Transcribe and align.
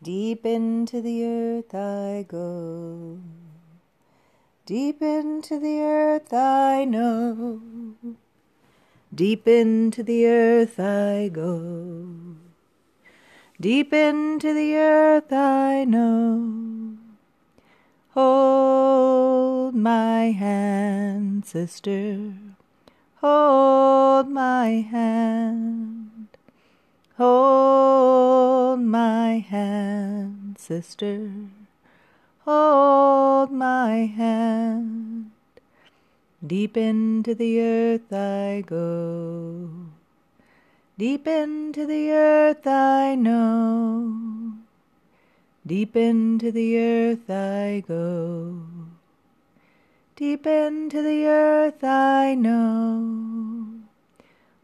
Deep 0.00 0.46
into 0.46 1.00
the 1.00 1.24
earth 1.24 1.74
I 1.74 2.24
go. 2.28 3.18
Deep 4.64 5.02
into 5.02 5.58
the 5.58 5.80
earth 5.80 6.32
I 6.32 6.84
know. 6.84 7.60
Deep 9.12 9.48
into 9.48 10.04
the 10.04 10.24
earth 10.26 10.78
I 10.78 11.28
go. 11.32 12.36
Deep 13.60 13.92
into 13.92 14.54
the 14.54 14.76
earth 14.76 15.32
I 15.32 15.84
know. 15.84 16.96
Hold 18.10 19.74
my 19.74 20.30
hand, 20.30 21.44
sister. 21.44 22.34
Hold 23.16 24.28
my 24.28 24.86
hand. 24.92 25.97
Hold 27.18 28.78
my 28.80 29.40
hand, 29.40 30.56
sister. 30.56 31.32
Hold 32.44 33.50
my 33.50 34.06
hand. 34.06 35.32
Deep 36.46 36.76
into 36.76 37.34
the 37.34 37.60
earth 37.60 38.12
I 38.12 38.62
go. 38.64 39.68
Deep 40.96 41.26
into 41.26 41.86
the 41.86 42.12
earth 42.12 42.64
I 42.68 43.16
know. 43.16 44.52
Deep 45.66 45.96
into 45.96 46.52
the 46.52 46.78
earth 46.78 47.28
I 47.28 47.82
go. 47.88 48.60
Deep 50.14 50.46
into 50.46 51.02
the 51.02 51.26
earth 51.26 51.82
I 51.82 52.36
know. 52.36 53.37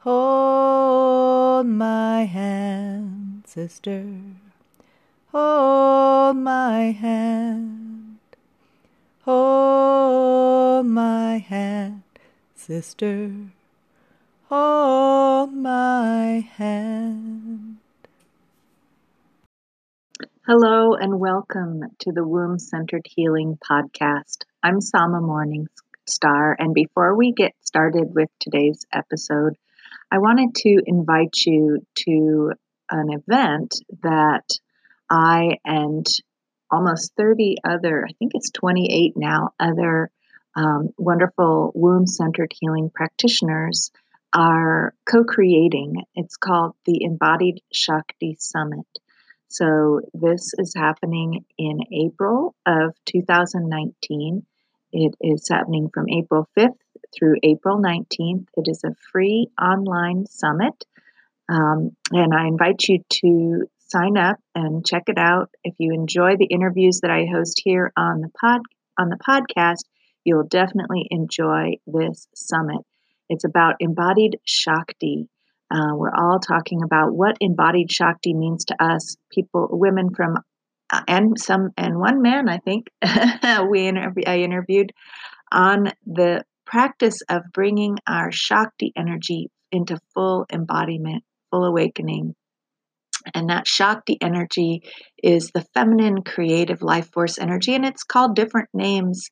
Hold 0.04 1.66
my 1.66 2.24
hand, 2.24 3.44
sister. 3.46 4.04
Hold 5.32 6.36
my 6.36 6.90
hand. 6.90 8.18
Hold 9.22 10.84
my 10.84 11.38
hand, 11.38 12.02
sister. 12.54 13.32
Hold 14.50 15.54
my 15.54 16.50
hand. 16.58 17.78
Hello 20.46 20.92
and 20.96 21.18
welcome 21.18 21.80
to 22.00 22.12
the 22.12 22.28
Womb 22.28 22.58
Centered 22.58 23.06
Healing 23.06 23.56
Podcast. 23.56 24.44
I'm 24.62 24.82
Sama 24.82 25.22
Morningstar, 25.22 26.56
and 26.58 26.74
before 26.74 27.16
we 27.16 27.32
get 27.32 27.54
started 27.62 28.14
with 28.14 28.28
today's 28.38 28.84
episode, 28.92 29.56
I 30.14 30.18
wanted 30.18 30.54
to 30.58 30.80
invite 30.86 31.34
you 31.44 31.84
to 32.06 32.52
an 32.88 33.08
event 33.10 33.74
that 34.04 34.48
I 35.10 35.58
and 35.64 36.06
almost 36.70 37.16
30 37.16 37.56
other, 37.64 38.06
I 38.08 38.12
think 38.12 38.30
it's 38.36 38.52
28 38.52 39.14
now, 39.16 39.54
other 39.58 40.12
um, 40.54 40.90
wonderful 40.96 41.72
womb 41.74 42.06
centered 42.06 42.52
healing 42.54 42.92
practitioners 42.94 43.90
are 44.32 44.94
co 45.04 45.24
creating. 45.24 46.04
It's 46.14 46.36
called 46.36 46.76
the 46.84 47.02
Embodied 47.02 47.60
Shakti 47.72 48.36
Summit. 48.38 48.86
So, 49.48 50.00
this 50.14 50.54
is 50.56 50.74
happening 50.76 51.44
in 51.58 51.80
April 51.92 52.54
of 52.64 52.94
2019. 53.06 54.46
It 54.92 55.14
is 55.20 55.48
happening 55.48 55.90
from 55.92 56.08
April 56.08 56.48
5th 56.56 56.78
through 57.16 57.36
April 57.42 57.78
19th. 57.78 58.46
It 58.56 58.66
is 58.66 58.82
a 58.84 58.94
free 59.12 59.48
online 59.60 60.26
summit. 60.26 60.84
Um, 61.48 61.96
and 62.10 62.34
I 62.34 62.46
invite 62.46 62.88
you 62.88 63.04
to 63.20 63.68
sign 63.88 64.16
up 64.16 64.38
and 64.54 64.86
check 64.86 65.04
it 65.06 65.18
out. 65.18 65.50
If 65.62 65.74
you 65.78 65.92
enjoy 65.92 66.36
the 66.36 66.46
interviews 66.46 67.00
that 67.00 67.10
I 67.10 67.26
host 67.30 67.60
here 67.64 67.92
on 67.96 68.20
the 68.20 68.30
pod 68.40 68.62
on 68.98 69.08
the 69.08 69.16
podcast, 69.16 69.84
you'll 70.24 70.44
definitely 70.48 71.06
enjoy 71.10 71.74
this 71.86 72.28
summit. 72.34 72.80
It's 73.28 73.44
about 73.44 73.76
embodied 73.80 74.38
Shakti. 74.44 75.28
Uh, 75.70 75.94
we're 75.94 76.14
all 76.14 76.38
talking 76.38 76.82
about 76.82 77.14
what 77.14 77.36
embodied 77.40 77.90
Shakti 77.90 78.34
means 78.34 78.64
to 78.66 78.82
us, 78.82 79.16
people, 79.30 79.68
women 79.70 80.14
from, 80.14 80.38
uh, 80.92 81.02
and 81.08 81.38
some, 81.38 81.70
and 81.76 81.98
one 81.98 82.22
man, 82.22 82.48
I 82.48 82.58
think, 82.58 82.88
we 83.68 83.88
interview, 83.88 84.24
I 84.26 84.38
interviewed 84.38 84.92
on 85.50 85.92
the 86.06 86.44
practice 86.66 87.20
of 87.28 87.42
bringing 87.52 87.98
our 88.06 88.32
Shakti 88.32 88.92
energy 88.96 89.50
into 89.72 89.98
full 90.14 90.46
embodiment, 90.52 91.24
full 91.50 91.64
awakening. 91.64 92.34
And 93.32 93.48
that 93.48 93.66
Shakti 93.66 94.18
energy 94.20 94.82
is 95.22 95.50
the 95.50 95.66
feminine 95.74 96.22
creative 96.22 96.82
life 96.82 97.10
force 97.12 97.38
energy, 97.38 97.74
and 97.74 97.84
it's 97.84 98.02
called 98.02 98.36
different 98.36 98.68
names. 98.74 99.30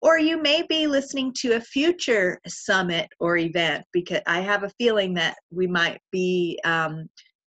Or 0.00 0.18
you 0.18 0.40
may 0.40 0.62
be 0.68 0.86
listening 0.86 1.34
to 1.40 1.52
a 1.52 1.60
future 1.60 2.40
summit 2.46 3.08
or 3.20 3.36
event 3.36 3.84
because 3.92 4.20
I 4.26 4.40
have 4.40 4.62
a 4.62 4.72
feeling 4.78 5.14
that 5.14 5.36
we 5.50 5.66
might 5.66 6.00
be 6.10 6.58
um, 6.64 7.08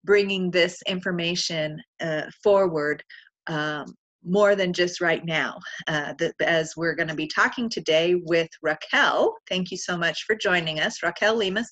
bringing 0.03 0.51
this 0.51 0.81
information 0.87 1.81
uh, 1.99 2.23
forward 2.43 3.03
um, 3.47 3.85
more 4.23 4.55
than 4.55 4.73
just 4.73 5.01
right 5.01 5.25
now. 5.25 5.57
Uh, 5.87 6.13
the, 6.19 6.33
as 6.41 6.73
we're 6.75 6.95
going 6.95 7.07
to 7.07 7.15
be 7.15 7.27
talking 7.27 7.69
today 7.69 8.15
with 8.25 8.49
Raquel. 8.61 9.35
Thank 9.49 9.71
you 9.71 9.77
so 9.77 9.97
much 9.97 10.23
for 10.25 10.35
joining 10.35 10.79
us, 10.79 11.01
Raquel 11.01 11.37
Lemus 11.37 11.67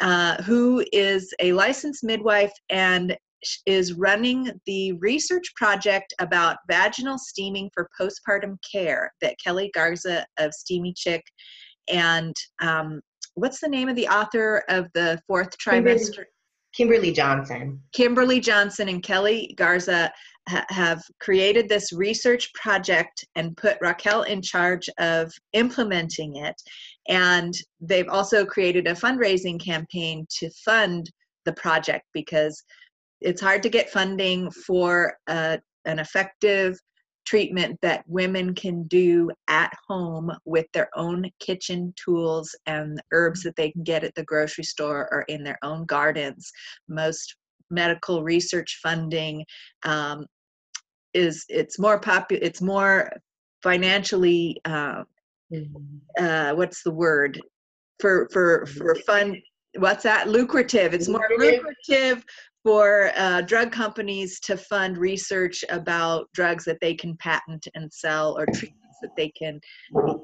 uh, 0.00 0.42
who 0.42 0.84
is 0.92 1.32
a 1.40 1.52
licensed 1.52 2.04
midwife 2.04 2.52
and 2.70 3.16
is 3.66 3.92
running 3.92 4.50
the 4.66 4.92
research 4.94 5.52
project 5.54 6.14
about 6.18 6.56
vaginal 6.68 7.18
steaming 7.18 7.70
for 7.74 7.88
postpartum 8.00 8.56
care 8.70 9.12
that 9.20 9.36
Kelly 9.44 9.70
Garza 9.74 10.24
of 10.38 10.54
Steamy 10.54 10.94
Chick 10.96 11.22
and 11.88 12.34
um, 12.62 13.00
what's 13.34 13.60
the 13.60 13.68
name 13.68 13.88
of 13.88 13.96
the 13.96 14.08
author 14.08 14.62
of 14.68 14.86
the 14.94 15.20
fourth 15.26 15.56
trimester? 15.58 16.24
Kimberly 16.74 17.12
Johnson. 17.12 17.80
Kimberly 17.92 18.40
Johnson 18.40 18.88
and 18.88 19.02
Kelly 19.02 19.54
Garza 19.56 20.12
ha- 20.48 20.64
have 20.70 21.02
created 21.20 21.68
this 21.68 21.92
research 21.92 22.52
project 22.54 23.24
and 23.36 23.56
put 23.56 23.78
Raquel 23.80 24.22
in 24.22 24.42
charge 24.42 24.88
of 24.98 25.32
implementing 25.52 26.36
it. 26.36 26.60
And 27.08 27.54
they've 27.80 28.08
also 28.08 28.44
created 28.46 28.86
a 28.86 28.94
fundraising 28.94 29.62
campaign 29.62 30.26
to 30.38 30.50
fund 30.64 31.10
the 31.44 31.52
project 31.52 32.04
because 32.12 32.62
it's 33.20 33.40
hard 33.40 33.62
to 33.62 33.68
get 33.68 33.90
funding 33.90 34.50
for 34.50 35.16
a, 35.28 35.58
an 35.84 35.98
effective 35.98 36.78
treatment 37.24 37.78
that 37.80 38.04
women 38.06 38.54
can 38.54 38.84
do 38.84 39.30
at 39.48 39.72
home 39.88 40.30
with 40.44 40.66
their 40.72 40.88
own 40.94 41.30
kitchen 41.40 41.92
tools 42.02 42.54
and 42.66 43.00
herbs 43.12 43.42
that 43.42 43.56
they 43.56 43.70
can 43.70 43.82
get 43.82 44.04
at 44.04 44.14
the 44.14 44.24
grocery 44.24 44.64
store 44.64 45.08
or 45.10 45.22
in 45.28 45.42
their 45.42 45.58
own 45.62 45.86
gardens. 45.86 46.50
Most 46.88 47.36
medical 47.70 48.22
research 48.22 48.78
funding 48.82 49.44
um, 49.84 50.26
is 51.14 51.44
it's 51.48 51.78
more 51.78 51.98
popular 51.98 52.42
it's 52.42 52.60
more 52.60 53.10
financially 53.62 54.60
uh, 54.64 55.02
uh, 56.18 56.54
what's 56.54 56.82
the 56.82 56.90
word? 56.90 57.40
For 58.00 58.28
for 58.32 58.66
for 58.66 58.94
fun 59.06 59.40
what's 59.78 60.02
that? 60.04 60.28
Lucrative. 60.28 60.94
It's 60.94 61.08
more 61.08 61.28
lucrative. 61.30 62.24
for 62.62 63.12
uh, 63.16 63.42
drug 63.42 63.70
companies 63.70 64.40
to 64.40 64.56
fund 64.56 64.96
research 64.96 65.64
about 65.68 66.28
drugs 66.32 66.64
that 66.64 66.80
they 66.80 66.94
can 66.94 67.16
patent 67.18 67.68
and 67.74 67.92
sell 67.92 68.38
or 68.38 68.46
treatments 68.46 68.96
that 69.02 69.14
they 69.16 69.28
can 69.30 69.60
you 69.94 70.02
know, 70.02 70.22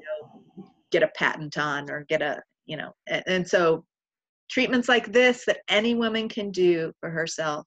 get 0.91 1.03
a 1.03 1.11
patent 1.15 1.57
on 1.57 1.89
or 1.89 2.03
get 2.09 2.21
a 2.21 2.41
you 2.65 2.75
know 2.77 2.91
and, 3.07 3.23
and 3.27 3.47
so 3.47 3.85
treatments 4.49 4.89
like 4.89 5.11
this 5.11 5.45
that 5.45 5.59
any 5.69 5.93
woman 5.93 6.27
can 6.27 6.51
do 6.51 6.91
for 6.99 7.11
herself 7.11 7.65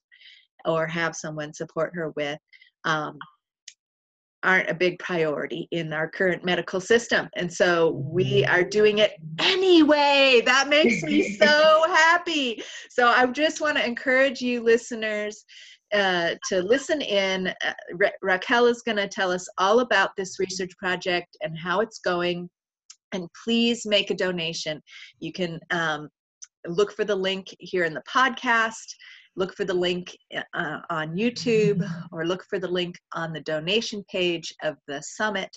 or 0.65 0.87
have 0.87 1.15
someone 1.15 1.55
support 1.55 1.93
her 1.95 2.13
with 2.17 2.39
um, 2.85 3.17
aren't 4.45 4.71
a 4.71 4.75
big 4.75 4.99
priority 4.99 5.67
in 5.73 5.93
our 5.93 6.09
current 6.09 6.45
medical 6.45 6.81
system. 6.81 7.29
And 7.35 7.53
so 7.53 7.91
we 7.91 8.45
are 8.45 8.63
doing 8.63 8.99
it 8.99 9.13
anyway. 9.39 10.43
That 10.45 10.69
makes 10.69 11.03
me 11.03 11.37
so 11.39 11.85
happy. 11.89 12.63
So 12.91 13.09
I 13.09 13.27
just 13.27 13.61
want 13.61 13.79
to 13.79 13.87
encourage 13.87 14.41
you, 14.41 14.63
listeners. 14.63 15.45
Uh, 15.93 16.35
to 16.49 16.61
listen 16.61 17.01
in, 17.01 17.49
uh, 17.65 17.73
Ra- 17.95 18.09
Raquel 18.21 18.67
is 18.67 18.83
going 18.83 18.97
to 18.97 19.07
tell 19.07 19.31
us 19.31 19.47
all 19.59 19.79
about 19.79 20.11
this 20.17 20.41
research 20.41 20.73
project 20.77 21.37
and 21.41 21.57
how 21.57 21.81
it's 21.81 22.01
going. 22.01 22.51
And 23.13 23.29
please 23.45 23.87
make 23.87 24.11
a 24.11 24.15
donation. 24.15 24.83
You 25.21 25.33
can 25.33 25.61
um, 25.71 26.09
look 26.67 26.93
for 26.93 27.05
the 27.05 27.15
link 27.15 27.47
here 27.61 27.85
in 27.85 27.95
the 27.95 28.03
podcast 28.13 28.95
look 29.37 29.55
for 29.55 29.65
the 29.65 29.75
link 29.75 30.17
uh, 30.55 30.79
on 30.91 31.17
YouTube 31.17 31.89
or 32.13 32.27
look 32.27 32.45
for 32.49 32.59
the 32.59 32.69
link 32.69 32.97
on 33.13 33.33
the 33.33 33.41
donation 33.41 34.05
page 34.11 34.55
of 34.63 34.77
the 34.87 35.03
summit 35.03 35.57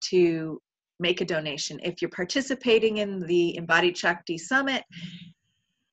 to 0.00 0.60
make 1.00 1.20
a 1.20 1.24
donation. 1.24 1.78
If 1.82 2.00
you're 2.00 2.10
participating 2.10 2.98
in 2.98 3.20
the 3.20 3.56
Embodied 3.56 3.96
Shakti 3.96 4.38
Summit, 4.38 4.82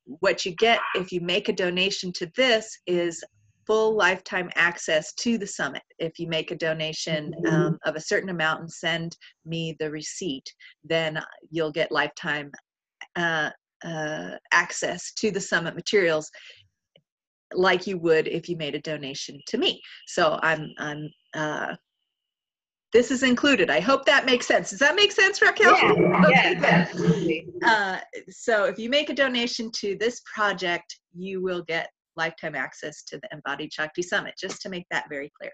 what 0.06 0.46
you 0.46 0.56
get 0.56 0.80
if 0.96 1.12
you 1.12 1.22
make 1.22 1.50
a 1.50 1.54
donation 1.54 2.12
to 2.14 2.32
this 2.36 2.80
is 2.86 3.24
full 3.66 3.96
lifetime 3.96 4.50
access 4.56 5.14
to 5.14 5.38
the 5.38 5.48
summit. 5.48 5.82
If 5.98 6.20
you 6.20 6.28
make 6.28 6.52
a 6.52 6.56
donation 6.56 7.34
um, 7.48 7.80
of 7.86 7.96
a 7.96 8.02
certain 8.02 8.30
amount 8.30 8.62
and 8.62 8.72
send 8.72 9.18
me 9.46 9.76
the 9.80 9.90
receipt, 9.90 10.54
then 10.84 11.20
you'll 11.50 11.72
get 11.72 11.92
lifetime 11.92 12.52
uh, 13.16 13.50
uh, 13.84 14.32
access 14.52 15.14
to 15.14 15.32
the 15.32 15.42
summit 15.42 15.76
materials 15.76 16.30
like 17.58 17.88
you 17.88 17.98
would 17.98 18.28
if 18.28 18.50
you 18.50 18.58
made 18.58 18.76
a 18.76 18.82
donation 18.82 19.40
to 19.48 19.58
me. 19.58 19.82
So 20.08 20.40
I'm 20.42 20.72
I'm 20.78 21.10
uh, 21.36 21.76
this 22.94 23.12
is 23.12 23.24
included. 23.24 23.70
I 23.70 23.82
hope 23.82 24.06
that 24.06 24.26
makes 24.26 24.48
sense. 24.48 24.70
Does 24.70 24.80
that 24.80 24.96
make 24.96 25.12
sense, 25.12 25.42
Raquel? 25.42 25.76
Yeah, 25.76 25.92
okay, 26.26 26.54
yeah, 26.54 26.66
absolutely. 26.66 27.48
Uh, 27.66 28.00
so 28.30 28.64
if 28.66 28.80
you 28.80 28.90
make 28.90 29.10
a 29.10 29.14
donation 29.14 29.70
to 29.80 29.98
this 30.00 30.22
project, 30.34 30.98
you 31.14 31.42
will 31.42 31.62
get 31.64 31.90
lifetime 32.16 32.56
access 32.56 33.04
to 33.04 33.18
the 33.18 33.28
Embodied 33.34 33.74
Shakti 33.74 34.02
Summit, 34.02 34.36
just 34.40 34.62
to 34.62 34.70
make 34.70 34.86
that 34.92 35.10
very 35.10 35.30
clear. 35.38 35.52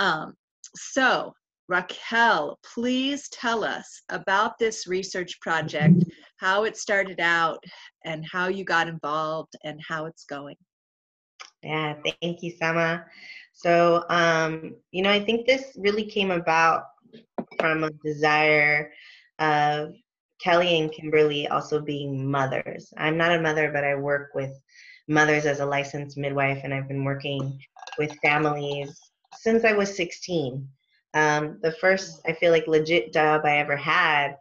Um, 0.00 0.34
so 0.74 1.34
Raquel, 1.68 2.58
please 2.74 3.28
tell 3.28 3.62
us 3.62 4.02
about 4.08 4.58
this 4.58 4.88
research 4.88 5.40
project, 5.40 6.02
how 6.38 6.64
it 6.64 6.76
started 6.76 7.20
out, 7.20 7.62
and 8.04 8.26
how 8.28 8.48
you 8.48 8.64
got 8.64 8.88
involved, 8.88 9.52
and 9.62 9.80
how 9.86 10.06
it's 10.06 10.24
going. 10.24 10.56
Yeah, 11.62 11.94
thank 12.20 12.42
you, 12.42 12.52
Sama. 12.52 13.04
So, 13.52 14.04
um, 14.08 14.76
you 14.90 15.02
know, 15.02 15.10
I 15.10 15.20
think 15.20 15.46
this 15.46 15.76
really 15.78 16.04
came 16.04 16.30
about 16.30 16.84
from 17.58 17.84
a 17.84 17.90
desire 18.02 18.92
of 19.38 19.94
Kelly 20.40 20.80
and 20.80 20.90
Kimberly 20.90 21.48
also 21.48 21.80
being 21.80 22.30
mothers. 22.30 22.92
I'm 22.96 23.18
not 23.18 23.32
a 23.32 23.40
mother, 23.40 23.70
but 23.70 23.84
I 23.84 23.94
work 23.94 24.30
with 24.34 24.52
mothers 25.08 25.44
as 25.44 25.60
a 25.60 25.66
licensed 25.66 26.16
midwife, 26.16 26.60
and 26.64 26.72
I've 26.72 26.88
been 26.88 27.04
working 27.04 27.60
with 27.98 28.16
families 28.22 28.98
since 29.36 29.64
I 29.64 29.72
was 29.72 29.94
16. 29.94 30.66
Um, 31.12 31.58
the 31.62 31.72
first, 31.72 32.22
I 32.26 32.32
feel 32.32 32.52
like, 32.52 32.66
legit 32.66 33.12
job 33.12 33.42
I 33.44 33.58
ever 33.58 33.76
had 33.76 34.36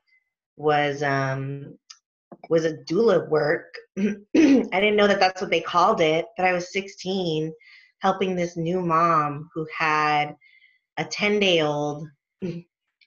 was 0.56 1.04
um, 1.04 1.77
was 2.49 2.65
a 2.65 2.77
doula 2.89 3.27
work. 3.29 3.73
I 3.97 4.03
didn't 4.33 4.95
know 4.95 5.07
that 5.07 5.19
that's 5.19 5.41
what 5.41 5.49
they 5.49 5.61
called 5.61 6.01
it, 6.01 6.25
but 6.37 6.45
I 6.45 6.53
was 6.53 6.71
16 6.71 7.53
helping 8.01 8.35
this 8.35 8.55
new 8.55 8.81
mom 8.81 9.49
who 9.53 9.67
had 9.77 10.35
a 10.97 11.05
10 11.05 11.39
day 11.39 11.61
old, 11.61 12.07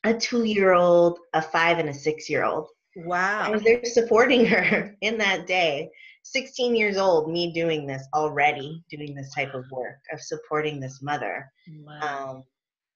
a 0.04 0.14
two 0.18 0.44
year 0.44 0.72
old, 0.72 1.18
a 1.34 1.42
five, 1.42 1.78
and 1.78 1.88
a 1.88 1.94
six 1.94 2.28
year 2.28 2.44
old. 2.44 2.68
Wow. 2.96 3.42
I 3.42 3.50
was 3.50 3.62
there 3.62 3.84
supporting 3.84 4.44
her 4.46 4.94
in 5.00 5.18
that 5.18 5.46
day. 5.46 5.90
16 6.24 6.76
years 6.76 6.96
old, 6.98 7.32
me 7.32 7.52
doing 7.52 7.84
this 7.84 8.06
already, 8.14 8.82
doing 8.88 9.12
this 9.14 9.34
type 9.34 9.54
of 9.54 9.64
work 9.72 9.98
of 10.12 10.20
supporting 10.20 10.78
this 10.78 11.02
mother 11.02 11.50
Wow. 11.84 12.28
um, 12.30 12.44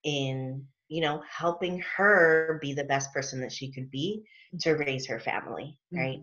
in, 0.04 0.64
you 0.88 1.00
know, 1.00 1.22
helping 1.30 1.82
her 1.96 2.58
be 2.62 2.72
the 2.72 2.84
best 2.84 3.12
person 3.12 3.40
that 3.40 3.52
she 3.52 3.72
could 3.72 3.90
be 3.90 4.22
to 4.60 4.72
raise 4.72 5.06
her 5.06 5.18
family, 5.18 5.78
right? 5.92 6.20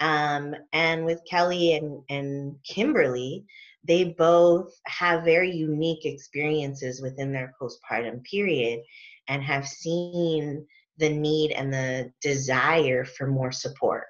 Um, 0.00 0.54
and 0.72 1.04
with 1.04 1.20
Kelly 1.28 1.74
and, 1.74 2.02
and 2.08 2.56
Kimberly, 2.64 3.44
they 3.84 4.04
both 4.04 4.72
have 4.86 5.24
very 5.24 5.50
unique 5.50 6.04
experiences 6.04 7.00
within 7.00 7.32
their 7.32 7.54
postpartum 7.60 8.22
period 8.24 8.80
and 9.28 9.42
have 9.42 9.66
seen 9.66 10.66
the 10.98 11.08
need 11.08 11.52
and 11.52 11.72
the 11.72 12.12
desire 12.20 13.04
for 13.04 13.26
more 13.26 13.52
support. 13.52 14.04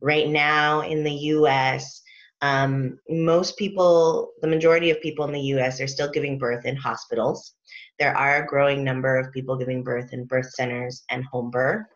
Right 0.00 0.28
now 0.28 0.82
in 0.82 1.04
the 1.04 1.12
US, 1.12 2.02
um, 2.42 2.98
most 3.08 3.56
people, 3.56 4.32
the 4.40 4.48
majority 4.48 4.90
of 4.90 5.00
people 5.00 5.24
in 5.26 5.32
the 5.32 5.58
US, 5.58 5.80
are 5.80 5.86
still 5.86 6.10
giving 6.10 6.38
birth 6.38 6.64
in 6.64 6.76
hospitals. 6.76 7.54
There 8.00 8.16
are 8.16 8.42
a 8.42 8.46
growing 8.46 8.82
number 8.82 9.16
of 9.18 9.30
people 9.30 9.56
giving 9.56 9.84
birth 9.84 10.12
in 10.12 10.24
birth 10.24 10.50
centers 10.54 11.04
and 11.10 11.22
home 11.26 11.50
birth. 11.50 11.86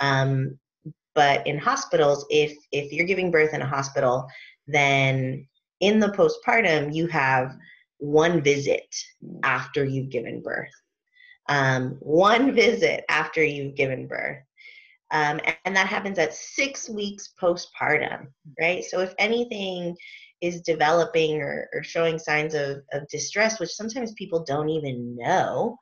Um, 0.00 0.58
but 1.14 1.46
in 1.46 1.58
hospitals, 1.58 2.26
if 2.28 2.52
if 2.72 2.92
you're 2.92 3.06
giving 3.06 3.30
birth 3.30 3.54
in 3.54 3.62
a 3.62 3.66
hospital, 3.66 4.26
then 4.66 5.46
in 5.80 6.00
the 6.00 6.08
postpartum 6.08 6.92
you 6.92 7.06
have 7.06 7.56
one 7.98 8.42
visit 8.42 8.84
after 9.44 9.84
you've 9.84 10.10
given 10.10 10.42
birth. 10.42 10.72
Um, 11.48 11.96
one 12.00 12.52
visit 12.52 13.04
after 13.08 13.44
you've 13.44 13.76
given 13.76 14.08
birth. 14.08 14.42
Um, 15.10 15.40
and 15.64 15.76
that 15.76 15.86
happens 15.86 16.18
at 16.18 16.34
six 16.34 16.88
weeks 16.88 17.34
postpartum, 17.40 18.26
right? 18.60 18.84
So 18.84 19.00
if 19.00 19.14
anything 19.18 19.96
is 20.44 20.60
developing 20.60 21.40
or, 21.40 21.68
or 21.72 21.82
showing 21.82 22.18
signs 22.18 22.54
of, 22.54 22.82
of 22.92 23.08
distress, 23.08 23.58
which 23.58 23.70
sometimes 23.70 24.12
people 24.12 24.44
don't 24.44 24.68
even 24.68 25.16
know, 25.16 25.78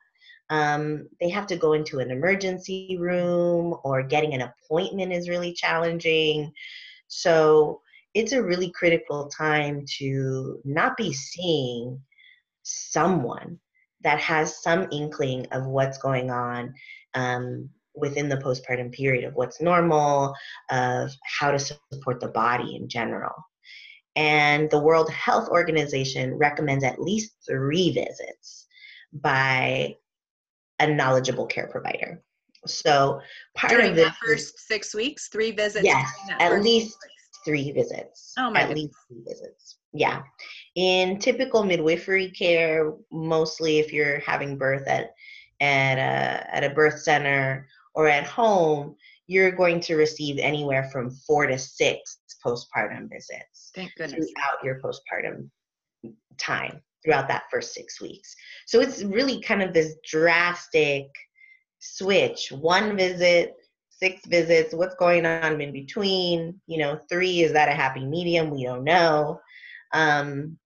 um, 0.49 1.07
they 1.19 1.29
have 1.29 1.47
to 1.47 1.57
go 1.57 1.73
into 1.73 1.99
an 1.99 2.11
emergency 2.11 2.97
room 2.99 3.75
or 3.83 4.03
getting 4.03 4.33
an 4.33 4.41
appointment 4.41 5.11
is 5.11 5.29
really 5.29 5.53
challenging. 5.53 6.51
So 7.07 7.81
it's 8.13 8.31
a 8.31 8.43
really 8.43 8.71
critical 8.71 9.27
time 9.27 9.83
to 9.97 10.61
not 10.63 10.95
be 10.95 11.11
seeing 11.11 11.99
someone 12.63 13.59
that 14.01 14.19
has 14.19 14.61
some 14.61 14.87
inkling 14.91 15.47
of 15.51 15.65
what's 15.65 15.97
going 15.97 16.29
on 16.29 16.73
um, 17.15 17.69
within 17.95 18.29
the 18.29 18.37
postpartum 18.37 18.91
period 18.91 19.23
of 19.23 19.33
what's 19.35 19.61
normal, 19.61 20.33
of 20.71 21.11
how 21.39 21.51
to 21.51 21.59
support 21.59 22.19
the 22.19 22.27
body 22.27 22.75
in 22.75 22.87
general. 22.87 23.33
And 24.15 24.69
the 24.69 24.79
World 24.79 25.09
Health 25.11 25.49
Organization 25.49 26.35
recommends 26.35 26.83
at 26.83 27.01
least 27.01 27.33
three 27.47 27.91
visits 27.91 28.67
by 29.13 29.95
a 30.79 30.87
knowledgeable 30.87 31.45
care 31.47 31.67
provider. 31.67 32.21
So 32.65 33.19
part 33.55 33.71
During 33.73 33.91
of 33.91 33.95
that 33.97 34.15
first 34.15 34.59
six 34.59 34.93
weeks, 34.95 35.27
three 35.27 35.51
visits. 35.51 35.85
Yes, 35.85 36.09
at 36.39 36.61
least 36.61 36.97
three 37.43 37.71
visits. 37.71 38.33
Oh, 38.37 38.49
my 38.49 38.61
At 38.61 38.67
goodness. 38.69 38.83
least 38.83 38.95
three 39.07 39.23
visits. 39.27 39.77
Yeah. 39.93 40.23
In 40.75 41.19
typical 41.19 41.63
midwifery 41.63 42.31
care, 42.31 42.93
mostly 43.11 43.79
if 43.79 43.91
you're 43.91 44.19
having 44.19 44.57
birth 44.57 44.87
at 44.87 45.13
at 45.59 45.97
a, 45.97 46.55
at 46.55 46.63
a 46.63 46.69
birth 46.73 46.99
center 46.99 47.67
or 47.95 48.07
at 48.07 48.25
home, 48.25 48.95
you're 49.27 49.51
going 49.51 49.79
to 49.81 49.95
receive 49.95 50.37
anywhere 50.39 50.89
from 50.91 51.09
four 51.09 51.47
to 51.47 51.57
six 51.57 52.19
postpartum 52.45 53.09
visits. 53.09 53.71
Thank 53.73 53.93
goodness. 53.95 54.31
Throughout 54.31 54.63
your 54.63 54.81
postpartum 54.81 55.49
time, 56.37 56.81
throughout 57.03 57.27
that 57.29 57.43
first 57.51 57.73
six 57.73 58.01
weeks. 58.01 58.35
So 58.65 58.81
it's 58.81 59.03
really 59.03 59.41
kind 59.41 59.61
of 59.61 59.73
this 59.73 59.95
drastic 60.09 61.07
switch 61.79 62.51
one 62.51 62.95
visit, 62.95 63.53
six 63.89 64.25
visits, 64.25 64.73
what's 64.73 64.95
going 64.95 65.25
on 65.25 65.59
in 65.61 65.71
between? 65.71 66.59
You 66.67 66.77
know, 66.79 66.99
three, 67.09 67.41
is 67.41 67.53
that 67.53 67.69
a 67.69 67.73
happy 67.73 68.05
medium? 68.05 68.49
We 68.49 68.63
don't 68.63 68.83
know. 68.83 69.39
Um, 69.93 70.57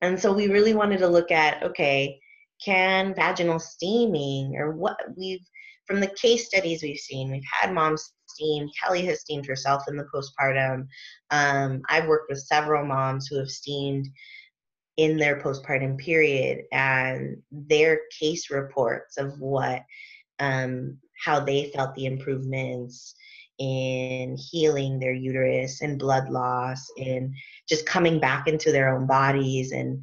and 0.00 0.18
so 0.18 0.32
we 0.32 0.48
really 0.48 0.74
wanted 0.74 0.98
to 0.98 1.08
look 1.08 1.30
at 1.30 1.62
okay, 1.62 2.18
can 2.64 3.14
vaginal 3.14 3.58
steaming 3.58 4.56
or 4.56 4.72
what 4.72 4.96
we've 5.16 5.44
from 5.90 5.98
the 5.98 6.06
case 6.06 6.46
studies 6.46 6.84
we've 6.84 7.00
seen, 7.00 7.32
we've 7.32 7.42
had 7.50 7.74
moms 7.74 8.12
steam. 8.28 8.68
Kelly 8.80 9.04
has 9.06 9.22
steamed 9.22 9.44
herself 9.44 9.82
in 9.88 9.96
the 9.96 10.06
postpartum. 10.14 10.86
Um, 11.32 11.82
I've 11.88 12.06
worked 12.06 12.30
with 12.30 12.38
several 12.38 12.86
moms 12.86 13.26
who 13.26 13.36
have 13.38 13.50
steamed 13.50 14.06
in 14.98 15.16
their 15.16 15.40
postpartum 15.40 15.98
period, 15.98 16.62
and 16.70 17.42
their 17.50 18.02
case 18.16 18.52
reports 18.52 19.16
of 19.16 19.40
what, 19.40 19.82
um, 20.38 20.96
how 21.24 21.40
they 21.40 21.72
felt 21.74 21.92
the 21.96 22.06
improvements 22.06 23.16
in 23.58 24.36
healing 24.38 25.00
their 25.00 25.12
uterus 25.12 25.82
and 25.82 25.98
blood 25.98 26.28
loss 26.30 26.86
and 26.98 27.34
just 27.68 27.84
coming 27.84 28.20
back 28.20 28.46
into 28.46 28.70
their 28.70 28.94
own 28.94 29.06
bodies 29.06 29.72
and 29.72 30.02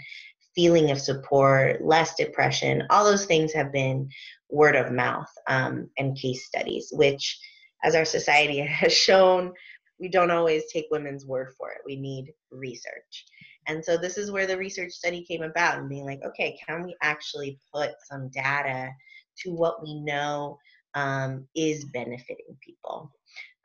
feeling 0.58 0.90
of 0.90 1.00
support, 1.00 1.86
less 1.86 2.16
depression, 2.16 2.82
all 2.90 3.06
those 3.06 3.28
things 3.28 3.54
have 3.54 3.72
been 3.72 4.10
word 4.50 4.76
of 4.76 4.92
mouth 4.92 5.30
um, 5.48 5.88
and 6.00 6.18
case 6.18 6.48
studies, 6.48 6.90
which, 6.92 7.40
as 7.84 7.94
our 7.94 8.06
society 8.06 8.58
has 8.66 8.92
shown, 8.92 9.54
we 10.00 10.10
don't 10.10 10.32
always 10.32 10.64
take 10.74 10.88
women's 10.90 11.28
word 11.28 11.54
for 11.60 11.70
it. 11.70 11.82
We 11.86 11.96
need 11.96 12.34
research. 12.52 13.26
And 13.68 13.86
so 13.86 13.98
this 13.98 14.18
is 14.18 14.32
where 14.32 14.48
the 14.48 14.58
research 14.58 14.94
study 14.94 15.24
came 15.24 15.44
about 15.44 15.78
and 15.78 15.90
being 15.90 16.06
like, 16.06 16.22
okay, 16.26 16.58
can 16.68 16.84
we 16.84 16.96
actually 17.04 17.60
put 17.72 17.92
some 18.10 18.30
data 18.30 18.90
to 19.44 19.54
what 19.54 19.84
we 19.84 20.02
know 20.02 20.58
um, 20.96 21.48
is 21.56 21.86
benefiting 21.86 22.58
people 22.62 23.12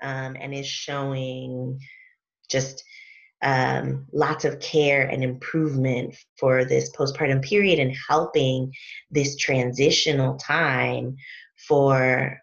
um, 0.03 0.37
and 0.39 0.53
is 0.53 0.67
showing 0.67 1.79
just 2.51 2.85
um, 3.43 4.07
lots 4.13 4.45
of 4.45 4.61
care 4.61 5.09
and 5.09 5.25
improvement 5.25 6.15
for 6.39 6.65
this 6.65 6.91
postpartum 6.93 7.43
period 7.43 7.79
and 7.79 7.95
helping 8.09 8.73
this 9.11 9.37
transitional 9.37 10.37
time 10.37 11.17
for 11.69 12.39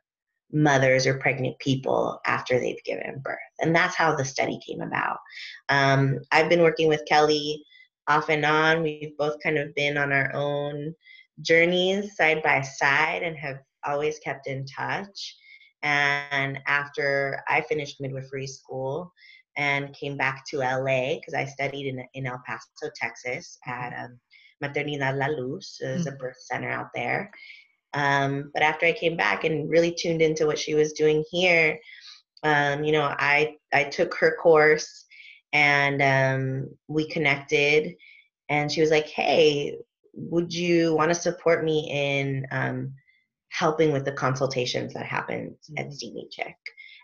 mothers 0.52 1.06
or 1.06 1.20
pregnant 1.20 1.58
people 1.60 2.20
after 2.26 2.60
they've 2.60 2.84
given 2.84 3.22
birth. 3.24 3.38
And 3.60 3.76
that's 3.76 3.96
how 3.96 4.16
the 4.16 4.26
study 4.26 4.60
came 4.66 4.82
about. 4.82 5.18
Um, 5.70 6.20
I've 6.32 6.50
been 6.50 6.62
working 6.62 6.88
with 6.88 7.06
Kelly 7.08 7.64
off 8.08 8.30
and 8.30 8.46
on. 8.46 8.82
We've 8.82 9.16
both 9.18 9.36
kind 9.42 9.58
of 9.58 9.74
been 9.76 9.98
on 9.98 10.12
our 10.12 10.34
own 10.34 10.94
journeys 11.42 12.16
side 12.16 12.42
by 12.44 12.62
side 12.62 13.24
and 13.24 13.38
have 13.38 13.60
always 13.86 14.20
kept 14.20 14.48
in 14.48 14.66
touch. 14.66 15.38
And 15.82 16.60
after 16.68 17.42
I 17.48 17.62
finished 17.62 18.02
midwifery 18.02 18.48
school, 18.48 19.14
and 19.60 19.94
came 19.94 20.16
back 20.16 20.46
to 20.46 20.60
LA 20.60 21.16
because 21.16 21.34
I 21.34 21.44
studied 21.44 21.88
in, 21.88 22.02
in 22.14 22.26
El 22.26 22.42
Paso, 22.48 22.90
Texas 22.96 23.58
at 23.68 23.94
um, 24.06 24.18
Maternidad 24.64 25.18
La 25.18 25.28
Luz. 25.28 25.78
There's 25.82 26.08
a 26.08 26.14
mm. 26.14 26.18
birth 26.18 26.38
center 26.40 26.70
out 26.70 26.88
there. 26.96 27.30
Um, 27.94 28.52
but 28.54 28.64
after 28.64 28.86
I 28.86 28.94
came 28.94 29.18
back 29.18 29.44
and 29.44 29.70
really 29.70 29.94
tuned 29.94 30.22
into 30.22 30.46
what 30.46 30.58
she 30.58 30.76
was 30.76 30.94
doing 30.94 31.26
here, 31.30 31.78
um, 32.44 32.86
you 32.86 32.94
know, 32.94 33.14
I, 33.20 33.58
I 33.74 33.84
took 33.84 34.16
her 34.16 34.38
course 34.42 35.06
and 35.52 36.02
um, 36.02 36.70
we 36.88 37.10
connected. 37.10 37.96
And 38.48 38.72
she 38.72 38.80
was 38.80 38.92
like, 38.92 39.08
hey, 39.08 39.76
would 40.14 40.54
you 40.54 40.96
want 40.96 41.10
to 41.10 41.16
support 41.16 41.66
me 41.66 41.90
in 41.92 42.48
um, 42.52 42.94
helping 43.50 43.92
with 43.92 44.06
the 44.06 44.14
consultations 44.14 44.94
that 44.94 45.06
happen 45.06 45.58
at 45.78 45.88
mm-hmm. 45.88 45.92
Steamy 45.92 46.30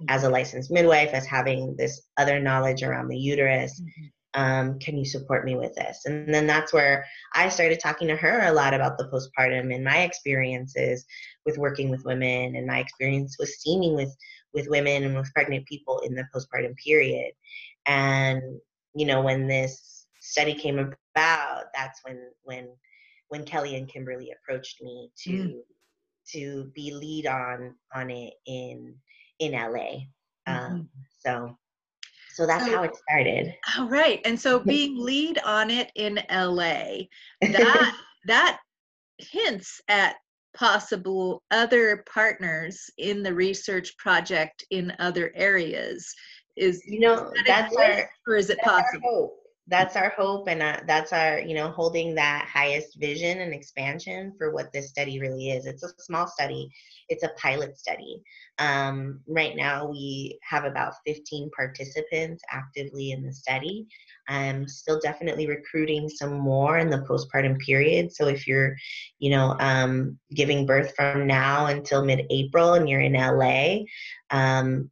As 0.10 0.24
a 0.24 0.30
licensed 0.30 0.72
midwife, 0.72 1.12
as 1.14 1.25
having 1.25 1.75
this 1.78 2.02
other 2.18 2.40
knowledge 2.40 2.84
around 2.84 3.08
the 3.08 3.18
uterus. 3.18 3.80
Mm-hmm. 3.82 4.06
Um, 4.38 4.80
can 4.80 4.98
you 4.98 5.06
support 5.06 5.46
me 5.46 5.56
with 5.56 5.74
this? 5.75 6.02
And 6.04 6.34
then 6.34 6.46
that's 6.46 6.74
where 6.74 7.06
I 7.34 7.48
started 7.48 7.80
talking 7.80 8.10
to 8.10 8.18
her 8.18 8.42
a 8.42 8.52
lot 8.52 8.74
about 8.74 8.98
the 8.98 9.08
postpartum 9.08 9.74
and 9.74 9.82
my 9.82 10.00
experiences 10.00 11.06
with 11.46 11.58
working 11.58 11.90
with 11.90 12.04
women 12.04 12.58
and 12.58 12.68
my 12.68 12.80
experience 12.80 13.38
with 13.40 13.48
steaming 13.48 13.96
with 13.96 14.14
with 14.54 14.68
women 14.70 15.04
and 15.04 15.16
with 15.16 15.32
pregnant 15.34 15.66
people 15.68 16.02
in 16.06 16.16
the 16.16 16.25
postpartum 16.36 16.75
period. 16.84 17.32
And 17.86 18.42
you 18.94 19.06
know, 19.06 19.22
when 19.22 19.48
this 19.48 20.08
study 20.20 20.54
came 20.54 20.80
about, 20.80 21.66
that's 21.74 22.02
when 22.04 22.20
when 22.44 22.70
when 23.30 23.44
Kelly 23.46 23.75
and 23.75 23.88
Kimberly 23.88 24.32
approached 24.32 24.82
me 24.82 25.12
to 25.24 25.32
mm. 25.32 25.54
to 26.34 26.72
be 26.74 26.94
lead 26.94 27.28
on 27.28 27.75
on 27.94 28.10
it 28.10 28.34
in 28.48 28.96
in 29.39 29.54
LA. 29.54 30.06
Um, 30.48 30.56
mm-hmm. 30.56 30.82
So, 31.25 31.58
so 32.34 32.46
that's 32.46 32.68
how 32.68 32.84
it 32.84 32.96
started. 32.96 33.54
All 33.77 33.88
right, 33.88 34.22
and 34.25 34.39
so 34.39 34.60
being 34.65 34.98
lead 34.98 35.39
on 35.46 35.70
it 35.70 35.92
in 35.96 36.20
LA, 36.32 37.06
that 37.42 37.96
that 38.25 38.60
hints 39.18 39.82
at 39.88 40.15
possible 40.56 41.44
other 41.51 42.04
partners 42.12 42.89
in 42.98 43.22
the 43.22 43.34
research 43.34 43.98
project 43.98 44.63
in 44.72 44.94
other 45.00 45.32
areas. 45.36 46.13
Is 46.56 46.82
you 46.86 47.01
know 47.01 47.32
that 47.36 47.44
that's 47.46 47.75
our 47.75 48.10
or 48.27 48.36
is 48.36 48.50
it 48.50 48.60
possible? 48.60 49.36
That's 49.68 49.96
our 49.96 50.10
hope 50.10 50.48
and 50.48 50.62
uh, 50.62 50.80
that's 50.88 51.12
our 51.12 51.40
you 51.40 51.56
know 51.56 51.70
holding 51.70 52.14
that 52.16 52.48
highest 52.48 53.00
vision 53.00 53.42
and 53.42 53.54
expansion 53.54 54.32
for 54.38 54.52
what 54.52 54.72
this 54.72 54.90
study 54.90 55.20
really 55.20 55.50
is. 55.50 55.66
It's 55.66 55.84
a 55.84 55.90
small 55.98 56.28
study. 56.28 56.70
It's 57.10 57.24
a 57.24 57.32
pilot 57.38 57.78
study. 57.78 58.22
Um, 58.60 59.22
right 59.28 59.56
now 59.56 59.88
we 59.88 60.40
have 60.44 60.66
about 60.66 60.94
15 61.06 61.50
participants 61.56 62.44
actively 62.52 63.12
in 63.12 63.26
the 63.26 63.34
study. 63.34 63.88
I'm 64.28 64.68
still 64.68 65.00
definitely 65.00 65.48
recruiting 65.48 66.10
some 66.10 66.34
more 66.34 66.78
in 66.78 66.90
the 66.90 67.06
postpartum 67.10 67.60
period. 67.60 68.14
So 68.14 68.28
if 68.28 68.48
you're 68.48 68.76
you 69.18 69.32
know 69.32 69.56
um, 69.60 70.20
giving 70.36 70.68
birth 70.68 70.94
from 70.96 71.26
now 71.26 71.68
until 71.68 72.06
mid-april 72.06 72.76
and 72.76 72.88
you're 72.88 73.02
in 73.02 73.14
la 73.14 73.78
um, 74.30 74.92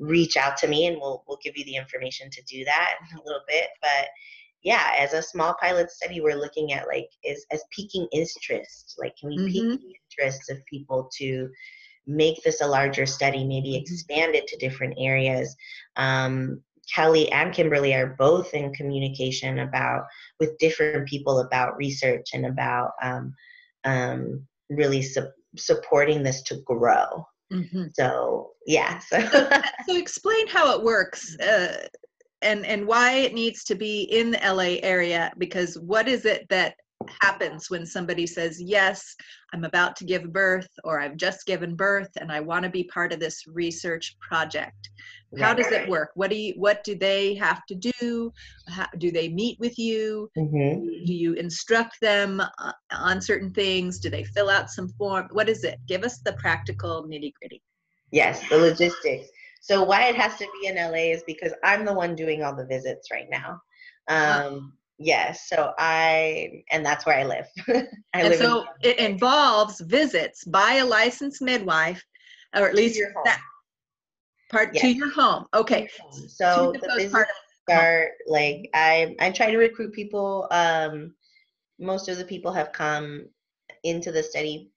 reach 0.00 0.36
out 0.36 0.56
to 0.56 0.66
me 0.66 0.86
and 0.86 0.96
we'll 0.96 1.22
we'll 1.28 1.38
give 1.42 1.56
you 1.56 1.64
the 1.64 1.76
information 1.76 2.28
to 2.30 2.42
do 2.44 2.64
that 2.64 2.94
in 3.00 3.18
a 3.18 3.22
little 3.22 3.42
bit 3.46 3.68
but 3.82 4.08
yeah 4.62 4.92
as 4.98 5.12
a 5.12 5.22
small 5.22 5.54
pilot 5.60 5.90
study 5.90 6.20
we're 6.20 6.40
looking 6.40 6.72
at 6.72 6.86
like 6.88 7.08
is 7.22 7.44
as 7.52 7.62
piquing 7.70 8.08
interest 8.12 8.96
like 8.98 9.14
can 9.16 9.28
we 9.28 9.38
mm-hmm. 9.38 9.46
pique 9.46 9.80
the 9.80 9.96
interests 10.10 10.50
of 10.50 10.64
people 10.64 11.08
to 11.14 11.48
make 12.06 12.42
this 12.42 12.62
a 12.62 12.66
larger 12.66 13.04
study 13.04 13.44
maybe 13.44 13.70
mm-hmm. 13.70 13.82
expand 13.82 14.34
it 14.34 14.46
to 14.46 14.56
different 14.56 14.94
areas 14.98 15.54
um, 15.96 16.60
kelly 16.94 17.30
and 17.30 17.52
kimberly 17.52 17.94
are 17.94 18.16
both 18.18 18.54
in 18.54 18.72
communication 18.72 19.60
about 19.60 20.04
with 20.40 20.58
different 20.58 21.06
people 21.06 21.40
about 21.40 21.76
research 21.76 22.30
and 22.32 22.46
about 22.46 22.92
um, 23.02 23.34
um, 23.84 24.46
really 24.70 25.02
su- 25.02 25.28
supporting 25.56 26.22
this 26.22 26.42
to 26.42 26.56
grow 26.64 27.24
Mm-hmm. 27.52 27.86
So 27.94 28.50
yeah. 28.66 28.98
So. 28.98 29.20
so 29.86 29.96
explain 29.96 30.46
how 30.48 30.76
it 30.76 30.84
works. 30.84 31.36
Uh, 31.38 31.86
and 32.42 32.64
and 32.64 32.86
why 32.86 33.12
it 33.12 33.34
needs 33.34 33.64
to 33.64 33.74
be 33.74 34.02
in 34.04 34.30
the 34.30 34.38
LA 34.38 34.78
area 34.82 35.32
because 35.38 35.78
what 35.78 36.08
is 36.08 36.24
it 36.24 36.46
that 36.48 36.74
happens 37.20 37.70
when 37.70 37.86
somebody 37.86 38.26
says 38.26 38.60
yes 38.60 39.14
i'm 39.54 39.64
about 39.64 39.96
to 39.96 40.04
give 40.04 40.32
birth 40.32 40.68
or 40.84 41.00
i've 41.00 41.16
just 41.16 41.46
given 41.46 41.74
birth 41.74 42.10
and 42.20 42.30
i 42.30 42.40
want 42.40 42.62
to 42.62 42.70
be 42.70 42.84
part 42.84 43.12
of 43.12 43.18
this 43.18 43.42
research 43.46 44.16
project 44.20 44.90
how 45.38 45.54
does 45.54 45.70
it 45.70 45.88
work? 45.88 46.10
What 46.14 46.30
do 46.30 46.36
you 46.36 46.54
what 46.56 46.82
do 46.82 46.94
they 46.94 47.34
have 47.34 47.64
to 47.66 47.74
do? 47.74 48.32
How, 48.68 48.86
do 48.98 49.10
they 49.10 49.28
meet 49.28 49.58
with 49.60 49.78
you? 49.78 50.30
Mm-hmm. 50.36 51.04
do 51.06 51.14
you 51.14 51.34
instruct 51.34 52.00
them 52.00 52.40
uh, 52.40 52.72
on 52.92 53.20
certain 53.20 53.52
things? 53.52 53.98
Do 53.98 54.10
they 54.10 54.24
fill 54.24 54.48
out 54.48 54.70
some 54.70 54.88
form? 54.98 55.28
What 55.32 55.48
is 55.48 55.64
it? 55.64 55.78
Give 55.86 56.04
us 56.04 56.18
the 56.18 56.32
practical 56.34 57.04
nitty 57.04 57.32
gritty 57.40 57.62
yes 58.12 58.48
the 58.48 58.58
logistics. 58.58 59.28
So 59.60 59.82
why 59.84 60.08
it 60.08 60.16
has 60.16 60.36
to 60.38 60.46
be 60.60 60.68
in 60.68 60.76
la 60.76 60.94
is 60.94 61.22
because 61.26 61.52
i'm 61.62 61.84
the 61.84 61.92
one 61.92 62.14
doing 62.14 62.42
all 62.42 62.56
the 62.56 62.66
visits 62.66 63.10
right 63.10 63.28
now. 63.30 63.60
Um, 64.08 64.72
Yes, 65.02 65.48
so 65.48 65.72
I 65.78 66.62
and 66.70 66.84
that's 66.84 67.06
where 67.06 67.18
I 67.18 67.24
live. 67.24 67.46
I 67.68 68.20
and 68.20 68.28
live 68.28 68.38
so 68.38 68.66
it 68.82 68.98
involves 68.98 69.80
visits 69.80 70.44
by 70.44 70.74
a 70.74 70.84
licensed 70.84 71.40
midwife, 71.40 72.04
or 72.54 72.68
at 72.68 72.74
least 72.74 73.00
that 73.24 73.40
part 74.50 74.74
yes. 74.74 74.82
to 74.82 74.92
your 74.92 75.10
home. 75.10 75.46
Okay, 75.54 75.88
so 76.28 76.72
the, 76.72 77.08
the 77.10 77.26
start 77.68 78.12
like 78.26 78.68
I 78.74 79.14
I 79.20 79.30
try 79.30 79.50
to 79.50 79.58
recruit 79.58 79.92
people. 79.92 80.48
Um, 80.50 81.14
most 81.78 82.08
of 82.08 82.18
the 82.18 82.24
people 82.24 82.52
have 82.52 82.72
come 82.72 83.26
into 83.84 84.12
the 84.12 84.22
study 84.22 84.70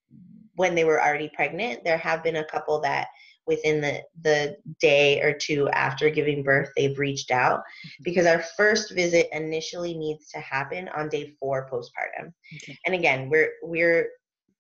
when 0.56 0.76
they 0.76 0.84
were 0.84 1.02
already 1.02 1.30
pregnant. 1.36 1.84
There 1.84 1.98
have 1.98 2.24
been 2.24 2.38
a 2.38 2.46
couple 2.46 2.80
that 2.82 3.08
within 3.46 3.82
the 3.82 4.02
the 4.22 4.58
day 4.80 5.22
or 5.22 5.34
two 5.34 5.68
after 5.70 6.10
giving 6.10 6.44
birth 6.44 6.70
they've 6.76 6.98
reached 6.98 7.32
out 7.32 7.60
Mm-hmm. 7.60 8.04
because 8.04 8.26
our 8.26 8.42
first 8.56 8.94
visit 8.94 9.28
initially 9.34 9.94
needs 9.94 10.30
to 10.30 10.40
happen 10.40 10.90
on 10.96 11.10
day 11.10 11.36
4 11.40 11.70
postpartum. 11.70 12.32
Okay. 12.56 12.78
And 12.86 12.96
again, 12.96 13.30
we're 13.30 13.52
we're 13.62 14.08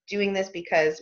doing 0.10 0.34
this 0.34 0.50
because 0.50 1.01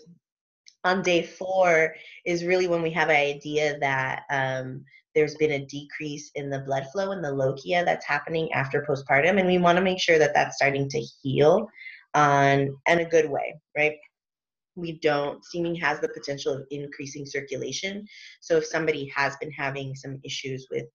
on 0.84 1.02
day 1.02 1.24
4 1.24 1.94
is 2.26 2.46
really 2.46 2.68
when 2.68 2.82
we 2.82 2.92
have 2.92 3.10
an 3.10 3.16
idea 3.16 3.78
that 3.80 4.24
um, 4.30 4.84
there's 5.14 5.36
been 5.36 5.52
a 5.52 5.66
decrease 5.66 6.32
in 6.36 6.50
the 6.50 6.60
blood 6.60 6.88
flow 6.92 7.12
and 7.12 7.24
the 7.24 7.30
lochia 7.30 7.84
that's 7.86 8.06
happening 8.06 8.52
after 8.54 8.86
postpartum 8.88 9.40
and 9.40 9.48
we 9.48 9.58
want 9.58 9.78
to 9.78 9.84
make 9.84 10.00
sure 10.00 10.18
that 10.18 10.34
that's 10.34 10.56
starting 10.56 10.90
to 10.90 11.00
heal 11.22 11.68
on 12.14 12.76
in 12.88 13.00
a 13.00 13.10
good 13.10 13.30
way, 13.30 13.56
right? 13.78 13.96
we 14.76 15.00
don't 15.00 15.44
steaming 15.44 15.76
has 15.76 16.00
the 16.00 16.10
potential 16.10 16.54
of 16.54 16.66
increasing 16.72 17.26
circulation 17.26 18.06
so 18.40 18.58
if 18.58 18.66
somebody 18.66 19.12
has 19.14 19.36
been 19.38 19.52
having 19.52 19.96
some 19.96 20.20
issues 20.24 20.68
with 20.72 20.86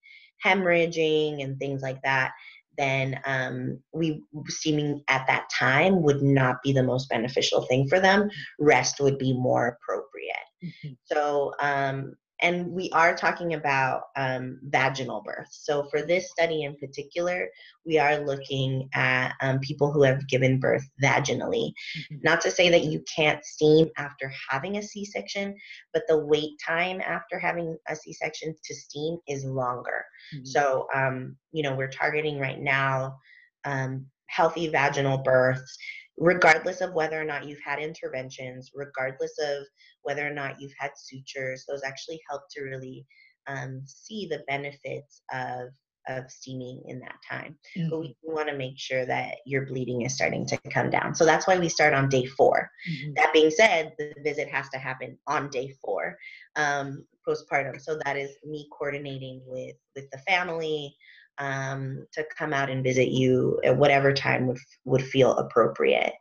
hemorrhaging 0.43 1.43
and 1.43 1.57
things 1.59 1.81
like 1.81 2.01
that 2.03 2.31
then 2.77 3.19
um, 3.25 3.79
we 3.93 4.23
steaming 4.47 5.01
at 5.07 5.25
that 5.27 5.47
time 5.57 6.01
would 6.03 6.21
not 6.21 6.57
be 6.63 6.71
the 6.71 6.83
most 6.83 7.09
beneficial 7.09 7.65
thing 7.65 7.87
for 7.87 7.99
them. 7.99 8.29
Rest 8.59 8.99
would 8.99 9.17
be 9.17 9.33
more 9.33 9.67
appropriate. 9.67 10.35
Mhm. 10.63 10.97
so 11.05 11.53
um, 11.59 12.15
and 12.41 12.71
we 12.71 12.89
are 12.91 13.15
talking 13.15 13.53
about 13.53 14.03
um, 14.15 14.59
vaginal 14.63 15.21
birth. 15.21 15.47
So 15.51 15.85
for 15.89 16.01
this 16.01 16.29
study 16.29 16.63
in 16.63 16.75
particular, 16.75 17.49
we 17.85 17.97
are 17.97 18.19
looking 18.19 18.89
at 18.93 19.33
um, 19.41 19.59
people 19.59 19.91
who 19.91 20.03
have 20.03 20.27
given 20.27 20.59
birth 20.59 20.87
vaginally. 21.01 21.71
Mhm. 21.97 22.23
Not 22.23 22.41
to 22.41 22.51
say 22.51 22.69
that 22.69 22.85
you 22.85 23.03
can't 23.13 23.43
steam 23.43 23.89
after 23.97 24.31
having 24.49 24.77
a 24.77 24.83
C-section, 24.83 25.55
but 25.93 26.03
the 26.07 26.17
wait 26.17 26.51
time 26.65 27.01
after 27.01 27.39
having 27.39 27.77
a 27.87 27.95
C-section 27.95 28.55
to 28.63 28.75
steam 28.75 29.17
is 29.27 29.43
longer. 29.45 30.05
Mhm. 30.35 30.47
So, 30.47 30.87
um, 30.93 31.37
you 31.51 31.63
know, 31.63 31.75
we're 31.75 31.89
targeting 31.89 32.39
right 32.39 32.59
now 32.59 33.17
um, 33.65 34.05
healthy 34.27 34.67
vaginal 34.67 35.17
births, 35.19 35.77
regardless 36.17 36.81
of 36.81 36.93
whether 36.93 37.19
or 37.19 37.25
not 37.25 37.45
you've 37.45 37.61
had 37.63 37.79
interventions, 37.79 38.71
regardless 38.73 39.33
of 39.39 39.65
whether 40.01 40.25
or 40.27 40.33
not 40.33 40.59
you've 40.59 40.73
had 40.79 40.91
sutures. 40.95 41.65
Those 41.67 41.83
actually 41.83 42.19
help 42.29 42.43
to 42.51 42.63
really 42.63 43.05
um, 43.47 43.81
see 43.85 44.27
the 44.29 44.43
benefits 44.47 45.21
of 45.31 45.69
of 46.09 46.31
steaming 46.31 46.81
in 46.85 46.99
that 47.01 47.17
time. 47.29 47.57
But 47.89 47.99
we 47.99 48.15
want 48.23 48.47
to 48.47 48.55
make 48.55 48.75
sure 48.77 49.05
that 49.05 49.35
your 49.45 49.65
bleeding 49.65 50.03
is 50.03 50.15
starting 50.15 50.45
to 50.47 50.57
come 50.69 50.89
down. 50.89 51.13
So 51.13 51.25
that's 51.25 51.47
why 51.47 51.59
we 51.59 51.67
start 51.67 51.93
on 51.93 52.07
day 52.07 52.25
four. 52.25 52.71
Mhm. 52.89 53.15
That 53.15 53.33
being 53.33 53.51
said, 53.51 53.93
the 53.97 54.13
visit 54.23 54.47
has 54.47 54.69
to 54.69 54.77
happen 54.77 55.17
on 55.27 55.49
day 55.49 55.75
four, 55.83 56.17
um, 56.55 57.05
postpartum. 57.27 57.81
So 57.81 57.99
that 58.05 58.15
is 58.15 58.31
me 58.45 58.69
coordinating 58.71 59.41
with 59.45 59.75
with 59.95 60.09
the 60.11 60.19
family 60.19 60.95
um, 61.39 62.05
to 62.13 62.25
come 62.37 62.53
out 62.53 62.69
and 62.69 62.83
visit 62.83 63.09
you 63.09 63.59
at 63.63 63.77
whatever 63.77 64.13
time 64.13 64.47
would 64.47 64.57
would 64.85 65.03
feel 65.03 65.37
appropriate. 65.37 66.13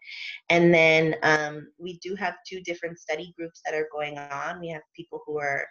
And 0.51 0.73
then 0.73 1.17
um, 1.23 1.69
we 1.79 1.99
do 1.99 2.15
have 2.17 2.35
two 2.49 2.61
different 2.61 2.99
study 2.99 3.35
groups 3.37 3.61
that 3.65 3.75
are 3.75 3.89
going 3.93 4.19
on. 4.19 4.61
We 4.61 4.69
have 4.69 4.83
people 4.95 5.23
who 5.27 5.39
are 5.39 5.67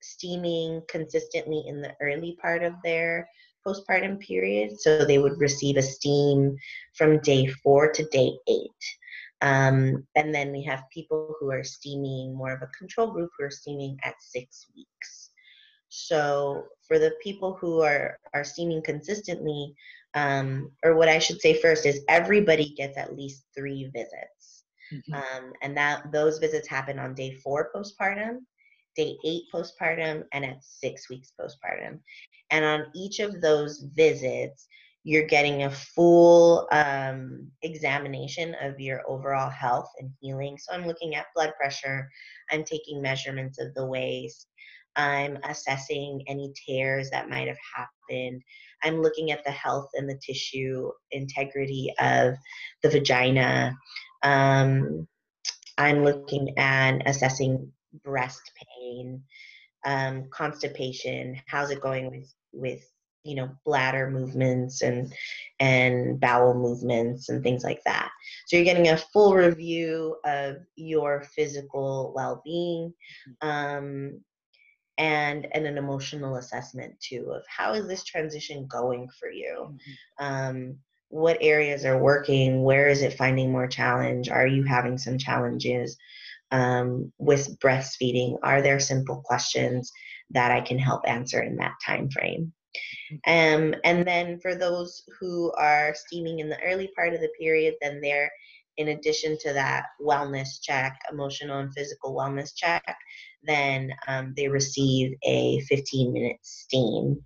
steaming 0.00 0.82
consistently 0.88 1.64
in 1.66 1.80
the 1.80 1.94
early 2.00 2.36
part 2.40 2.62
of 2.62 2.74
their 2.82 3.28
postpartum 3.66 4.18
period. 4.20 4.80
So 4.80 5.04
they 5.04 5.18
would 5.18 5.38
receive 5.38 5.76
a 5.76 5.82
steam 5.82 6.56
from 6.94 7.20
day 7.20 7.46
four 7.46 7.92
to 7.92 8.04
day 8.06 8.32
eight. 8.48 8.70
Um, 9.40 10.06
and 10.14 10.32
then 10.32 10.52
we 10.52 10.62
have 10.64 10.84
people 10.92 11.34
who 11.38 11.50
are 11.50 11.64
steaming 11.64 12.34
more 12.34 12.52
of 12.52 12.62
a 12.62 12.70
control 12.78 13.10
group 13.10 13.30
who 13.36 13.44
are 13.44 13.50
steaming 13.50 13.98
at 14.04 14.14
six 14.20 14.68
weeks. 14.76 15.21
So 15.94 16.68
for 16.88 16.98
the 16.98 17.12
people 17.22 17.52
who 17.52 17.82
are 17.82 18.18
are 18.32 18.44
steaming 18.44 18.82
consistently, 18.82 19.74
um, 20.14 20.72
or 20.82 20.96
what 20.96 21.10
I 21.10 21.18
should 21.18 21.38
say 21.42 21.52
first 21.52 21.84
is 21.84 22.00
everybody 22.08 22.70
gets 22.70 22.96
at 22.96 23.14
least 23.14 23.44
three 23.54 23.90
visits, 23.92 24.64
Mhm. 24.90 25.12
um, 25.12 25.52
and 25.60 25.76
that 25.76 26.10
those 26.10 26.38
visits 26.38 26.66
happen 26.66 26.98
on 26.98 27.14
day 27.14 27.34
four 27.34 27.70
postpartum, 27.74 28.38
day 28.96 29.18
eight 29.22 29.42
postpartum, 29.52 30.24
and 30.32 30.46
at 30.46 30.64
six 30.64 31.10
weeks 31.10 31.34
postpartum. 31.38 32.00
And 32.50 32.64
on 32.64 32.90
each 32.94 33.20
of 33.20 33.42
those 33.42 33.80
visits, 33.94 34.68
you're 35.04 35.26
getting 35.26 35.64
a 35.64 35.70
full 35.70 36.68
um, 36.72 37.50
examination 37.60 38.54
of 38.62 38.80
your 38.80 39.02
overall 39.06 39.50
health 39.50 39.90
and 39.98 40.10
healing. 40.20 40.56
So 40.56 40.72
I'm 40.72 40.86
looking 40.86 41.16
at 41.16 41.26
blood 41.34 41.52
pressure, 41.58 42.08
I'm 42.50 42.64
taking 42.64 43.02
measurements 43.02 43.58
of 43.58 43.74
the 43.74 43.84
waist, 43.84 44.48
I'm 44.96 45.38
assessing 45.44 46.22
any 46.26 46.52
tears 46.66 47.10
that 47.10 47.30
might 47.30 47.48
have 47.48 47.58
happened. 47.74 48.42
I'm 48.82 49.00
looking 49.00 49.30
at 49.30 49.44
the 49.44 49.50
health 49.50 49.88
and 49.94 50.08
the 50.08 50.18
tissue 50.24 50.90
integrity 51.10 51.92
of 51.98 52.34
the 52.82 52.90
vagina. 52.90 53.76
Um, 54.22 55.06
I'm 55.78 56.04
looking 56.04 56.56
at 56.58 57.08
assessing 57.08 57.72
breast 58.04 58.52
pain, 58.78 59.22
um, 59.84 60.28
constipation. 60.30 61.40
How's 61.46 61.70
it 61.70 61.80
going 61.80 62.10
with 62.10 62.32
with 62.52 62.84
you 63.24 63.36
know 63.36 63.50
bladder 63.64 64.10
movements 64.10 64.82
and 64.82 65.12
and 65.60 66.20
bowel 66.20 66.54
movements 66.54 67.28
and 67.28 67.42
things 67.42 67.62
like 67.64 67.82
that. 67.84 68.10
So 68.46 68.56
you're 68.56 68.64
getting 68.64 68.88
a 68.88 68.96
full 68.96 69.34
review 69.34 70.16
of 70.24 70.56
your 70.76 71.22
physical 71.34 72.12
well-being. 72.14 72.92
Um, 73.40 74.20
and, 74.98 75.46
and 75.52 75.66
an 75.66 75.78
emotional 75.78 76.36
assessment 76.36 76.98
too 77.00 77.32
of 77.34 77.42
how 77.48 77.72
is 77.74 77.86
this 77.86 78.04
transition 78.04 78.66
going 78.66 79.08
for 79.18 79.30
you? 79.30 79.76
Mhm. 80.20 80.24
um, 80.24 80.78
what 81.08 81.36
areas 81.42 81.84
are 81.84 81.98
working? 81.98 82.62
Where 82.62 82.88
is 82.88 83.02
it 83.02 83.12
finding 83.18 83.52
more 83.52 83.66
challenge? 83.68 84.30
Are 84.30 84.46
you 84.46 84.64
having 84.64 84.96
some 84.96 85.18
challenges 85.18 85.98
um, 86.50 87.12
with 87.18 87.58
breastfeeding? 87.58 88.38
Are 88.42 88.62
there 88.62 88.80
simple 88.80 89.20
questions 89.22 89.92
that 90.30 90.50
i 90.50 90.62
can 90.62 90.78
help 90.78 91.02
answer 91.06 91.42
in 91.42 91.56
that 91.56 91.74
time 91.84 92.08
frame? 92.08 92.52
Um, 93.26 93.74
and 93.84 94.06
then 94.06 94.40
for 94.40 94.54
those 94.54 95.02
who 95.20 95.52
are 95.52 95.94
steaming 95.94 96.38
in 96.38 96.48
the 96.48 96.62
early 96.62 96.90
part 96.96 97.12
of 97.12 97.20
the 97.20 97.28
period 97.38 97.74
then 97.82 98.00
they're 98.00 98.30
in 98.76 98.88
addition 98.88 99.36
to 99.40 99.52
that 99.52 99.84
wellness 100.00 100.60
check 100.62 100.98
emotional 101.12 101.58
and 101.60 101.72
physical 101.74 102.14
wellness 102.14 102.50
check 102.56 102.96
then 103.42 103.90
um, 104.08 104.32
they 104.36 104.48
receive 104.48 105.12
a 105.24 105.60
15 105.68 106.12
minute 106.12 106.38
steam 106.42 107.20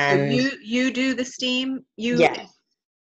So 0.00 0.14
and 0.14 0.28
you 0.28 0.50
you 0.62 0.92
do 0.92 1.14
the 1.14 1.24
steam. 1.24 1.84
You 1.96 2.28
yes 2.28 2.58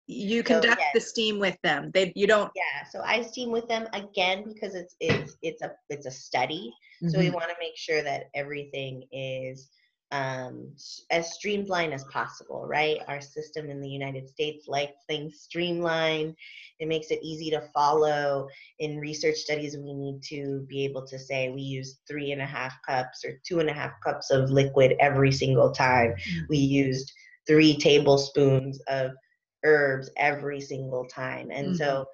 you 0.08 0.44
So, 0.44 0.44
conduct 0.44 0.82
the 0.94 1.02
steam 1.02 1.39
with 1.39 1.58
them. 1.63 1.91
They 1.94 2.12
you 2.15 2.28
don't. 2.28 2.52
Yeah, 2.56 2.84
so 2.89 3.02
I 3.02 3.22
steam 3.22 3.52
with 3.52 3.67
them 3.67 3.88
again 3.94 4.44
because 4.46 4.76
it's 4.76 4.96
it's 5.00 5.38
it's 5.41 5.62
a 5.62 5.72
it's 5.89 6.06
a 6.06 6.12
study. 6.12 6.74
So 7.08 7.20
we 7.20 7.30
Mhm. 7.30 7.32
want 7.32 7.50
to 7.50 7.56
make 7.60 7.78
sure 7.78 8.04
that 8.04 8.26
everything 8.36 9.04
is 9.12 9.70
um, 10.12 10.67
as 11.10 11.34
streamlined 11.34 11.93
as 11.93 12.04
possible, 12.06 12.65
right? 12.67 13.00
Our 13.08 13.21
system 13.21 13.69
in 13.69 13.82
the 13.82 13.89
United 13.89 14.28
States 14.28 14.67
likes 14.67 15.06
things 15.08 15.39
streamlined. 15.39 16.36
It 16.80 16.88
makes 16.88 17.12
it 17.12 17.19
easy 17.21 17.50
to 17.52 17.62
follow. 17.74 18.47
In 18.80 19.00
research 19.00 19.38
studies, 19.38 19.78
we 19.78 19.93
need 19.93 20.21
to 20.24 20.65
be 20.67 20.84
able 20.84 21.06
to 21.08 21.17
say 21.17 21.50
we 21.50 21.62
use 21.62 22.00
three 22.08 22.32
and 22.32 22.41
a 22.41 22.45
half 22.45 22.74
cups 22.88 23.24
or 23.24 23.39
two 23.45 23.60
and 23.60 23.69
a 23.69 23.74
half 23.74 23.91
cups 24.04 24.32
of 24.32 24.50
liquid 24.50 24.95
every 25.00 25.32
single 25.32 25.71
time. 25.71 26.13
We 26.50 26.58
used 26.58 27.12
three 27.47 27.78
tablespoons 27.78 28.80
of 28.88 29.12
herbs 29.63 30.10
every 30.17 30.60
single 30.60 31.06
time. 31.06 31.52
And 31.52 31.76
so 31.76 32.06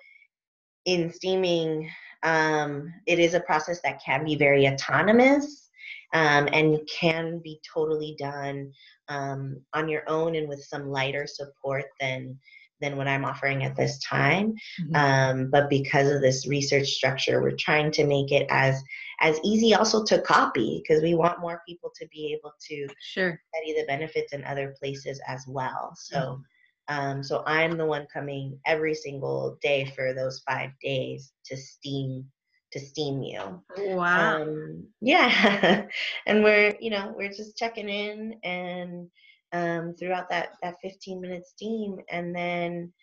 in 0.86 1.12
steaming, 1.12 1.90
um, 2.24 2.94
it 3.06 3.20
is 3.20 3.34
a 3.34 3.40
process 3.40 3.82
that 3.82 4.02
can 4.04 4.24
be 4.24 4.36
very 4.36 4.68
autonomous 4.68 5.67
um, 6.14 6.48
and 6.54 6.80
can 7.00 7.40
be 7.44 7.60
totally 7.74 8.16
done 8.18 8.72
um, 9.10 9.62
on 9.74 9.88
your 9.88 10.04
own 10.08 10.36
and 10.36 10.48
with 10.48 10.64
some 10.64 10.90
lighter 10.90 11.28
support 11.28 11.86
than 12.00 12.38
than 12.80 12.96
what 12.96 13.08
I'm 13.08 13.26
offering 13.26 13.64
at 13.64 13.76
this 13.76 13.98
time. 14.04 14.54
Mhm. 14.80 14.96
Um, 14.96 15.50
but 15.50 15.68
because 15.68 16.12
of 16.12 16.22
this 16.22 16.48
research 16.48 16.88
structure, 16.88 17.42
we're 17.42 17.56
trying 17.58 17.92
to 17.94 18.06
make 18.06 18.32
it 18.32 18.46
as 18.52 18.84
as 19.20 19.40
easy 19.44 19.74
also 19.74 20.04
to 20.06 20.22
copy 20.22 20.84
because 20.84 21.02
we 21.02 21.16
want 21.16 21.40
more 21.40 21.62
people 21.68 21.92
to 22.00 22.08
be 22.10 22.34
able 22.38 22.54
to 22.70 22.88
Sure. 23.00 23.40
study 23.54 23.74
the 23.74 23.88
benefits 23.88 24.32
in 24.32 24.44
other 24.44 24.76
places 24.80 25.20
as 25.28 25.44
well. 25.48 25.96
So, 25.96 26.20
Mhm. 26.20 26.44
um, 26.88 27.24
so 27.24 27.44
I'm 27.48 27.78
the 27.78 27.86
one 27.86 28.06
coming 28.14 28.60
every 28.66 28.94
single 28.94 29.58
day 29.62 29.86
for 29.96 30.14
those 30.14 30.40
five 30.48 30.70
days 30.84 31.34
to 31.46 31.58
steam 31.58 32.32
to 32.72 32.80
steam 32.80 33.22
you. 33.22 33.62
Wow. 33.78 34.42
Um, 34.42 34.88
yeah, 35.02 35.86
and 36.26 36.44
we're 36.44 36.76
you 36.80 36.90
know 36.90 37.14
we're 37.16 37.34
just 37.34 37.58
checking 37.58 37.90
in 37.90 38.36
and 38.44 39.10
um, 39.54 39.96
throughout 39.98 40.30
that 40.30 40.50
that 40.62 40.76
15 40.82 41.22
minute 41.22 41.46
steam, 41.48 41.98
and 42.10 42.36
then 42.36 42.94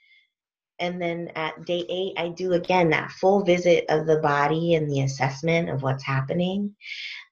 and 0.78 1.00
then 1.00 1.30
at 1.36 1.64
day 1.64 1.84
eight 1.88 2.14
I 2.18 2.30
do 2.30 2.52
again 2.54 2.90
that 2.90 3.12
full 3.12 3.44
visit 3.44 3.84
of 3.88 4.06
the 4.06 4.18
body 4.18 4.74
and 4.74 4.90
the 4.90 5.02
assessment 5.02 5.70
of 5.70 5.82
what's 5.82 6.04
happening. 6.04 6.74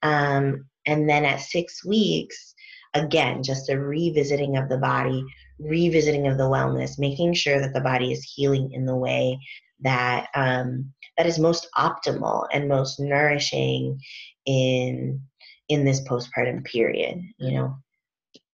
Um, 0.03 0.67
And 0.87 1.09
then 1.09 1.25
at 1.25 1.41
six 1.41 1.85
weeks, 1.85 2.55
again, 2.95 3.43
just 3.43 3.71
a 3.71 3.79
revisiting 3.79 4.57
of 4.57 4.69
the 4.69 4.79
body, 4.79 5.25
revisiting 5.59 6.27
of 6.27 6.39
the 6.39 6.49
wellness, 6.49 6.99
making 6.99 7.35
sure 7.35 7.61
that 7.61 7.73
the 7.73 7.81
body 7.81 8.13
is 8.13 8.25
healing 8.35 8.73
in 8.73 8.85
the 8.85 8.97
way 8.97 9.39
that 9.81 10.29
um, 10.35 10.93
that 11.17 11.27
is 11.27 11.39
most 11.39 11.69
optimal 11.77 12.47
and 12.53 12.69
most 12.69 13.01
nourishing 13.01 14.01
in 14.47 15.21
in 15.69 15.85
this 15.85 16.01
postpartum 16.03 16.65
period. 16.65 17.21
You 17.39 17.53
know, 17.53 17.77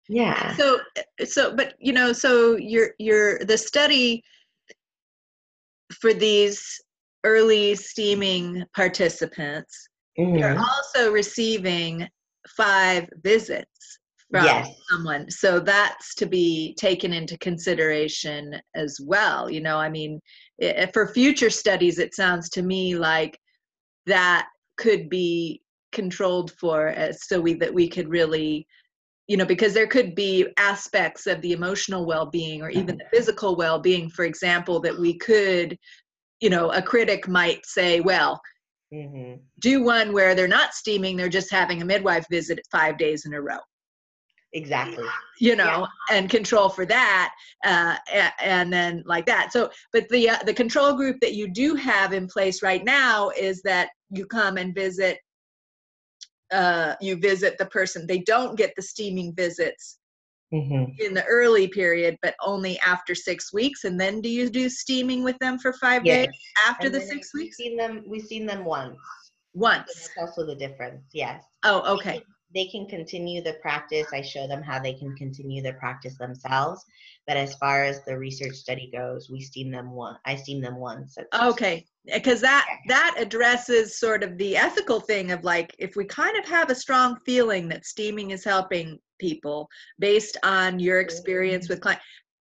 yeah. 0.08 0.56
So 0.56 0.80
so, 1.24 1.54
but 1.54 1.74
you 1.78 1.92
know, 1.92 2.12
so 2.12 2.56
you're 2.56 2.90
you're 2.98 3.38
the 3.40 3.58
study 3.58 4.22
for 6.00 6.14
these 6.14 6.80
early 7.24 7.74
steaming 7.74 8.64
participants 8.74 9.88
Mhm. 10.18 10.38
you're 10.38 10.58
also 10.58 11.10
receiving 11.12 12.08
five 12.56 13.08
visits 13.22 13.98
from 14.30 14.44
Yes. 14.44 14.74
someone 14.90 15.30
so 15.30 15.60
that's 15.60 16.14
to 16.16 16.26
be 16.26 16.74
taken 16.78 17.12
into 17.12 17.38
consideration 17.38 18.60
as 18.74 18.98
well 19.02 19.50
you 19.50 19.60
know 19.60 19.78
i 19.78 19.88
mean 19.88 20.20
i- 20.62 20.90
for 20.92 21.06
future 21.08 21.50
studies 21.50 21.98
it 21.98 22.14
sounds 22.14 22.48
to 22.50 22.62
me 22.62 22.96
like 22.96 23.38
that 24.06 24.48
could 24.76 25.08
be 25.08 25.62
controlled 25.92 26.50
for 26.52 26.88
as 26.88 27.26
so 27.26 27.40
we 27.40 27.54
that 27.54 27.72
we 27.72 27.88
could 27.88 28.08
really 28.08 28.66
you 29.28 29.36
know 29.36 29.44
because 29.44 29.72
there 29.72 29.86
could 29.86 30.14
be 30.14 30.46
aspects 30.58 31.26
of 31.26 31.40
the 31.40 31.52
emotional 31.52 32.04
well-being 32.06 32.62
or 32.62 32.68
even 32.70 32.96
the 32.96 33.04
mm-hmm. 33.04 33.16
physical 33.16 33.56
well-being 33.56 34.08
for 34.10 34.24
example 34.24 34.80
that 34.80 34.98
we 34.98 35.16
could 35.18 35.78
you 36.40 36.50
know 36.50 36.70
a 36.72 36.82
critic 36.82 37.28
might 37.28 37.64
say 37.64 38.00
well 38.00 38.40
Mhm. 38.92 39.40
do 39.60 39.82
one 39.82 40.12
where 40.12 40.34
they're 40.34 40.46
not 40.46 40.74
steaming 40.74 41.16
they're 41.16 41.28
just 41.28 41.50
having 41.50 41.82
a 41.82 41.84
midwife 41.84 42.26
visit 42.30 42.60
five 42.70 42.96
days 42.98 43.24
in 43.24 43.34
a 43.34 43.40
row 43.40 43.58
Exactly. 44.54 45.04
you 45.40 45.56
know 45.56 45.86
and 46.12 46.30
control 46.30 46.68
for 46.68 46.86
that 46.86 47.34
uh, 47.64 47.96
and 48.40 48.72
then 48.72 49.02
like 49.04 49.26
that 49.26 49.52
so 49.52 49.68
but 49.92 50.08
the 50.08 50.30
uh, 50.30 50.38
the 50.46 50.54
control 50.54 50.94
group 50.94 51.16
that 51.20 51.34
you 51.34 51.52
do 51.52 51.74
have 51.74 52.12
in 52.12 52.26
place 52.28 52.62
right 52.62 52.84
now 52.84 53.30
is 53.36 53.60
that 53.62 53.88
you 54.10 54.24
come 54.26 54.56
and 54.56 54.74
visit 54.74 55.18
uh, 56.52 56.94
you 57.00 57.16
visit 57.16 57.58
the 57.58 57.66
person 57.66 58.06
they 58.06 58.20
don't 58.20 58.56
get 58.56 58.72
the 58.76 58.82
steaming 58.82 59.34
visits 59.34 59.98
hmm 60.52 60.84
in 61.00 61.12
the 61.12 61.24
early 61.24 61.66
period 61.66 62.16
but 62.22 62.36
only 62.44 62.78
after 62.78 63.12
six 63.14 63.52
weeks 63.52 63.82
and 63.82 64.00
then 64.00 64.20
do 64.20 64.28
you 64.28 64.48
do 64.48 64.68
steaming 64.68 65.24
with 65.24 65.36
them 65.40 65.58
for 65.58 65.72
five 65.72 66.04
Yes. 66.04 66.26
days 66.26 66.28
after 66.68 66.86
And 66.86 66.94
the 66.94 67.00
six 67.00 67.30
we've 67.34 67.42
weeks 67.42 67.56
seen 67.56 67.76
them. 67.76 68.04
We've 68.06 68.22
seen 68.22 68.46
them 68.46 68.64
once. 68.64 68.96
Once 69.54 70.08
that's 70.16 70.16
also 70.16 70.46
the 70.46 70.54
difference. 70.54 71.02
Yes. 71.12 71.42
oh 71.64 71.94
okay 71.94 72.22
They 72.54 72.66
can 72.66 72.86
continue 72.86 73.42
the 73.42 73.54
practice. 73.54 74.06
I 74.12 74.22
show 74.22 74.46
them 74.46 74.62
how 74.62 74.78
they 74.78 74.92
can 74.92 75.14
continue 75.16 75.62
the 75.62 75.72
practice 75.74 76.16
themselves. 76.16 76.84
But 77.26 77.36
as 77.36 77.54
far 77.56 77.82
as 77.84 78.04
the 78.04 78.18
research 78.18 78.54
study 78.54 78.90
goes, 78.92 79.28
we 79.28 79.40
steam 79.40 79.70
them 79.70 79.90
one. 79.90 80.16
I 80.24 80.36
steam 80.36 80.60
them 80.60 80.76
once. 80.76 81.16
okay 81.42 81.84
eh, 82.08 82.18
because 82.18 82.40
that 82.40 82.66
that 82.88 83.16
addresses 83.18 83.98
sort 83.98 84.22
of 84.22 84.36
the 84.38 84.56
ethical 84.56 85.00
thing 85.00 85.32
of 85.32 85.42
like 85.42 85.74
if 85.78 85.96
we 85.96 86.04
kind 86.04 86.36
of 86.38 86.44
have 86.44 86.70
a 86.70 86.74
strong 86.74 87.18
feeling 87.26 87.68
that 87.68 87.86
steaming 87.86 88.30
is 88.30 88.44
helping 88.44 88.98
people 89.18 89.68
based 89.98 90.36
on 90.42 90.78
your 90.78 91.00
experience 91.00 91.66
mm. 91.66 91.70
with 91.70 91.80
client 91.80 92.00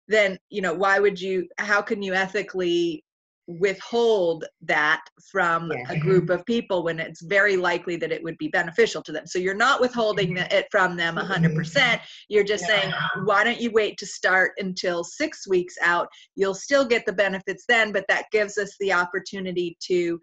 then 0.08 0.38
you 0.50 0.62
know 0.62 0.74
why 0.74 1.00
would 1.00 1.20
you 1.20 1.48
how 1.58 1.82
can 1.82 2.02
you 2.02 2.14
ethically 2.14 3.04
withhold 3.50 4.46
that 4.62 5.02
from 5.32 5.72
Yeah. 5.72 5.84
a 5.90 5.98
group 5.98 6.30
of 6.30 6.46
people 6.46 6.84
when 6.84 7.00
it's 7.00 7.22
very 7.24 7.58
likely 7.58 7.96
that 7.96 8.12
it 8.12 8.22
would 8.22 8.38
be 8.38 8.48
beneficial 8.50 9.02
to 9.02 9.12
them. 9.12 9.26
So 9.26 9.40
you're 9.40 9.56
not 9.56 9.82
withholding 9.82 10.36
the- 10.36 10.56
it 10.56 10.68
from 10.70 10.96
them 10.96 11.18
100% 11.18 12.00
you're 12.28 12.44
just 12.44 12.66
saying 12.66 12.94
why 13.24 13.44
don't 13.44 13.60
you 13.60 13.72
wait 13.72 13.98
to 13.98 14.06
start 14.06 14.52
until 14.60 15.04
six 15.04 15.48
weeks 15.48 15.76
out? 15.82 16.08
You'll 16.36 16.54
still 16.54 16.86
get 16.86 17.08
the 17.08 17.14
benefits 17.14 17.66
then 17.68 17.92
but 17.92 18.06
that 18.08 18.26
gives 18.32 18.60
us 18.60 18.76
the 18.80 18.94
opportunity 18.94 19.76
to 19.88 20.20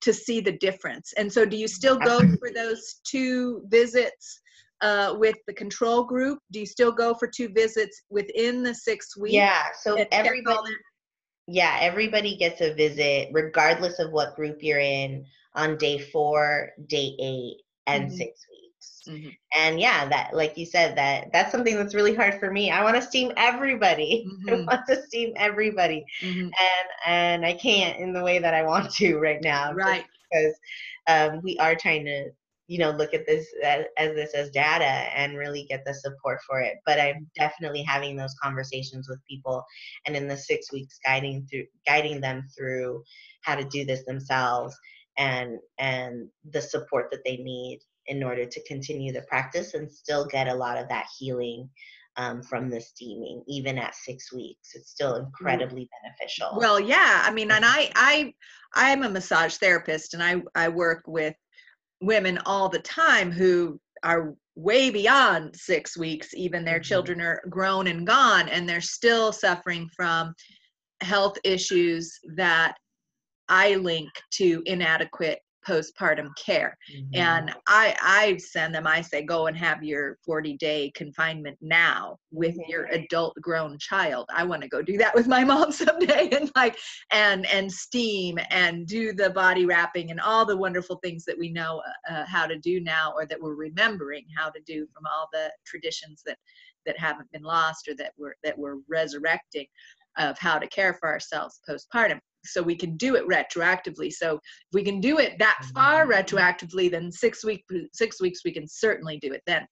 to 0.00 0.12
see 0.12 0.40
the 0.40 0.52
difference. 0.52 1.12
And 1.16 1.32
so 1.32 1.44
do 1.46 1.56
you 1.56 1.68
still 1.68 1.96
go 1.98 2.26
for 2.38 2.50
those 2.50 3.00
two 3.04 3.62
visits 3.68 4.40
uh, 4.80 5.14
with 5.18 5.36
the 5.46 5.52
control 5.54 6.04
group? 6.04 6.38
Do 6.50 6.60
you 6.60 6.66
still 6.66 6.92
go 6.92 7.14
for 7.14 7.26
two 7.26 7.48
visits 7.48 8.02
within 8.10 8.62
the 8.62 8.74
six 8.74 9.16
weeks 9.16 9.34
Yeah. 9.34 9.64
So 9.82 9.96
everybody. 10.12 10.74
Yeah, 11.46 11.76
everybody 11.80 12.36
gets 12.36 12.60
a 12.60 12.74
visit, 12.74 13.28
regardless 13.32 13.98
of 13.98 14.12
what 14.12 14.34
group 14.36 14.58
you're 14.62 14.78
in, 14.80 15.26
on 15.54 15.76
day 15.76 15.98
four, 15.98 16.70
day 16.86 17.14
eight, 17.20 17.58
and 17.86 18.10
Mhm. 18.10 18.12
six 18.12 18.46
weeks. 18.50 19.04
Mhm. 19.06 19.36
And 19.54 19.80
yeah, 19.80 20.08
that 20.08 20.34
like 20.34 20.56
you 20.56 20.66
said, 20.66 20.96
that 20.96 21.32
that's 21.32 21.52
something 21.52 21.76
that's 21.76 21.94
really 21.94 22.14
hard 22.14 22.38
for 22.40 22.50
me. 22.50 22.70
I 22.70 22.82
want 22.84 22.96
to 22.96 23.02
steam 23.02 23.32
everybody. 23.36 24.32
I 24.48 24.54
Mhm. 24.54 24.66
want 24.68 24.82
to 24.88 25.02
steam 25.02 25.32
everybody, 25.36 26.04
and 26.58 26.88
and 27.06 27.46
I 27.46 27.54
can't 27.54 27.98
in 27.98 28.12
the 28.12 28.22
way 28.24 28.38
that 28.38 28.54
I 28.54 28.62
want 28.62 28.90
to 28.94 29.18
right 29.18 29.42
now. 29.42 29.72
right 29.72 30.06
because 30.30 30.54
um, 31.08 31.40
we 31.42 31.56
are 31.58 31.74
trying 31.74 32.04
to 32.06 32.30
you 32.66 32.78
know 32.78 32.90
look 32.90 33.12
at 33.12 33.26
this 33.26 33.46
as, 33.62 33.84
as 33.98 34.14
this 34.14 34.34
as 34.34 34.50
data 34.50 34.84
and 34.84 35.36
really 35.36 35.66
get 35.68 35.84
the 35.84 35.94
support 35.94 36.40
for 36.48 36.60
it 36.60 36.74
but 36.86 36.98
i'm 37.00 37.26
definitely 37.36 37.82
having 37.82 38.16
those 38.16 38.34
conversations 38.42 39.08
with 39.08 39.18
people 39.28 39.64
and 40.06 40.16
in 40.16 40.28
the 40.28 40.36
six 40.36 40.72
weeks 40.72 40.98
guiding 41.04 41.46
through 41.50 41.64
guiding 41.86 42.20
them 42.20 42.46
through 42.56 43.02
how 43.42 43.54
to 43.54 43.64
do 43.64 43.84
this 43.84 44.04
themselves 44.04 44.74
and 45.18 45.58
and 45.78 46.28
the 46.50 46.60
support 46.60 47.10
that 47.10 47.24
they 47.24 47.36
need 47.36 47.80
in 48.06 48.22
order 48.22 48.44
to 48.44 48.62
continue 48.64 49.12
the 49.12 49.22
practice 49.22 49.74
and 49.74 49.90
still 49.90 50.26
get 50.26 50.48
a 50.48 50.54
lot 50.54 50.76
of 50.76 50.88
that 50.88 51.06
healing 51.18 51.68
um, 52.16 52.42
from 52.42 52.70
the 52.70 52.80
steaming 52.80 53.42
even 53.48 53.76
at 53.76 53.94
six 53.94 54.32
weeks. 54.32 54.70
It's 54.74 54.90
still 54.90 55.16
incredibly 55.16 55.88
beneficial. 56.02 56.50
Well 56.56 56.78
yeah 56.78 57.22
i 57.24 57.32
mean 57.32 57.50
and 57.50 57.64
i 57.64 57.90
i 57.94 58.32
i'm 58.74 59.02
a 59.02 59.08
massage 59.08 59.56
therapist 59.56 60.14
and 60.14 60.22
i 60.22 60.42
i 60.54 60.68
work 60.68 61.02
with 61.06 61.34
women 62.00 62.38
all 62.46 62.68
the 62.68 62.80
time 62.80 63.30
who 63.30 63.80
are 64.02 64.34
way 64.56 64.90
beyond 64.90 65.56
six 65.56 65.96
weeks 65.96 66.32
even 66.34 66.64
their 66.64 66.78
Mhm. 66.78 66.84
children 66.84 67.20
are 67.20 67.42
grown 67.48 67.86
and 67.88 68.06
gone 68.06 68.48
and 68.48 68.68
they're 68.68 68.80
still 68.80 69.32
suffering 69.32 69.88
from 69.96 70.34
health 71.00 71.36
issues 71.44 72.18
that 72.36 72.76
i 73.48 73.74
link 73.74 74.10
to 74.30 74.62
inadequate 74.66 75.40
postpartum 75.66 76.28
care 76.36 76.76
Mhm. 76.92 77.08
and 77.14 77.54
i 77.68 77.96
i 78.02 78.36
send 78.38 78.74
them 78.74 78.86
i 78.86 79.00
say 79.00 79.22
go 79.22 79.46
and 79.46 79.56
have 79.56 79.82
your 79.82 80.18
40 80.24 80.56
day 80.56 80.90
confinement 80.94 81.56
now 81.60 82.18
with 82.30 82.56
Mhm. 82.56 82.68
your 82.68 82.84
adult 82.86 83.34
grown 83.40 83.78
child 83.78 84.26
i 84.34 84.44
want 84.44 84.62
to 84.62 84.68
go 84.68 84.82
do 84.82 84.98
that 84.98 85.14
with 85.14 85.26
my 85.26 85.44
mom 85.44 85.72
someday 85.72 86.28
and 86.30 86.50
like 86.56 86.76
and 87.12 87.46
and 87.46 87.70
steam 87.70 88.38
and 88.50 88.86
do 88.86 89.12
the 89.12 89.30
body 89.30 89.66
wrapping 89.66 90.10
and 90.10 90.20
all 90.20 90.44
the 90.44 90.56
wonderful 90.56 90.96
things 90.96 91.24
that 91.24 91.38
we 91.38 91.50
know 91.50 91.82
uh, 92.10 92.24
how 92.26 92.46
to 92.46 92.58
do 92.58 92.80
now 92.80 93.12
or 93.16 93.26
that 93.26 93.40
we're 93.40 93.54
remembering 93.54 94.24
how 94.36 94.50
to 94.50 94.60
do 94.66 94.86
from 94.92 95.04
all 95.06 95.28
the 95.32 95.50
traditions 95.64 96.22
that 96.26 96.38
that 96.86 96.98
haven't 96.98 97.30
been 97.32 97.42
lost 97.42 97.88
or 97.88 97.94
that 97.94 98.12
we're 98.18 98.34
that 98.42 98.56
we're 98.58 98.78
resurrecting 98.88 99.66
of 100.18 100.38
how 100.38 100.58
to 100.58 100.66
care 100.68 100.94
for 100.94 101.08
ourselves 101.08 101.60
postpartum 101.68 102.20
so 102.44 102.62
we 102.62 102.76
can 102.76 102.96
do 102.96 103.14
it 103.16 103.26
retroactively 103.28 104.12
so 104.12 104.34
if 104.36 104.40
we 104.72 104.82
can 104.84 105.00
do 105.00 105.18
it 105.18 105.38
that 105.38 105.58
far 105.74 106.06
retroactively 106.06 106.90
then 106.90 107.10
six 107.10 107.44
week 107.44 107.64
six 107.92 108.20
weeks 108.20 108.40
we 108.44 108.52
can 108.52 108.66
certainly 108.68 109.18
do 109.18 109.32
it 109.32 109.42
then 109.46 109.66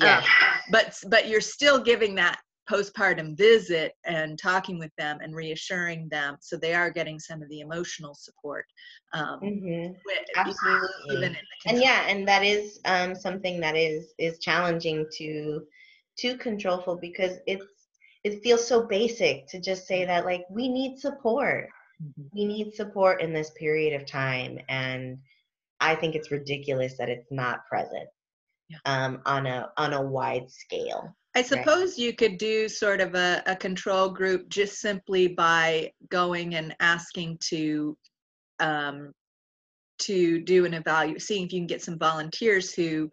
Yes. 0.00 0.24
Uh, 0.24 0.46
but 0.70 0.98
but 1.08 1.28
you're 1.28 1.40
still 1.40 1.82
giving 1.82 2.14
that 2.16 2.38
postpartum 2.70 3.36
visit 3.36 3.92
and 4.04 4.38
talking 4.38 4.78
with 4.78 4.92
them 4.96 5.18
and 5.20 5.34
reassuring 5.34 6.08
them 6.10 6.36
so 6.40 6.56
they 6.56 6.74
are 6.74 6.90
getting 6.90 7.18
some 7.18 7.42
of 7.42 7.48
the 7.48 7.60
emotional 7.60 8.14
support 8.14 8.64
um, 9.12 9.40
Mhm. 9.40 9.96
with- 10.06 10.18
Absolutely. 10.36 10.88
even 11.16 11.24
in 11.24 11.32
the 11.32 11.70
and 11.70 11.82
yeah 11.82 12.06
and 12.06 12.26
that 12.28 12.44
is 12.44 12.78
um, 12.84 13.14
something 13.16 13.58
that 13.60 13.76
is 13.76 14.14
is 14.18 14.38
challenging 14.38 15.04
to 15.18 15.66
to 16.18 16.36
controlful 16.36 16.96
because 16.96 17.38
it's 17.46 17.64
it 18.24 18.42
feels 18.42 18.66
so 18.66 18.86
basic 18.86 19.46
to 19.48 19.60
just 19.60 19.86
say 19.86 20.04
that 20.04 20.24
like 20.24 20.44
we 20.50 20.68
need 20.68 20.98
support 20.98 21.68
Mhm. 22.02 22.28
we 22.32 22.44
need 22.44 22.74
support 22.74 23.20
in 23.20 23.32
this 23.32 23.50
period 23.50 24.00
of 24.00 24.06
time 24.06 24.58
and 24.68 25.18
i 25.80 25.94
think 25.94 26.14
it's 26.14 26.30
ridiculous 26.30 26.96
that 26.98 27.08
it's 27.08 27.30
not 27.30 27.66
present 27.66 28.08
Yeah. 28.68 28.78
um, 28.86 29.22
on 29.26 29.46
a 29.46 29.72
on 29.76 29.92
a 29.92 30.02
wide 30.02 30.50
scale 30.50 31.16
I 31.34 31.40
suppose 31.42 31.96
you 31.98 32.14
could 32.14 32.36
do 32.36 32.68
sort 32.68 33.00
of 33.00 33.14
a, 33.14 33.42
a 33.46 33.56
control 33.56 34.10
group 34.10 34.50
just 34.50 34.80
simply 34.80 35.28
by 35.28 35.92
going 36.10 36.56
and 36.56 36.76
asking 36.78 37.38
to 37.48 37.96
um, 38.60 39.12
to 40.00 40.40
do 40.40 40.66
an 40.66 40.74
evaluation, 40.74 41.20
seeing 41.20 41.46
if 41.46 41.52
you 41.52 41.60
can 41.60 41.66
get 41.66 41.82
some 41.82 41.98
volunteers 41.98 42.74
who 42.74 43.10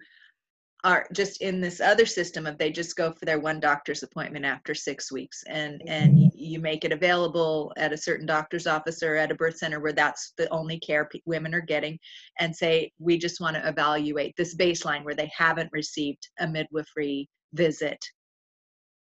are 0.83 1.07
just 1.13 1.41
in 1.41 1.59
this 1.59 1.81
other 1.81 2.05
system 2.05 2.45
of 2.47 2.57
they 2.57 2.71
just 2.71 2.95
go 2.95 3.11
for 3.11 3.25
their 3.25 3.39
one 3.39 3.59
doctor's 3.59 4.01
appointment 4.01 4.45
after 4.45 4.73
six 4.73 5.11
weeks 5.11 5.43
and 5.47 5.81
and 5.87 6.13
mm-hmm. 6.13 6.27
you 6.33 6.59
make 6.59 6.85
it 6.85 6.93
available 6.93 7.73
at 7.75 7.91
a 7.91 7.97
certain 7.97 8.25
doctor's 8.25 8.65
office 8.65 9.03
or 9.03 9.15
at 9.15 9.31
a 9.31 9.35
birth 9.35 9.57
center 9.57 9.81
where 9.81 9.91
that's 9.91 10.33
the 10.37 10.47
only 10.49 10.79
care 10.79 11.05
p- 11.05 11.21
women 11.25 11.53
are 11.53 11.59
getting 11.59 11.99
and 12.39 12.55
say 12.55 12.89
we 12.97 13.17
just 13.17 13.41
want 13.41 13.55
to 13.55 13.67
evaluate 13.67 14.33
this 14.37 14.55
baseline 14.55 15.03
where 15.03 15.15
they 15.15 15.29
haven't 15.35 15.69
received 15.73 16.29
a 16.39 16.47
midwifery 16.47 17.27
visit 17.53 17.99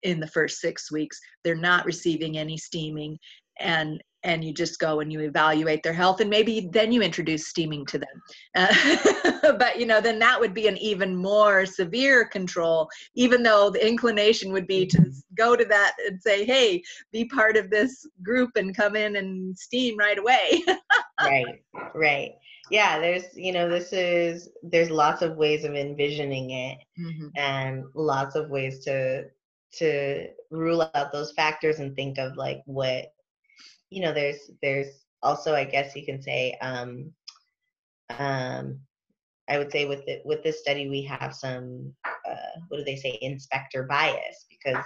in 0.04 0.20
the 0.20 0.28
first 0.28 0.60
six 0.60 0.92
weeks. 0.92 1.20
They're 1.44 1.56
not 1.56 1.86
receiving 1.86 2.38
any 2.38 2.58
steaming 2.58 3.18
and 3.60 4.02
and 4.24 4.44
you 4.44 4.54
just 4.54 4.80
go 4.80 5.00
and 5.00 5.12
you 5.12 5.20
evaluate 5.22 5.84
their 5.84 5.94
health 5.94 6.22
and 6.22 6.30
maybe 6.30 6.70
then 6.72 6.92
you 6.92 7.02
introduce 7.02 7.48
steaming 7.48 7.86
to 7.86 8.00
them. 8.00 8.22
Uh, 8.56 9.54
but 9.60 9.80
you 9.80 9.86
know 9.86 10.02
then 10.02 10.20
that 10.20 10.40
would 10.40 10.54
be 10.54 10.68
an 10.68 10.78
even 10.78 11.16
more 11.16 11.66
severe 11.66 12.26
control 12.26 12.90
even 13.16 13.44
though 13.44 13.70
the 13.70 13.86
inclination 13.86 14.52
would 14.52 14.68
be 14.68 14.86
to 14.86 15.12
go 15.38 15.56
to 15.56 15.66
that 15.66 15.94
and 16.08 16.22
say 16.22 16.46
hey 16.46 16.82
be 17.12 17.26
part 17.26 17.58
of 17.58 17.70
this 17.70 18.06
group 18.22 18.52
and 18.56 18.76
come 18.76 18.96
in 18.96 19.18
and 19.18 19.58
steam 19.58 19.98
right 19.98 20.18
away. 20.18 20.64
Right 21.22 21.64
right. 21.94 22.32
Yeah 22.70 23.00
there's 23.00 23.26
you 23.36 23.54
know 23.54 23.70
this 23.70 23.94
is 23.94 24.50
there's 24.64 24.90
lots 24.90 25.22
of 25.22 25.38
ways 25.38 25.64
of 25.64 25.76
envisioning 25.76 26.50
it 26.50 26.80
mm-hmm. 27.00 27.28
and 27.38 27.86
lots 27.94 28.36
of 28.36 28.50
ways 28.50 28.84
to 28.86 29.26
to 29.78 30.28
rule 30.52 30.90
out 30.94 31.12
those 31.12 31.32
factors 31.34 31.80
and 31.80 31.96
think 31.96 32.18
of 32.18 32.36
like 32.36 32.62
what 32.66 33.13
you 33.94 34.02
know 34.02 34.14
there's 34.14 34.52
there's 34.72 35.06
also 35.24 35.56
i 35.56 35.66
guess 35.66 35.96
you 36.06 36.06
can 36.06 36.30
say 36.32 36.58
um 36.62 37.14
um 38.18 38.80
i 39.50 39.58
would 39.58 39.72
say 39.72 39.86
with 39.86 40.06
the, 40.06 40.20
with 40.26 40.44
this 40.44 40.62
study 40.62 40.90
we 40.90 41.04
have 41.04 41.34
some 41.34 41.94
uh, 42.30 42.60
what 42.70 42.78
do 42.80 42.84
they 42.86 42.96
say 42.98 43.18
inspector 43.22 43.84
bias 43.84 44.46
because 44.50 44.86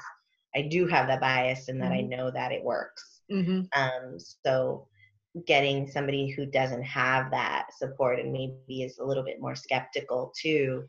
i 0.55 0.61
do 0.61 0.87
have 0.87 1.07
that 1.07 1.21
bias 1.21 1.69
and 1.69 1.81
that 1.81 1.91
i 1.91 2.01
know 2.01 2.31
that 2.31 2.51
it 2.51 2.63
works 2.63 3.21
Mm-hmm. 3.31 3.61
um 3.75 4.17
so 4.19 4.87
getting 5.47 5.87
somebody 5.87 6.29
who 6.29 6.45
doesn't 6.45 6.83
have 6.83 7.31
that 7.31 7.67
support 7.77 8.19
and 8.19 8.31
maybe 8.33 8.83
is 8.83 8.83
a 8.99 9.05
little 9.05 9.23
bit 9.23 9.41
more 9.41 9.55
skeptical 9.55 10.33
too 10.41 10.83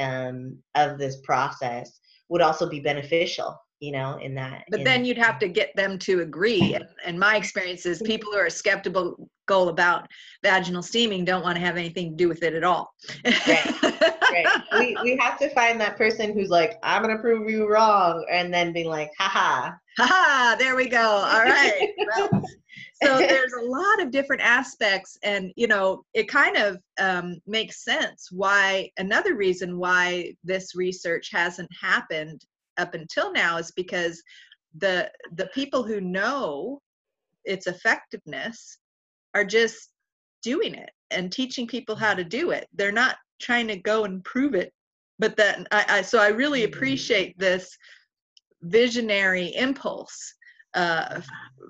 um 0.00 0.58
of 0.74 0.98
this 0.98 1.20
process 1.24 2.00
would 2.28 2.42
also 2.42 2.68
be 2.68 2.80
beneficial 2.80 3.63
you 3.84 3.92
know 3.92 4.16
in 4.16 4.34
that 4.34 4.64
but 4.70 4.80
in- 4.80 4.84
then 4.84 5.04
you'd 5.04 5.18
have 5.18 5.38
to 5.38 5.48
get 5.48 5.74
them 5.76 5.98
to 5.98 6.20
agree 6.20 6.74
and, 6.74 6.86
and 7.04 7.18
my 7.18 7.36
experience 7.36 7.84
is 7.84 8.00
people 8.02 8.32
who 8.32 8.38
are 8.38 8.48
skeptical 8.50 9.28
go 9.46 9.68
about 9.68 10.08
vaginal 10.42 10.82
steaming 10.82 11.24
don't 11.24 11.42
want 11.42 11.54
to 11.54 11.60
have 11.60 11.76
anything 11.76 12.10
to 12.10 12.16
do 12.16 12.28
with 12.28 12.42
it 12.42 12.54
at 12.54 12.64
all 12.64 12.94
right. 13.24 14.46
we, 14.78 14.96
we 15.02 15.16
have 15.20 15.38
to 15.38 15.50
find 15.50 15.78
that 15.80 15.96
person 15.98 16.32
who's 16.32 16.48
like 16.48 16.78
i'm 16.82 17.02
gonna 17.02 17.18
prove 17.18 17.48
you 17.48 17.70
wrong 17.70 18.24
and 18.32 18.52
then 18.52 18.72
being 18.72 18.88
like 18.88 19.10
haha 19.18 19.70
Haha, 19.96 20.56
there 20.56 20.74
we 20.74 20.88
go. 20.88 20.98
All 20.98 21.44
right. 21.44 21.88
Well, 22.16 22.42
so 23.02 23.18
there's 23.18 23.52
a 23.52 23.64
lot 23.64 24.02
of 24.02 24.10
different 24.10 24.42
aspects, 24.42 25.16
and 25.22 25.52
you 25.56 25.68
know, 25.68 26.04
it 26.14 26.28
kind 26.28 26.56
of 26.56 26.78
um, 26.98 27.38
makes 27.46 27.84
sense 27.84 28.28
why 28.32 28.90
another 28.98 29.36
reason 29.36 29.78
why 29.78 30.34
this 30.42 30.74
research 30.74 31.30
hasn't 31.32 31.70
happened 31.80 32.44
up 32.78 32.94
until 32.94 33.32
now 33.32 33.56
is 33.58 33.70
because 33.72 34.22
the 34.76 35.10
the 35.36 35.46
people 35.48 35.82
who 35.82 36.00
know 36.00 36.80
its 37.44 37.66
effectiveness 37.66 38.78
are 39.34 39.44
just 39.44 39.90
doing 40.42 40.74
it 40.74 40.90
and 41.10 41.30
teaching 41.30 41.66
people 41.66 41.94
how 41.94 42.14
to 42.14 42.24
do 42.24 42.50
it. 42.50 42.66
They're 42.74 42.92
not 42.92 43.16
trying 43.40 43.68
to 43.68 43.76
go 43.76 44.04
and 44.04 44.24
prove 44.24 44.54
it. 44.54 44.72
But 45.18 45.36
then 45.36 45.66
I, 45.70 45.84
I 45.88 46.02
so 46.02 46.18
I 46.18 46.28
really 46.28 46.64
appreciate 46.64 47.38
this 47.38 47.76
visionary 48.62 49.54
impulse 49.56 50.34
uh, 50.74 51.20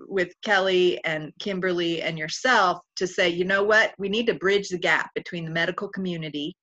with 0.08 0.32
Kelly 0.44 1.02
and 1.04 1.32
Kimberly 1.38 2.02
and 2.02 2.18
yourself 2.18 2.78
to 2.96 3.06
say, 3.06 3.28
you 3.28 3.44
know 3.44 3.62
what, 3.62 3.92
we 3.98 4.08
need 4.08 4.26
to 4.28 4.34
bridge 4.34 4.68
the 4.68 4.78
gap 4.78 5.10
between 5.14 5.44
the 5.44 5.50
medical 5.50 5.88
community 5.88 6.56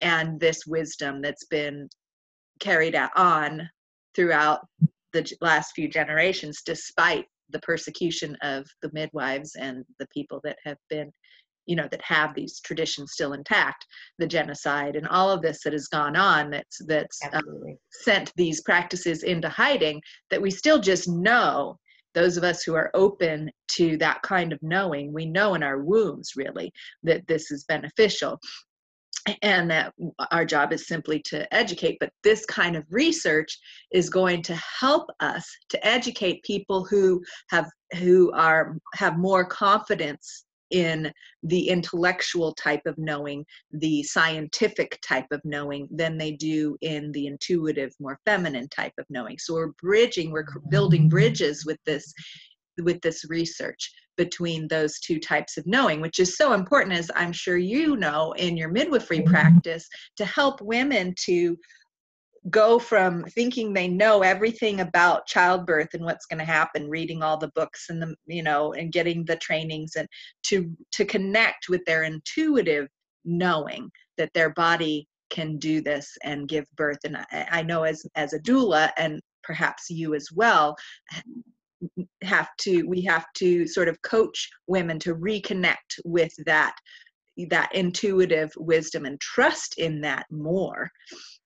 and 0.00 0.38
this 0.38 0.66
wisdom 0.66 1.20
that's 1.20 1.44
been 1.46 1.88
carried 2.62 2.96
on 3.16 3.68
throughout 4.14 4.66
the 5.12 5.30
last 5.40 5.72
few 5.74 5.88
generations, 5.88 6.62
despite 6.64 7.26
the 7.50 7.60
persecution 7.60 8.36
of 8.42 8.66
the 8.80 8.90
midwives 8.92 9.54
and 9.56 9.84
the 9.98 10.06
people 10.14 10.40
that 10.44 10.56
have 10.64 10.78
been 10.88 11.10
you 11.66 11.76
know 11.76 11.86
that 11.90 12.02
have 12.02 12.34
these 12.34 12.60
traditions 12.60 13.12
still 13.12 13.34
intact 13.34 13.86
the 14.18 14.26
genocide 14.26 14.96
and 14.96 15.06
all 15.06 15.30
of 15.30 15.42
this 15.42 15.62
that 15.62 15.72
has 15.72 15.86
gone 15.86 16.16
on 16.16 16.50
that's 16.50 16.78
that's 16.86 17.22
uh, 17.24 17.28
absolutely. 17.32 17.76
sent 17.90 18.32
these 18.36 18.62
practices 18.62 19.22
into 19.22 19.48
hiding 19.48 20.00
that 20.30 20.42
we 20.42 20.50
still 20.50 20.80
just 20.80 21.08
know 21.08 21.76
those 22.14 22.36
of 22.36 22.42
us 22.44 22.62
who 22.62 22.74
are 22.74 22.90
open 22.94 23.48
to 23.68 23.96
that 23.98 24.20
kind 24.22 24.52
of 24.52 24.58
knowing 24.60 25.12
we 25.12 25.24
know 25.24 25.54
in 25.54 25.62
our 25.62 25.82
wombs 25.82 26.32
really 26.36 26.72
that 27.04 27.24
this 27.28 27.52
is 27.52 27.64
beneficial 27.68 28.40
and 29.42 29.70
that 29.70 29.92
our 30.30 30.44
job 30.44 30.72
is 30.72 30.88
simply 30.88 31.20
to 31.20 31.52
educate 31.54 31.96
but 32.00 32.10
this 32.24 32.44
kind 32.46 32.76
of 32.76 32.84
research 32.90 33.56
is 33.92 34.10
going 34.10 34.42
to 34.42 34.54
help 34.56 35.08
us 35.20 35.48
to 35.68 35.86
educate 35.86 36.42
people 36.42 36.84
who 36.84 37.22
have 37.50 37.68
who 37.98 38.32
are 38.32 38.76
have 38.94 39.18
more 39.18 39.44
confidence 39.44 40.44
in 40.72 41.12
the 41.42 41.68
intellectual 41.68 42.54
type 42.54 42.80
of 42.86 42.96
knowing, 42.98 43.44
the 43.72 44.02
scientific 44.02 44.98
type 45.06 45.26
of 45.30 45.40
knowing, 45.44 45.86
than 45.90 46.16
they 46.16 46.32
do 46.32 46.76
in 46.80 47.12
the 47.12 47.26
intuitive, 47.26 47.92
more 48.00 48.18
feminine 48.24 48.68
type 48.70 48.94
of 48.98 49.04
knowing. 49.10 49.38
So 49.38 49.54
we're 49.54 49.72
bridging, 49.82 50.32
we're 50.32 50.46
building 50.70 51.02
mm-hmm. 51.02 51.08
bridges 51.10 51.64
with 51.64 51.78
this 51.84 52.12
with 52.78 53.00
this 53.02 53.26
research 53.28 53.92
between 54.16 54.68
those 54.68 54.98
two 55.00 55.18
types 55.18 55.56
of 55.56 55.66
knowing, 55.66 56.00
which 56.00 56.18
is 56.18 56.36
so 56.36 56.52
important, 56.52 56.96
as 56.96 57.10
I'm 57.14 57.32
sure 57.32 57.56
you 57.56 57.96
know 57.96 58.32
in 58.32 58.56
your 58.56 58.68
midwifery 58.68 59.20
mm-hmm. 59.20 59.32
practice, 59.32 59.88
to 60.16 60.24
help 60.24 60.60
women 60.60 61.14
to 61.24 61.56
go 62.50 62.78
from 62.78 63.24
thinking 63.24 63.72
they 63.72 63.86
know 63.86 64.22
everything 64.22 64.80
about 64.80 65.26
childbirth 65.26 65.94
and 65.94 66.04
what's 66.04 66.26
going 66.26 66.40
to 66.40 66.44
happen 66.44 66.90
reading 66.90 67.22
all 67.22 67.36
the 67.36 67.52
books 67.54 67.86
and 67.88 68.02
the 68.02 68.16
you 68.26 68.42
know 68.42 68.72
and 68.72 68.92
getting 68.92 69.24
the 69.24 69.36
trainings 69.36 69.94
and 69.94 70.08
to 70.42 70.68
to 70.90 71.04
connect 71.04 71.68
with 71.68 71.84
their 71.84 72.02
intuitive 72.02 72.88
knowing 73.24 73.88
that 74.18 74.32
their 74.34 74.50
body 74.50 75.06
can 75.30 75.56
do 75.58 75.80
this 75.80 76.16
and 76.24 76.48
give 76.48 76.66
birth. 76.76 76.98
And 77.04 77.16
i, 77.16 77.46
I 77.50 77.62
know 77.62 77.84
as 77.84 78.04
as 78.16 78.32
a 78.32 78.40
doula 78.40 78.90
and 78.96 79.20
perhaps 79.42 79.90
you 79.90 80.14
as 80.14 80.28
well 80.32 80.76
have 82.22 82.48
to 82.60 82.82
we 82.82 83.02
have 83.02 83.26
to 83.36 83.66
sort 83.66 83.88
of 83.88 84.00
coach 84.02 84.48
women 84.66 84.98
to 85.00 85.14
reconnect 85.14 86.00
with 86.04 86.32
that 86.46 86.74
that 87.48 87.74
intuitive 87.74 88.52
wisdom 88.56 89.06
and 89.06 89.18
trust 89.20 89.78
in 89.78 90.00
that 90.02 90.26
more. 90.30 90.90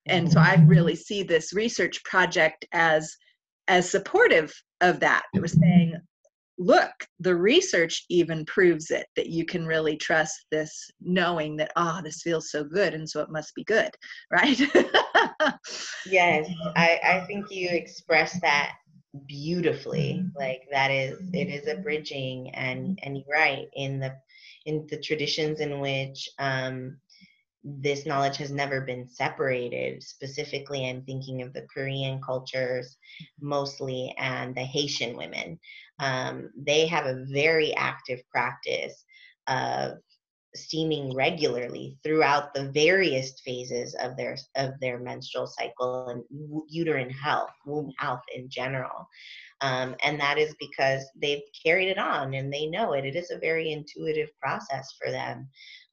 And 0.06 0.30
so 0.30 0.40
i 0.40 0.56
mm-hmm. 0.56 0.68
really 0.68 0.96
see 0.96 1.22
this 1.22 1.52
research 1.52 2.02
project 2.04 2.64
as 2.72 3.14
as 3.68 3.90
supportive 3.90 4.52
of 4.80 5.00
that. 5.00 5.22
It 5.34 5.40
was 5.40 5.52
saying 5.52 5.94
look 6.58 6.92
the 7.20 7.34
research 7.34 8.04
even 8.08 8.44
proves 8.46 8.90
it 8.90 9.06
that 9.14 9.28
you 9.28 9.44
can 9.44 9.66
really 9.66 9.96
trust 9.96 10.46
this 10.50 10.90
knowing 11.00 11.56
that 11.56 11.70
oh 11.76 12.00
this 12.02 12.22
feels 12.22 12.50
so 12.50 12.64
good 12.64 12.94
and 12.94 13.08
so 13.08 13.20
it 13.20 13.30
must 13.30 13.54
be 13.54 13.64
good 13.64 13.90
right? 14.32 14.58
Yes 16.06 16.48
i 16.76 16.98
i 17.04 17.24
think 17.26 17.50
you 17.50 17.68
express 17.68 18.40
that 18.40 18.72
beautifully 19.26 20.24
like 20.36 20.62
that 20.70 20.90
is 20.90 21.18
it 21.32 21.48
is 21.48 21.66
a 21.68 21.80
bridging 21.80 22.50
and 22.50 22.98
and 23.02 23.16
you're 23.16 23.26
right 23.30 23.68
in 23.74 23.98
the 24.00 24.14
in 24.64 24.86
the 24.90 24.98
traditions 24.98 25.60
in 25.60 25.80
which 25.80 26.28
um 26.38 26.96
this 27.64 28.06
knowledge 28.06 28.36
has 28.36 28.52
never 28.52 28.80
been 28.80 29.08
separated 29.08 30.02
specifically 30.02 30.88
i'm 30.88 31.02
thinking 31.02 31.42
of 31.42 31.52
the 31.52 31.66
korean 31.72 32.20
cultures 32.20 32.96
mostly 33.40 34.14
and 34.18 34.54
the 34.54 34.62
haitian 34.64 35.16
women. 35.16 35.58
Um, 35.98 36.50
they 36.56 36.86
have 36.86 37.06
a 37.06 37.24
very 37.30 37.74
active 37.74 38.20
practice 38.30 39.04
of 39.46 39.98
steaming 40.56 41.14
regularly 41.14 41.98
throughout 42.02 42.54
the 42.54 42.70
various 42.70 43.40
phases 43.44 43.94
of 44.00 44.16
their 44.16 44.36
of 44.56 44.78
their 44.80 44.98
menstrual 44.98 45.46
cycle 45.46 46.08
and 46.08 46.24
uterine 46.68 47.10
health 47.10 47.50
womb 47.64 47.92
health 47.98 48.22
in 48.34 48.48
general. 48.48 49.08
Um, 49.60 49.96
and 50.02 50.20
that 50.20 50.38
is 50.38 50.54
because 50.60 51.04
they've 51.20 51.42
carried 51.64 51.88
it 51.88 51.98
on 51.98 52.34
and 52.34 52.52
they 52.52 52.66
know 52.66 52.92
it. 52.92 53.04
It 53.06 53.16
is 53.16 53.30
a 53.30 53.38
very 53.38 53.72
intuitive 53.72 54.28
process 54.40 54.94
for 55.02 55.10
them. 55.10 55.48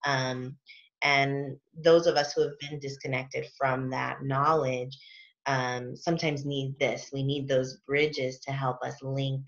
Um, 0.05 0.57
and 1.01 1.57
those 1.83 2.07
of 2.07 2.15
us 2.15 2.33
who 2.33 2.41
have 2.41 2.59
been 2.59 2.79
disconnected 2.79 3.45
from 3.57 3.89
that 3.89 4.23
knowledge 4.23 4.97
um, 5.45 5.95
sometimes 5.95 6.45
need 6.45 6.77
this. 6.79 7.09
We 7.13 7.23
need 7.23 7.47
those 7.47 7.77
bridges 7.85 8.39
to 8.39 8.51
help 8.51 8.77
us 8.83 8.95
link 9.01 9.41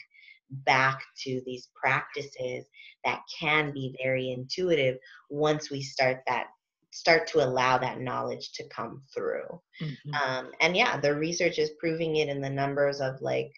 back 0.50 1.02
to 1.24 1.42
these 1.46 1.70
practices 1.76 2.66
that 3.04 3.22
can 3.40 3.72
be 3.72 3.96
very 4.02 4.32
intuitive 4.32 4.98
once 5.30 5.70
we 5.70 5.82
start 5.82 6.22
that 6.28 6.48
start 6.92 7.28
to 7.28 7.44
allow 7.44 7.78
that 7.78 8.00
knowledge 8.00 8.54
to 8.54 8.64
come 8.70 9.02
through. 9.14 9.62
Mhm. 9.82 10.14
Um, 10.14 10.52
and 10.62 10.78
yeah, 10.78 10.98
the 10.98 11.14
research 11.14 11.60
is 11.60 11.72
proving 11.80 12.16
it 12.16 12.30
in 12.30 12.40
the 12.42 12.50
numbers 12.50 13.02
of 13.02 13.22
like 13.22 13.52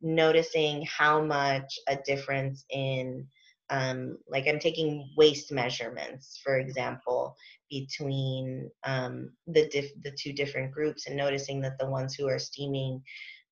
noticing 0.00 0.86
how 0.86 1.22
much 1.22 1.78
a 1.88 1.96
difference 2.06 2.64
in 2.70 3.26
um, 3.70 4.18
like 4.28 4.48
I'm 4.48 4.58
taking 4.58 5.08
waist 5.16 5.52
measurements, 5.52 6.40
for 6.42 6.58
example, 6.58 7.36
between 7.70 8.68
um, 8.84 9.32
the 9.46 9.68
diff- 9.68 10.02
the 10.02 10.10
two 10.10 10.32
different 10.32 10.72
groups, 10.72 11.06
and 11.06 11.16
noticing 11.16 11.60
that 11.60 11.78
the 11.78 11.88
ones 11.88 12.14
who 12.14 12.28
are 12.28 12.38
steaming 12.40 13.00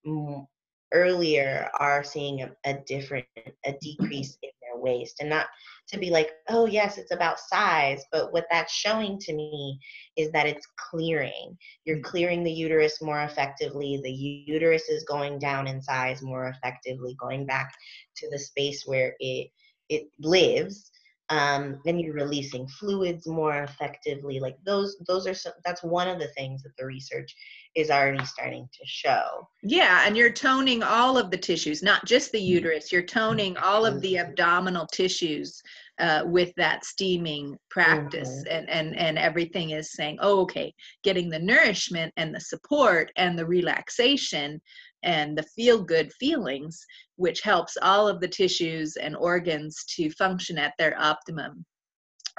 m- 0.05 0.47
earlier 0.93 1.69
are 1.79 2.03
seeing 2.05 2.43
a, 2.43 2.51
a 2.65 2.79
different 2.87 3.27
a 3.37 3.51
mm-hmm. 3.71 3.77
decrease 3.81 4.37
in 4.43 4.51
their 4.63 4.81
waist, 4.81 5.17
and 5.21 5.31
not 5.31 5.47
to 5.89 5.99
be 5.99 6.11
like, 6.11 6.31
oh 6.49 6.67
yes, 6.67 6.99
it's 6.99 7.13
about 7.13 7.41
size, 7.41 8.05
but 8.13 8.33
what 8.33 8.47
that's 8.51 8.73
showing 8.73 9.19
to 9.19 9.33
me 9.35 9.79
is 10.17 10.31
that 10.33 10.47
it's 10.47 10.67
clearing. 10.91 11.57
You're 11.85 11.97
mm-hmm. 11.97 12.11
clearing 12.11 12.45
the 12.45 12.53
uterus 12.53 13.01
more 13.03 13.23
effectively. 13.23 14.01
The 14.03 14.13
uterus 14.13 14.89
is 14.89 15.05
going 15.05 15.39
down 15.39 15.67
in 15.67 15.81
size 15.81 16.23
more 16.23 16.49
effectively, 16.49 17.17
going 17.19 17.47
back 17.47 17.73
to 18.17 18.29
the 18.31 18.39
space 18.39 18.85
where 18.87 19.15
it 19.19 19.49
it 19.89 20.09
lives 20.21 20.91
um, 21.31 21.81
and 21.87 22.01
you're 22.01 22.15
releasing 22.15 22.67
fluids 22.67 23.27
more 23.27 23.63
effectively 23.63 24.41
like 24.41 24.57
those 24.65 24.97
those 25.07 25.27
are 25.27 25.35
some 25.35 25.53
that's 25.65 25.83
one 25.83 26.09
of 26.09 26.19
the 26.19 26.29
things 26.29 26.63
that 26.63 26.77
the 26.79 26.87
research 26.87 27.35
is 27.75 27.91
already 27.91 28.25
starting 28.25 28.69
to 28.73 28.87
show. 28.87 29.47
Yeah, 29.63 30.05
and 30.07 30.17
you're 30.17 30.33
toning 30.33 30.83
all 30.83 31.19
of 31.19 31.31
the 31.31 31.37
tissues, 31.37 31.83
not 31.83 32.05
just 32.07 32.33
the 32.33 32.41
uterus. 32.41 32.91
You're 32.91 33.03
toning 33.03 33.57
all 33.59 33.85
of 33.85 34.01
the 34.01 34.19
abdominal 34.19 34.87
tissues 34.87 35.63
uh, 36.01 36.23
with 36.27 36.53
that 36.57 36.85
steaming 36.85 37.57
practice, 37.71 38.45
and 38.51 38.69
and 38.71 38.97
and 38.97 39.19
everything 39.19 39.71
is 39.71 39.93
saying, 39.93 40.19
oh, 40.21 40.41
okay, 40.41 40.73
getting 41.05 41.29
the 41.29 41.39
nourishment 41.39 42.13
and 42.17 42.35
the 42.35 42.41
support 42.41 43.13
and 43.17 43.39
the 43.39 43.47
relaxation 43.47 44.61
and 45.03 45.37
the 45.37 45.43
feel 45.43 45.83
good 45.83 46.13
feelings, 46.15 46.85
which 47.17 47.41
helps 47.43 47.77
all 47.83 48.09
of 48.09 48.21
the 48.21 48.29
tissues 48.29 48.97
and 48.97 49.17
organs 49.17 49.85
to 49.97 50.11
function 50.11 50.59
at 50.59 50.75
their 50.79 50.99
optimum 51.01 51.65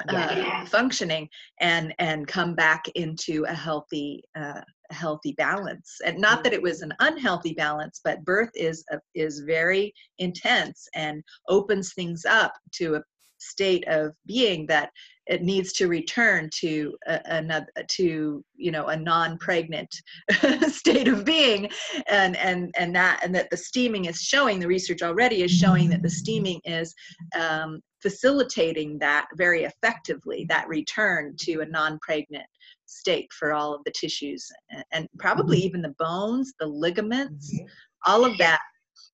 uh, 0.08 0.12
Yeah. 0.12 0.64
functioning 0.64 1.28
and 1.60 1.94
and 1.98 2.26
come 2.26 2.54
back 2.54 2.84
into 2.94 3.44
a 3.44 3.54
healthy 3.54 4.22
uh, 4.36 4.62
a 4.90 4.94
healthy 4.94 5.32
balance 5.32 5.98
and 6.04 6.18
not 6.18 6.42
that 6.42 6.52
it 6.52 6.62
was 6.62 6.82
an 6.82 6.92
unhealthy 7.00 7.54
balance 7.54 8.00
but 8.02 8.24
birth 8.24 8.50
is 8.54 8.84
a, 8.90 8.98
is 9.14 9.40
very 9.40 9.92
intense 10.18 10.88
and 10.94 11.22
opens 11.48 11.92
things 11.94 12.24
up 12.24 12.52
to 12.72 12.96
a 12.96 13.02
state 13.38 13.86
of 13.88 14.12
being 14.26 14.66
that 14.66 14.90
it 15.30 15.42
needs 15.42 15.72
to 15.74 15.86
return 15.86 16.50
to 16.58 16.96
a, 17.06 17.20
another 17.26 17.66
to 17.88 18.44
you 18.56 18.70
know 18.72 18.86
a 18.88 18.96
non-pregnant 18.96 19.94
state 20.68 21.08
of 21.08 21.24
being. 21.24 21.70
And 22.08 22.36
and 22.36 22.74
and 22.76 22.94
that 22.96 23.20
and 23.24 23.34
that 23.34 23.48
the 23.50 23.56
steaming 23.56 24.06
is 24.06 24.20
showing 24.20 24.58
the 24.58 24.66
research 24.66 25.02
already 25.02 25.42
is 25.42 25.52
showing 25.52 25.88
that 25.90 26.02
the 26.02 26.10
steaming 26.10 26.60
is 26.64 26.94
um, 27.40 27.80
facilitating 28.02 28.98
that 28.98 29.26
very 29.36 29.64
effectively 29.64 30.44
that 30.48 30.68
return 30.68 31.34
to 31.38 31.60
a 31.60 31.66
non-pregnant 31.66 32.46
state 32.86 33.30
for 33.32 33.52
all 33.52 33.72
of 33.72 33.82
the 33.84 33.92
tissues 33.92 34.48
and, 34.70 34.84
and 34.92 35.08
probably 35.18 35.58
even 35.58 35.80
the 35.80 35.94
bones 35.98 36.52
the 36.58 36.66
ligaments 36.66 37.52
Mhm. 37.54 37.66
all 38.06 38.24
of 38.24 38.36
that 38.38 38.60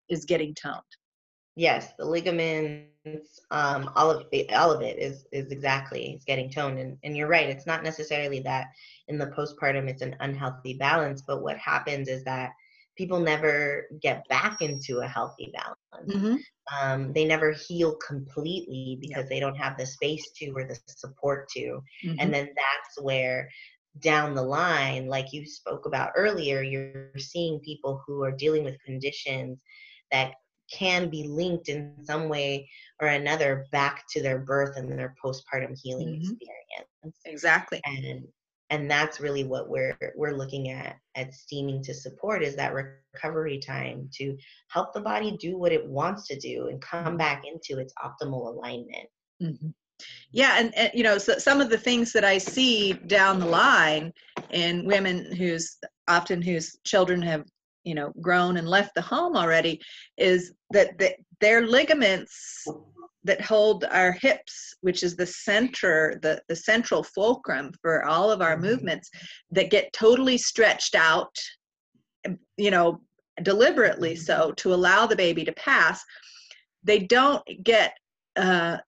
is 0.09 0.25
getting 0.25 0.55
toned 0.55 0.81
yes 1.57 1.95
the 1.99 2.05
ligaments 2.05 3.03
um, 3.51 3.91
all 3.97 4.11
of 4.11 4.27
it 4.33 4.53
all 4.53 4.73
of 4.73 4.83
it 4.83 4.99
is 4.99 5.27
is 5.33 5.51
exactly 5.51 5.95
it's 5.95 6.25
getting 6.25 6.51
toned 6.51 6.79
and, 6.79 6.97
and 7.05 7.17
you're 7.17 7.29
right 7.29 7.49
it's 7.49 7.67
not 7.67 7.83
necessarily 7.85 8.41
that 8.41 8.67
in 9.09 9.19
the 9.19 9.27
postpartum 9.29 9.89
it's 9.89 10.03
an 10.03 10.17
unhealthy 10.21 10.75
balance 10.75 11.23
but 11.27 11.43
what 11.43 11.59
happens 11.59 12.09
is 12.09 12.25
that 12.25 12.51
people 12.97 13.21
never 13.21 13.87
get 14.03 14.27
back 14.29 14.61
into 14.63 15.01
a 15.01 15.07
healthy 15.09 15.53
balance. 15.55 16.17
Um, 16.83 17.13
they 17.13 17.25
never 17.25 17.53
heal 17.53 17.97
completely 18.07 18.99
because 19.01 19.29
they 19.29 19.41
don't 19.41 19.57
have 19.57 19.77
the 19.79 19.87
space 19.87 20.31
to 20.39 20.51
or 20.57 20.65
the 20.67 20.77
support 20.87 21.49
to 21.57 21.83
Mhm. 22.05 22.17
and 22.21 22.33
then 22.35 22.47
that's 22.47 23.03
where 23.03 23.49
down 24.01 24.35
the 24.35 24.43
line 24.43 25.07
like 25.07 25.33
you 25.33 25.47
spoke 25.47 25.87
about 25.87 26.13
earlier 26.17 26.63
you're 26.63 27.11
seeing 27.19 27.61
people 27.61 28.03
who 28.07 28.23
are 28.25 28.33
dealing 28.33 28.65
with 28.65 28.83
conditions 28.85 29.61
that 30.11 30.35
can 30.71 31.09
be 31.09 31.25
linked 31.25 31.69
in 31.69 31.95
some 32.03 32.29
way 32.29 32.69
or 33.01 33.09
another 33.09 33.67
back 33.73 34.05
to 34.11 34.23
their 34.23 34.39
birth 34.39 34.77
and 34.77 34.91
their 34.91 35.15
postpartum 35.23 35.79
healing 35.81 36.09
Mhm. 36.09 36.21
experience 36.21 37.21
exactly 37.25 37.81
and 37.85 38.27
and 38.71 38.91
that's 38.91 39.21
really 39.21 39.45
what 39.45 39.69
we're 39.69 39.97
we're 40.17 40.37
looking 40.37 40.71
at 40.71 40.97
at 41.15 41.33
steaming 41.33 41.83
to 41.85 41.95
support 41.95 42.43
is 42.43 42.57
that 42.57 42.75
recovery 42.75 43.59
time 43.59 44.09
to 44.13 44.37
help 44.69 44.93
the 44.93 45.01
body 45.01 45.37
do 45.37 45.57
what 45.57 45.73
it 45.73 45.87
wants 45.87 46.27
to 46.27 46.39
do 46.39 46.67
and 46.69 46.83
come 46.83 47.17
back 47.17 47.45
into 47.45 47.81
its 47.81 47.95
optimal 48.05 48.49
alignment 48.49 49.09
Mhm. 49.43 49.73
Yeah, 50.31 50.59
and, 50.59 50.75
and 50.77 50.91
you 50.93 51.03
know, 51.03 51.17
so 51.17 51.39
some 51.39 51.61
of 51.61 51.71
the 51.71 51.79
things 51.79 52.13
that 52.13 52.25
I 52.25 52.37
see 52.39 52.93
down 52.93 53.41
the 53.41 53.47
line 53.47 54.13
in 54.51 54.85
women 54.85 55.33
whose 55.35 55.79
often 56.09 56.43
whose 56.43 56.79
children 56.85 57.23
have 57.23 57.45
you 57.87 57.95
know 57.95 58.13
grown 58.21 58.59
and 58.59 58.69
left 58.69 58.95
the 58.95 59.01
home 59.01 59.37
already 59.37 59.81
is 60.19 60.53
that 60.73 60.99
the, 60.99 61.15
their 61.41 61.67
ligaments 61.67 62.67
that 63.25 63.41
hold 63.41 63.85
our 63.85 64.13
hips, 64.13 64.77
which 64.83 65.03
is 65.03 65.17
the 65.17 65.27
center, 65.27 66.19
the, 66.23 66.41
the 66.49 66.55
central 66.55 67.03
fulcrum 67.03 67.73
for 67.83 68.05
all 68.05 68.31
of 68.31 68.41
our 68.41 68.57
Mhm. 68.57 68.63
movements, 68.63 69.11
that 69.51 69.71
get 69.71 69.93
totally 69.93 70.39
stretched 70.39 70.95
out, 70.95 71.35
you 72.57 72.71
know, 72.71 73.01
deliberately 73.43 74.15
so 74.17 74.53
to 74.53 74.73
allow 74.73 75.07
the 75.07 75.17
baby 75.17 75.45
to 75.45 75.53
pass. 75.53 76.03
They 76.85 77.01
don't 77.01 77.43
get 77.63 77.95
uh, 78.37 78.79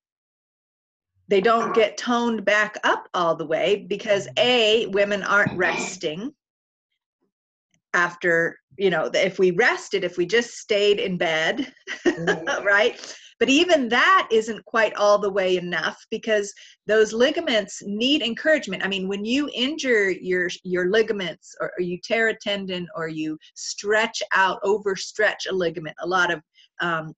they 1.28 1.40
don't 1.40 1.74
get 1.74 1.98
toned 1.98 2.44
back 2.44 2.78
up 2.84 3.06
all 3.12 3.34
the 3.34 3.46
way 3.46 3.84
because 3.88 4.28
a 4.38 4.86
women 4.86 5.22
aren't 5.22 5.56
resting 5.58 6.32
after 7.98 8.56
you 8.76 8.90
know 8.90 9.10
if 9.14 9.38
we 9.40 9.50
rested 9.50 10.04
if 10.04 10.16
we 10.16 10.24
just 10.24 10.50
stayed 10.58 10.98
in 11.00 11.16
bed 11.16 11.72
Mhm. 12.04 12.64
right? 12.74 12.94
But 13.40 13.48
even 13.48 13.88
that 13.90 14.28
isn't 14.32 14.64
quite 14.64 14.94
all 14.94 15.18
the 15.20 15.30
way 15.30 15.56
enough 15.56 15.98
because 16.10 16.52
those 16.88 17.12
ligaments 17.12 17.80
need 17.84 18.20
encouragement. 18.22 18.84
I 18.84 18.88
mean 18.88 19.06
when 19.08 19.24
you 19.24 19.50
injure 19.66 20.10
your 20.10 20.48
your 20.64 20.90
ligaments 20.90 21.54
or, 21.60 21.68
or 21.76 21.82
you 21.90 21.98
tear 22.08 22.28
a 22.28 22.38
tendon 22.46 22.86
or 22.96 23.08
you 23.08 23.38
stretch 23.54 24.22
out 24.32 24.62
overstretch 24.72 25.42
a 25.50 25.54
ligament 25.54 25.96
a 26.00 26.06
lot 26.16 26.30
of 26.34 26.40
um, 26.80 27.14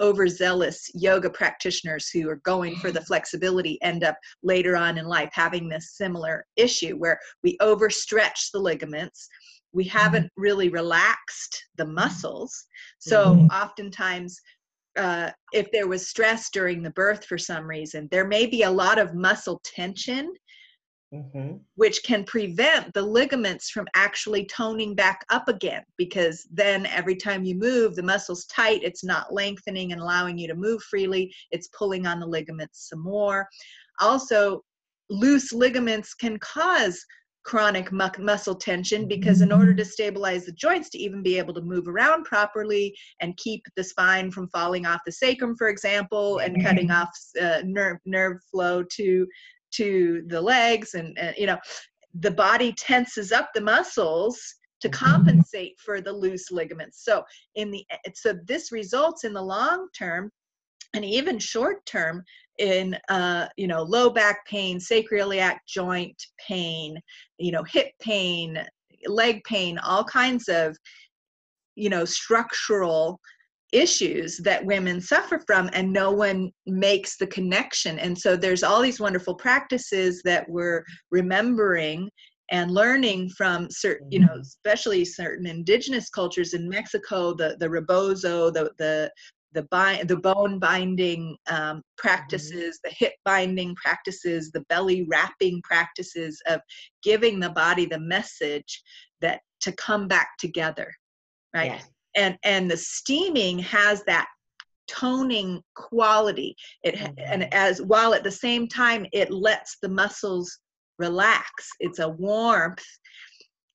overzealous 0.00 0.78
yoga 0.94 1.30
practitioners 1.30 2.08
who 2.10 2.28
are 2.28 2.40
going 2.52 2.74
for 2.76 2.90
the 2.92 3.04
flexibility 3.10 3.80
end 3.82 4.04
up 4.04 4.16
later 4.42 4.76
on 4.76 4.98
in 4.98 5.06
life 5.06 5.30
having 5.32 5.68
this 5.68 5.96
similar 5.96 6.44
issue 6.56 6.94
where 6.96 7.18
we 7.42 7.56
overstretch 7.58 8.50
the 8.52 8.58
ligaments 8.58 9.28
we 9.72 9.84
haven't 9.84 10.30
really 10.36 10.68
relaxed 10.68 11.64
the 11.76 11.84
muscles 11.84 12.66
so 12.98 13.34
Mhm. 13.34 13.50
oftentimes 13.50 14.40
uh, 14.96 15.30
if 15.54 15.70
there 15.72 15.88
was 15.88 16.06
stress 16.06 16.50
during 16.50 16.82
the 16.82 16.90
birth 16.90 17.24
for 17.24 17.38
some 17.38 17.66
reason 17.66 18.08
there 18.10 18.26
may 18.26 18.44
be 18.46 18.62
a 18.62 18.70
lot 18.70 18.98
of 18.98 19.14
muscle 19.14 19.60
tension 19.64 20.32
Mhm. 21.12 21.60
which 21.74 22.02
can 22.04 22.24
prevent 22.24 22.92
the 22.94 23.02
ligaments 23.02 23.68
from 23.70 23.86
actually 23.94 24.46
toning 24.46 24.94
back 24.94 25.24
up 25.28 25.46
again 25.48 25.84
because 25.98 26.46
then 26.50 26.86
every 26.86 27.16
time 27.16 27.44
you 27.44 27.54
move 27.54 27.94
the 27.94 28.02
muscle's 28.02 28.46
tight 28.46 28.82
it's 28.82 29.04
not 29.04 29.32
lengthening 29.32 29.92
and 29.92 30.00
allowing 30.00 30.38
you 30.38 30.48
to 30.48 30.54
move 30.54 30.82
freely 30.84 31.34
it's 31.50 31.68
pulling 31.68 32.06
on 32.06 32.18
the 32.18 32.26
ligaments 32.26 32.88
some 32.88 33.00
more 33.00 33.46
also 34.00 34.62
loose 35.10 35.52
ligaments 35.52 36.14
can 36.14 36.38
cause 36.38 37.04
chronic 37.44 37.90
mu- 37.90 38.08
muscle 38.18 38.54
tension 38.54 39.08
because 39.08 39.40
in 39.40 39.52
order 39.52 39.72
mm-hmm. 39.72 39.78
to 39.78 39.84
stabilize 39.84 40.46
the 40.46 40.52
joints 40.52 40.88
to 40.90 40.98
even 40.98 41.22
be 41.22 41.38
able 41.38 41.52
to 41.54 41.60
move 41.60 41.88
around 41.88 42.24
properly 42.24 42.94
and 43.20 43.36
keep 43.36 43.62
the 43.76 43.82
spine 43.84 44.30
from 44.30 44.48
falling 44.48 44.86
off 44.86 45.00
the 45.04 45.12
sacrum 45.12 45.56
for 45.56 45.68
example 45.68 46.38
and 46.38 46.62
cutting 46.62 46.90
off 46.90 47.08
uh, 47.40 47.62
nerve 47.64 47.98
nerve 48.04 48.38
flow 48.50 48.82
to 48.84 49.26
to 49.72 50.22
the 50.28 50.40
legs 50.40 50.94
and, 50.94 51.18
and 51.18 51.34
you 51.36 51.46
know 51.46 51.58
the 52.20 52.30
body 52.30 52.72
tenses 52.72 53.32
up 53.32 53.50
the 53.54 53.60
muscles 53.60 54.40
to 54.80 54.88
mm-hmm. 54.88 55.04
compensate 55.04 55.78
for 55.78 56.00
the 56.00 56.12
loose 56.12 56.50
ligaments. 56.50 57.04
So 57.04 57.24
in 57.54 57.70
the 57.70 57.84
so 58.14 58.34
this 58.44 58.72
results 58.72 59.24
in 59.24 59.32
the 59.32 59.42
long 59.42 59.88
term 59.96 60.30
and 60.94 61.04
even 61.04 61.38
short 61.38 61.84
term 61.86 62.22
in 62.58 62.96
uh, 63.08 63.48
you 63.56 63.66
know 63.66 63.82
low 63.82 64.10
back 64.10 64.46
pain 64.46 64.78
sacroiliac 64.78 65.58
joint 65.66 66.20
pain 66.46 66.96
you 67.38 67.52
know 67.52 67.62
hip 67.64 67.88
pain 68.00 68.58
leg 69.06 69.42
pain 69.44 69.78
all 69.78 70.04
kinds 70.04 70.48
of 70.48 70.76
you 71.74 71.88
know 71.88 72.04
structural 72.04 73.18
issues 73.72 74.36
that 74.38 74.64
women 74.66 75.00
suffer 75.00 75.40
from 75.46 75.70
and 75.72 75.90
no 75.90 76.10
one 76.10 76.50
makes 76.66 77.16
the 77.16 77.26
connection 77.26 77.98
and 77.98 78.16
so 78.16 78.36
there's 78.36 78.62
all 78.62 78.82
these 78.82 79.00
wonderful 79.00 79.34
practices 79.34 80.20
that 80.24 80.46
we're 80.48 80.84
remembering 81.10 82.08
and 82.50 82.70
learning 82.70 83.30
from 83.30 83.68
certain 83.70 84.06
you 84.10 84.18
know 84.20 84.26
Mm-hmm. 84.26 84.40
especially 84.40 85.04
certain 85.06 85.46
indigenous 85.46 86.10
cultures 86.10 86.52
in 86.52 86.68
mexico 86.68 87.32
the 87.34 87.56
the 87.60 87.68
rebozo 87.68 88.50
the 88.50 88.70
the 88.78 89.10
the, 89.52 89.64
bind, 89.64 90.08
the 90.08 90.16
bone 90.16 90.58
binding 90.58 91.36
um, 91.50 91.82
practices, 91.96 92.80
the 92.82 92.90
hip 92.90 93.12
binding 93.24 93.74
practices, 93.74 94.50
the 94.50 94.64
belly 94.68 95.06
wrapping 95.08 95.60
practices 95.62 96.40
of 96.46 96.60
giving 97.02 97.40
the 97.40 97.50
body 97.50 97.86
the 97.86 98.00
message 98.00 98.82
that 99.20 99.40
to 99.60 99.72
come 99.72 100.08
back 100.08 100.30
together, 100.38 100.92
right? 101.54 101.72
Yes. 101.72 101.88
and 102.16 102.36
and 102.44 102.70
the 102.70 102.76
steaming 102.76 103.58
has 103.60 104.02
that 104.04 104.26
toning 104.88 105.62
quality 105.74 106.54
it 106.82 106.98
ha- 106.98 107.12
and 107.18 107.52
as 107.54 107.80
while 107.80 108.14
at 108.14 108.24
the 108.24 108.30
same 108.30 108.66
time 108.66 109.06
it 109.12 109.30
lets 109.30 109.78
the 109.80 109.88
muscles 109.88 110.58
relax 110.98 111.68
it's 111.80 112.00
a 112.00 112.08
warmth 112.08 112.84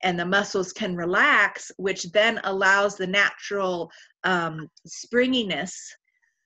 and 0.03 0.19
the 0.19 0.25
muscles 0.25 0.71
can 0.73 0.95
relax 0.95 1.71
which 1.77 2.03
then 2.11 2.39
allows 2.43 2.95
the 2.95 3.07
natural 3.07 3.89
um, 4.23 4.67
springiness 4.85 5.75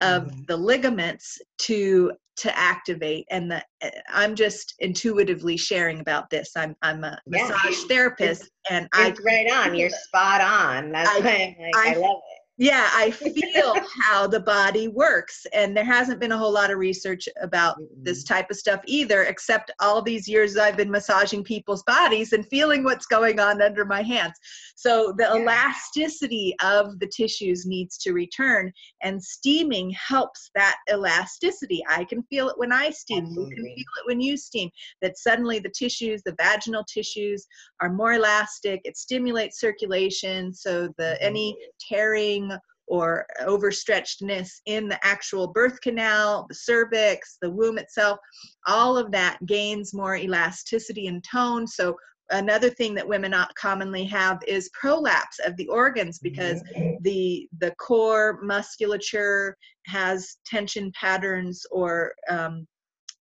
of 0.02 0.24
Mhm. 0.24 0.48
the 0.48 0.58
ligaments 0.58 1.38
to 1.60 2.12
to 2.38 2.58
activate 2.58 3.26
and 3.30 3.52
the 3.52 3.64
eh, 3.82 3.92
i'm 4.10 4.34
just 4.36 4.74
intuitively 4.80 5.56
sharing 5.58 6.00
about 6.00 6.30
this 6.30 6.52
i'm 6.56 6.76
i'm 6.82 7.04
a 7.04 7.20
Yeah. 7.28 7.44
massage 7.50 7.84
therapist 7.88 8.50
and 8.70 8.88
i 8.94 9.10
It's 9.10 9.22
right 9.24 9.52
on. 9.52 9.76
You're 9.76 9.90
spot 9.90 10.42
on. 10.42 10.92
That's 10.92 11.10
I- 11.10 11.20
why 11.20 11.56
I'm 11.60 11.66
like, 11.66 11.76
I, 11.76 11.90
I- 11.96 11.98
love 11.98 12.18
it. 12.18 12.41
Yeah 12.62 12.90
i 12.94 13.10
feel 13.10 13.74
how 14.04 14.28
the 14.28 14.40
body 14.40 14.88
works 14.88 15.48
and 15.52 15.76
there 15.76 15.84
hasn't 15.84 16.20
been 16.20 16.32
a 16.32 16.38
whole 16.38 16.52
lot 16.52 16.70
of 16.70 16.78
research 16.78 17.28
about 17.42 17.76
this 18.04 18.24
type 18.24 18.46
of 18.52 18.56
stuff 18.56 18.80
either 18.86 19.24
except 19.24 19.72
all 19.80 20.00
these 20.00 20.28
years 20.28 20.56
i've 20.58 20.78
been 20.78 20.92
massaging 20.92 21.44
people's 21.44 21.82
bodies 21.84 22.34
and 22.34 22.46
feeling 22.48 22.84
what's 22.84 23.08
going 23.08 23.40
on 23.40 23.64
under 23.64 23.84
my 23.84 24.04
hands 24.04 24.38
so 24.76 25.12
the 25.18 25.24
Yeah. 25.24 25.38
elasticity 25.38 26.56
of 26.64 27.00
the 27.00 27.08
tissues 27.08 27.66
needs 27.66 27.98
to 27.98 28.14
return 28.14 28.72
and 29.02 29.22
steaming 29.22 29.90
helps 29.92 30.52
that 30.54 30.76
elasticity 30.92 31.84
i 31.90 32.04
can 32.04 32.22
feel 32.24 32.48
it 32.50 32.60
when 32.60 32.72
i 32.72 32.92
steam 32.92 33.26
you 33.26 33.48
can 33.56 33.64
feel 33.66 33.92
it 34.00 34.06
when 34.06 34.22
you 34.22 34.38
steam 34.38 34.70
that 35.02 35.18
suddenly 35.18 35.58
the 35.58 35.74
tissues 35.76 36.22
the 36.24 36.36
vaginal 36.40 36.84
tissues 36.84 37.48
are 37.82 37.92
more 37.92 38.14
elastic 38.14 38.82
it 38.84 38.98
stimulates 38.98 39.60
circulation 39.60 40.54
so 40.54 40.88
the 41.00 41.12
Mhm. 41.12 41.18
any 41.22 41.58
tearing 41.80 42.51
or 42.92 43.26
overstretchedness 43.44 44.60
in 44.66 44.90
the 44.90 45.00
actual 45.02 45.48
birth 45.48 45.80
canal, 45.80 46.46
the 46.50 46.56
cervix, 46.56 47.38
the 47.42 47.50
womb 47.50 47.78
itself, 47.78 48.20
all 48.68 48.98
of 48.98 49.14
that 49.14 49.38
gains 49.46 49.94
more 49.94 50.18
elasticity 50.18 51.08
and 51.08 51.24
tone. 51.24 51.66
So 51.66 51.96
another 52.32 52.70
thing 52.70 52.94
that 52.96 53.08
women 53.08 53.32
not 53.32 53.56
commonly 53.56 54.04
have 54.04 54.40
is 54.46 54.70
prolapse 54.74 55.40
of 55.46 55.56
the 55.56 55.70
organs 55.70 56.20
because 56.20 56.62
the 57.00 57.48
the 57.60 57.74
core 57.80 58.40
musculature 58.44 59.56
has 59.86 60.36
tension 60.46 60.92
patterns 60.92 61.66
or 61.72 62.14
um, 62.30 62.68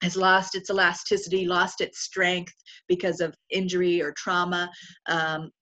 has 0.02 0.16
lost 0.16 0.56
its 0.56 0.70
elasticity, 0.70 1.46
lost 1.46 1.80
its 1.80 2.00
strength 2.00 2.54
because 2.88 3.20
of 3.20 3.36
injury 3.50 4.02
or 4.02 4.12
trauma. 4.16 4.68
Um, 5.08 5.52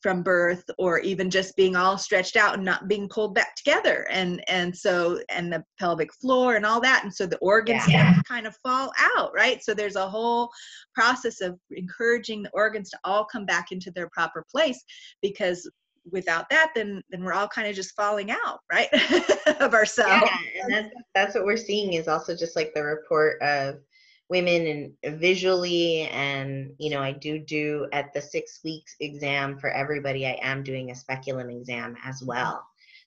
from 0.00 0.22
birth 0.22 0.64
or 0.78 0.98
even 1.00 1.30
just 1.30 1.56
being 1.56 1.76
all 1.76 1.98
stretched 1.98 2.36
out 2.36 2.54
and 2.54 2.64
not 2.64 2.88
being 2.88 3.08
pulled 3.08 3.34
back 3.34 3.54
together. 3.54 4.06
And 4.10 4.42
and 4.48 4.76
so 4.76 5.20
and 5.28 5.52
the 5.52 5.62
pelvic 5.78 6.12
floor 6.14 6.56
and 6.56 6.64
all 6.64 6.80
that. 6.80 7.04
And 7.04 7.14
so 7.14 7.26
the 7.26 7.38
organs 7.38 7.84
Yeah. 7.88 8.20
kind 8.26 8.46
of 8.46 8.56
fall 8.56 8.92
out 9.16 9.30
right? 9.34 9.62
So 9.62 9.74
there's 9.74 9.96
a 9.96 10.08
whole 10.08 10.50
process 10.94 11.40
of 11.40 11.58
encouraging 11.70 12.42
the 12.42 12.50
organs 12.50 12.90
to 12.90 12.98
all 13.04 13.24
come 13.24 13.44
back 13.44 13.72
into 13.72 13.90
their 13.90 14.08
proper 14.10 14.44
place 14.50 14.82
because 15.22 15.70
without 16.10 16.48
that 16.48 16.70
then 16.74 17.02
then 17.10 17.22
we're 17.22 17.34
all 17.34 17.46
kind 17.46 17.68
of 17.68 17.76
just 17.76 17.94
falling 17.94 18.30
out 18.30 18.60
right 18.72 18.88
of 19.60 19.74
ourselves. 19.74 20.30
Yeah, 20.54 20.62
and 20.64 20.72
that's 20.72 20.94
that's 21.14 21.34
what 21.34 21.44
we're 21.44 21.58
seeing 21.58 21.92
is 21.92 22.08
also 22.08 22.34
just 22.34 22.56
like 22.56 22.72
the 22.74 22.82
report 22.82 23.40
of 23.42 23.80
women 24.30 24.94
and 25.02 25.20
visually 25.20 26.02
and 26.12 26.72
you 26.78 26.88
know 26.90 27.00
i 27.02 27.12
do 27.12 27.38
do 27.38 27.86
at 27.92 28.12
the 28.14 28.20
six 28.22 28.60
weeks 28.64 28.94
exam 29.00 29.58
for 29.58 29.70
everybody 29.70 30.26
i 30.26 30.38
am 30.40 30.62
doing 30.62 30.90
a 30.90 30.94
speculum 30.94 31.50
exam 31.50 31.96
as 32.04 32.22
well 32.22 32.64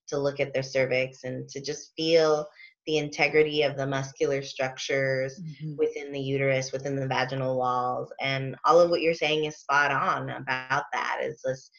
to 0.08 0.18
look 0.18 0.40
at 0.40 0.54
their 0.54 0.64
cervix 0.64 1.24
and 1.24 1.48
to 1.50 1.62
just 1.62 1.94
feel 1.96 2.46
the 2.86 2.98
integrity 2.98 3.64
of 3.64 3.78
the 3.78 3.88
muscular 3.88 4.42
structures 4.42 5.40
Mhm. 5.40 5.78
within 5.78 6.12
the 6.12 6.20
uterus 6.20 6.74
within 6.74 6.98
the 6.98 7.08
vaginal 7.08 7.58
walls 7.58 8.12
and 8.22 8.58
all 8.66 8.82
of 8.82 8.90
what 8.90 9.02
you're 9.02 9.14
saying 9.14 9.46
is 9.46 9.58
spot 9.58 9.92
on 9.92 10.30
about 10.30 10.84
that 10.92 11.20
is 11.24 11.42
this 11.42 11.72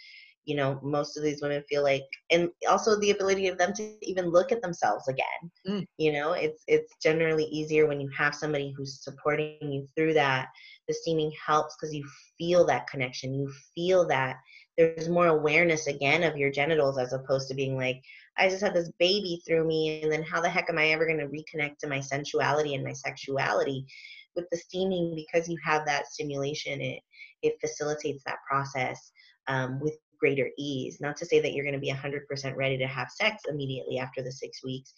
you 0.44 0.56
know 0.56 0.78
most 0.82 1.16
of 1.16 1.22
these 1.22 1.40
women 1.42 1.62
feel 1.68 1.82
like 1.82 2.04
and 2.30 2.48
also 2.68 2.98
the 2.98 3.10
ability 3.10 3.48
of 3.48 3.58
them 3.58 3.72
to 3.74 3.94
even 4.02 4.30
look 4.30 4.52
at 4.52 4.62
themselves 4.62 5.08
again. 5.08 5.50
Mm. 5.66 5.86
you 5.98 6.12
know 6.12 6.32
it's 6.32 6.62
it's 6.66 6.92
generally 7.02 7.44
easier 7.44 7.86
when 7.86 8.00
you 8.00 8.10
have 8.16 8.34
somebody 8.34 8.72
who's 8.76 9.02
supporting 9.02 9.58
you 9.60 9.86
through 9.96 10.14
that. 10.14 10.48
The 10.88 10.94
steaming 10.94 11.32
helps 11.44 11.76
because 11.76 11.94
you 11.94 12.06
feel 12.36 12.66
that 12.66 12.86
connection. 12.88 13.34
You 13.34 13.50
feel 13.74 14.06
that 14.08 14.36
there's 14.76 15.08
more 15.08 15.28
awareness 15.28 15.86
again 15.86 16.22
of 16.24 16.36
your 16.36 16.50
genitals 16.50 16.98
as 16.98 17.12
opposed 17.12 17.48
to 17.48 17.54
being 17.54 17.76
like 17.76 18.02
i 18.38 18.48
just 18.48 18.62
had 18.62 18.74
this 18.74 18.90
baby 18.98 19.40
through 19.46 19.64
me 19.66 20.02
and 20.02 20.10
then 20.10 20.22
how 20.22 20.40
the 20.40 20.48
heck 20.48 20.68
am 20.68 20.78
i 20.78 20.88
ever 20.88 21.06
going 21.06 21.18
to 21.18 21.26
reconnect 21.26 21.78
to 21.78 21.88
my 21.88 22.00
sensuality 22.00 22.74
and 22.74 22.84
my 22.84 22.92
sexuality? 22.92 23.86
With 24.36 24.46
the 24.50 24.58
steaming 24.58 25.14
because 25.14 25.48
you 25.48 25.56
have 25.64 25.86
that 25.86 26.08
stimulation 26.08 26.80
it 26.80 27.00
it 27.42 27.54
facilitates 27.60 28.24
that 28.24 28.38
process 28.50 29.12
um, 29.46 29.78
with 29.80 29.94
greater 30.24 30.48
ease. 30.56 31.02
Not 31.02 31.18
to 31.18 31.26
say 31.26 31.38
that 31.40 31.52
you're 31.52 31.66
going 31.66 31.74
to 31.74 31.78
be 31.78 31.92
100% 31.92 32.56
ready 32.56 32.78
to 32.78 32.86
have 32.86 33.10
sex 33.10 33.42
immediately 33.46 33.98
after 33.98 34.22
the 34.22 34.32
six 34.32 34.64
weeks, 34.64 34.94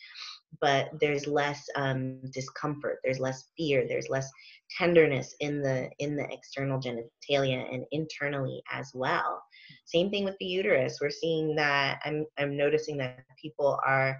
but 0.61 0.89
there's 1.01 1.27
less 1.27 1.67
um, 1.75 2.21
discomfort, 2.33 3.01
there's 3.03 3.19
less 3.19 3.51
fear, 3.57 3.87
there's 3.89 4.09
less 4.09 4.31
tenderness 4.79 5.35
in 5.41 5.63
the 5.63 5.91
in 5.99 6.15
the 6.17 6.29
external 6.31 6.81
genitalia 6.81 7.61
and 7.75 7.85
internally 7.91 8.63
as 8.73 8.93
well. 8.95 9.43
Same 9.85 10.11
thing 10.11 10.23
with 10.25 10.37
the 10.39 10.47
uterus. 10.47 10.99
We're 11.01 11.11
seeing 11.11 11.57
that. 11.57 11.99
I'm 12.05 12.25
I'm 12.39 12.57
noticing 12.57 12.97
that 12.99 13.19
people 13.43 13.81
are 13.85 14.17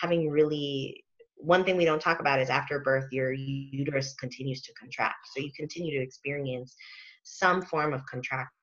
having 0.00 0.30
really 0.30 1.04
one 1.36 1.64
thing 1.64 1.76
we 1.76 1.84
don't 1.84 2.00
talk 2.00 2.20
about 2.20 2.40
is 2.40 2.48
after 2.48 2.78
birth 2.80 3.08
your 3.12 3.30
uterus 3.30 4.14
continues 4.14 4.62
to 4.62 4.72
contract 4.72 5.18
so 5.34 5.42
you 5.42 5.50
continue 5.54 5.92
to 5.98 6.02
experience 6.02 6.74
some 7.24 7.60
form 7.60 7.92
of 7.92 8.00
contraction 8.06 8.55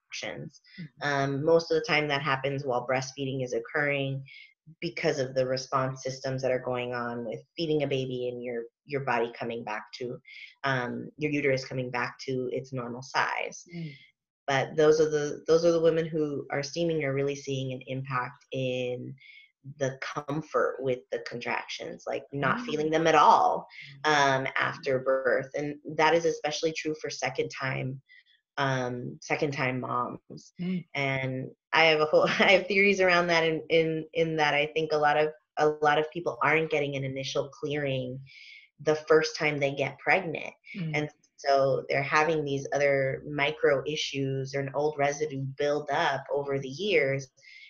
um, 1.02 1.44
most 1.44 1.70
of 1.70 1.76
the 1.76 1.84
time, 1.86 2.08
that 2.08 2.22
happens 2.22 2.64
while 2.64 2.86
breastfeeding 2.86 3.44
is 3.44 3.52
occurring 3.54 4.24
because 4.80 5.18
of 5.18 5.34
the 5.34 5.46
response 5.46 6.02
systems 6.02 6.40
that 6.42 6.50
are 6.50 6.58
going 6.58 6.94
on 6.94 7.24
with 7.24 7.40
feeding 7.56 7.82
a 7.82 7.86
baby 7.86 8.28
and 8.28 8.42
your 8.42 8.64
your 8.86 9.02
body 9.02 9.32
coming 9.38 9.64
back 9.64 9.84
to 9.92 10.18
um, 10.64 11.10
your 11.16 11.30
uterus 11.30 11.64
coming 11.64 11.90
back 11.90 12.18
to 12.18 12.48
its 12.52 12.72
normal 12.72 13.02
size. 13.02 13.64
Mm. 13.74 13.92
But 14.46 14.76
those 14.76 15.00
are 15.00 15.08
the 15.08 15.42
those 15.46 15.64
are 15.64 15.72
the 15.72 15.80
women 15.80 16.06
who 16.06 16.46
are 16.50 16.62
steaming 16.62 17.04
are 17.04 17.14
really 17.14 17.34
seeing 17.36 17.72
an 17.72 17.80
impact 17.86 18.44
in 18.52 19.14
the 19.78 19.98
comfort 20.02 20.76
with 20.80 20.98
the 21.10 21.20
contractions, 21.26 22.04
like 22.06 22.24
not 22.32 22.60
feeling 22.60 22.90
them 22.90 23.06
at 23.06 23.14
all 23.14 23.66
um, 24.04 24.46
after 24.58 24.98
birth, 24.98 25.48
and 25.54 25.76
that 25.96 26.14
is 26.14 26.26
especially 26.26 26.72
true 26.72 26.94
for 27.00 27.08
second 27.08 27.48
time 27.48 28.00
um 28.58 29.18
second 29.20 29.52
time 29.52 29.80
moms 29.80 30.52
Mm. 30.60 30.84
and 30.94 31.50
i 31.72 31.84
have 31.84 32.00
a 32.00 32.04
whole 32.06 32.26
i 32.40 32.52
have 32.52 32.66
theories 32.66 33.00
around 33.00 33.26
that 33.28 33.44
in 33.44 33.62
in 33.70 34.04
in 34.14 34.36
that 34.36 34.54
i 34.54 34.66
think 34.74 34.92
a 34.92 34.98
lot 34.98 35.16
of 35.16 35.28
a 35.58 35.68
lot 35.82 35.98
of 35.98 36.10
people 36.12 36.38
aren't 36.42 36.70
getting 36.70 36.96
an 36.96 37.04
initial 37.04 37.48
clearing 37.48 38.18
the 38.82 38.94
first 39.08 39.36
time 39.36 39.58
they 39.58 39.72
get 39.74 39.98
pregnant 39.98 40.52
Mm. 40.76 40.90
and 40.94 41.10
so 41.36 41.84
they're 41.88 42.02
having 42.02 42.44
these 42.44 42.66
other 42.74 43.22
micro 43.28 43.82
issues 43.86 44.54
or 44.54 44.60
an 44.60 44.70
old 44.74 44.94
residue 44.98 45.42
build 45.58 45.88
up 45.92 46.24
over 46.32 46.58
the 46.58 46.68
years 46.68 47.28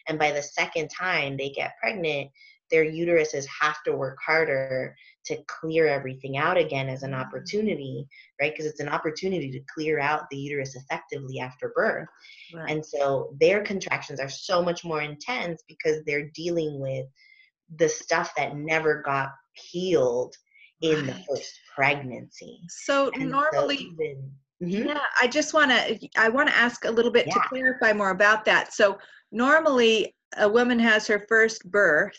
and 0.09 0.19
by 0.19 0.31
the 0.33 0.43
second 0.43 0.89
time 0.89 1.37
they 1.37 1.51
get 1.51 1.75
pregnant 1.81 2.31
their 2.75 2.85
uteruses 2.85 3.45
have 3.61 3.77
to 3.85 3.93
work 3.97 4.19
harder 4.27 4.97
to 5.25 5.37
clear 5.47 5.87
everything 5.87 6.37
out 6.37 6.57
again 6.57 6.89
as 6.89 7.05
an 7.05 7.15
opportunity 7.15 8.05
right 8.41 8.53
because 8.53 8.67
it's 8.67 8.81
an 8.81 8.89
opportunity 8.89 9.49
to 9.49 9.61
clear 9.73 10.01
out 10.01 10.23
the 10.31 10.37
uterus 10.37 10.75
effectively 10.75 11.39
after 11.39 11.73
birth 11.77 12.09
Right. 12.53 12.69
and 12.71 12.85
so 12.85 13.33
their 13.41 13.63
contractions 13.63 14.19
are 14.19 14.29
so 14.29 14.61
much 14.61 14.85
more 14.85 15.03
intense 15.03 15.63
because 15.69 16.03
they're 16.05 16.31
dealing 16.35 16.81
with 16.81 17.07
the 17.77 17.89
stuff 17.89 18.33
that 18.37 18.57
never 18.57 19.03
got 19.03 19.29
healed 19.53 20.35
in 20.81 21.07
the 21.07 21.15
first 21.29 21.53
pregnancy 21.77 22.59
so 22.69 23.07
and 23.15 23.23
so 23.23 23.29
normally 23.29 23.77
even- 23.77 24.33
Mhm. 24.63 24.87
Yeah, 24.87 25.01
I 25.21 25.27
just 25.27 25.53
want 25.53 25.73
to 25.73 25.99
I 26.17 26.29
want 26.29 26.49
to 26.49 26.57
ask 26.57 26.85
a 26.85 26.91
little 26.91 27.11
bit 27.11 27.27
to 27.27 27.41
clarify 27.49 27.93
more 27.93 28.11
about 28.11 28.45
that. 28.45 28.73
So 28.73 28.99
normally 29.33 30.15
a 30.37 30.49
woman 30.49 30.79
has 30.79 31.07
her 31.09 31.27
first 31.29 31.69
birth 31.71 32.19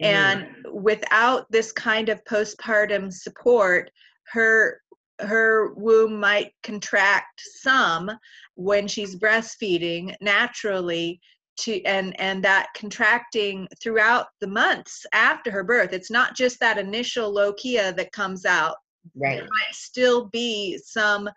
and 0.00 0.46
without 0.72 1.50
this 1.50 1.72
kind 1.72 2.08
of 2.08 2.24
postpartum 2.24 3.12
support 3.12 3.90
her 4.32 4.80
her 5.20 5.74
womb 5.74 6.18
might 6.18 6.52
contract 6.62 7.42
some 7.60 8.10
when 8.54 8.88
she's 8.88 9.16
breastfeeding 9.16 10.14
naturally 10.20 11.20
to 11.58 11.82
and 11.84 12.18
and 12.18 12.42
that 12.42 12.68
contracting 12.74 13.68
throughout 13.82 14.26
the 14.40 14.46
months 14.46 15.04
after 15.12 15.50
her 15.50 15.62
birth. 15.64 15.92
It's 15.92 16.10
not 16.10 16.34
just 16.34 16.58
that 16.60 16.78
initial 16.78 17.34
lochia 17.34 17.94
that 17.96 18.12
comes 18.12 18.46
out. 18.46 18.76
Right. 19.14 19.38
there 19.38 19.48
might 19.48 19.74
still 19.74 20.28
be 20.28 20.78
some 20.78 21.28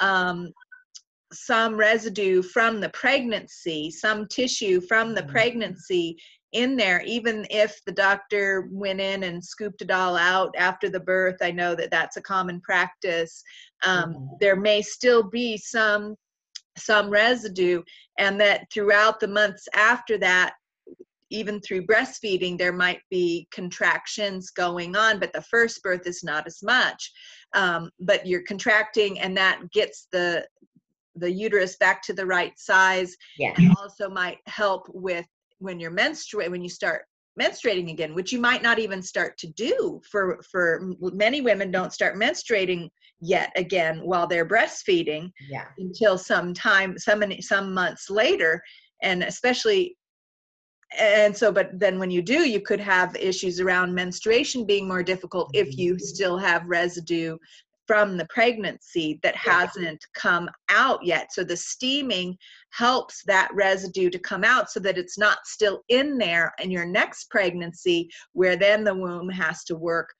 um, 0.00 0.52
some 1.32 1.76
residue 1.76 2.42
from 2.42 2.80
the 2.80 2.90
pregnancy 2.90 3.90
some 3.90 4.26
tissue 4.28 4.80
from 4.82 5.14
the 5.14 5.22
Mhm. 5.22 5.28
pregnancy 5.28 6.16
in 6.52 6.76
there 6.76 7.02
even 7.06 7.46
if 7.50 7.80
the 7.86 7.92
doctor 7.92 8.68
went 8.70 9.00
in 9.00 9.22
and 9.24 9.42
scooped 9.42 9.82
it 9.82 9.90
all 9.90 10.16
out 10.16 10.54
after 10.56 10.88
the 10.88 11.00
birth 11.00 11.36
i 11.42 11.50
know 11.50 11.74
that 11.74 11.90
that's 11.90 12.16
a 12.16 12.22
common 12.22 12.60
practice. 12.60 13.42
Um, 13.84 14.14
Mhm. 14.14 14.38
there 14.40 14.56
may 14.56 14.82
still 14.82 15.22
be 15.22 15.56
some 15.56 16.16
some 16.78 17.10
residue 17.10 17.82
and 18.18 18.40
that 18.40 18.66
throughout 18.72 19.20
the 19.20 19.28
months 19.28 19.68
after 19.74 20.16
that 20.18 20.54
even 21.30 21.60
through 21.60 21.86
breastfeeding 21.86 22.56
there 22.56 22.72
might 22.72 23.00
be 23.10 23.46
contractions 23.50 24.50
going 24.50 24.94
on 24.96 25.18
but 25.18 25.32
the 25.32 25.42
first 25.42 25.82
birth 25.82 26.06
is 26.06 26.22
not 26.22 26.46
as 26.46 26.62
much. 26.62 27.12
Um, 27.54 27.90
but 28.00 28.26
you're 28.26 28.44
contracting 28.44 29.18
and 29.20 29.36
that 29.36 29.70
gets 29.72 30.08
the 30.12 30.46
the 31.16 31.30
uterus 31.30 31.76
back 31.76 32.02
to 32.02 32.14
the 32.14 32.24
right 32.24 32.58
size 32.58 33.14
yeah. 33.36 33.52
and 33.56 33.70
also 33.76 34.08
might 34.08 34.38
help 34.46 34.86
with 34.94 35.26
when 35.62 35.80
you're 35.80 35.90
menstruate 35.90 36.50
when 36.50 36.62
you 36.62 36.68
start 36.68 37.04
menstruating 37.40 37.90
again 37.90 38.14
which 38.14 38.32
you 38.32 38.40
might 38.40 38.62
not 38.62 38.78
even 38.78 39.02
start 39.02 39.38
to 39.38 39.46
do 39.48 40.00
for 40.10 40.42
for 40.50 40.92
many 41.00 41.40
women 41.40 41.70
don't 41.70 41.92
start 41.92 42.16
menstruating 42.16 42.88
yet 43.20 43.50
again 43.56 44.00
while 44.02 44.26
they're 44.26 44.46
breastfeeding 44.46 45.30
yeah. 45.48 45.64
until 45.78 46.18
some 46.18 46.52
time 46.52 46.98
some 46.98 47.20
many- 47.20 47.40
some 47.40 47.72
months 47.72 48.10
later 48.10 48.62
and 49.02 49.22
especially 49.22 49.96
and 50.98 51.34
so 51.34 51.50
but 51.50 51.70
then 51.72 51.98
when 51.98 52.10
you 52.10 52.20
do 52.20 52.46
you 52.46 52.60
could 52.60 52.80
have 52.80 53.16
issues 53.16 53.60
around 53.60 53.94
menstruation 53.94 54.66
being 54.66 54.86
more 54.86 55.02
difficult 55.02 55.50
if 55.54 55.78
you 55.78 55.94
mm-hmm. 55.94 56.04
still 56.04 56.36
have 56.36 56.66
residue 56.66 57.36
from 57.86 58.16
the 58.16 58.26
pregnancy 58.26 59.18
that 59.22 59.36
hasn't 59.36 60.04
come 60.14 60.48
out 60.68 61.04
yet. 61.04 61.32
So 61.32 61.44
the 61.44 61.56
steaming 61.56 62.36
helps 62.70 63.22
that 63.24 63.50
residue 63.52 64.10
to 64.10 64.18
come 64.18 64.44
out 64.44 64.70
so 64.70 64.80
that 64.80 64.98
it's 64.98 65.18
not 65.18 65.38
still 65.44 65.82
in 65.88 66.18
there 66.18 66.52
in 66.60 66.70
your 66.70 66.86
next 66.86 67.30
pregnancy 67.30 68.08
where 68.32 68.56
then 68.56 68.84
the 68.84 68.94
womb 68.94 69.28
has 69.28 69.64
to 69.64 69.76
work 69.76 70.12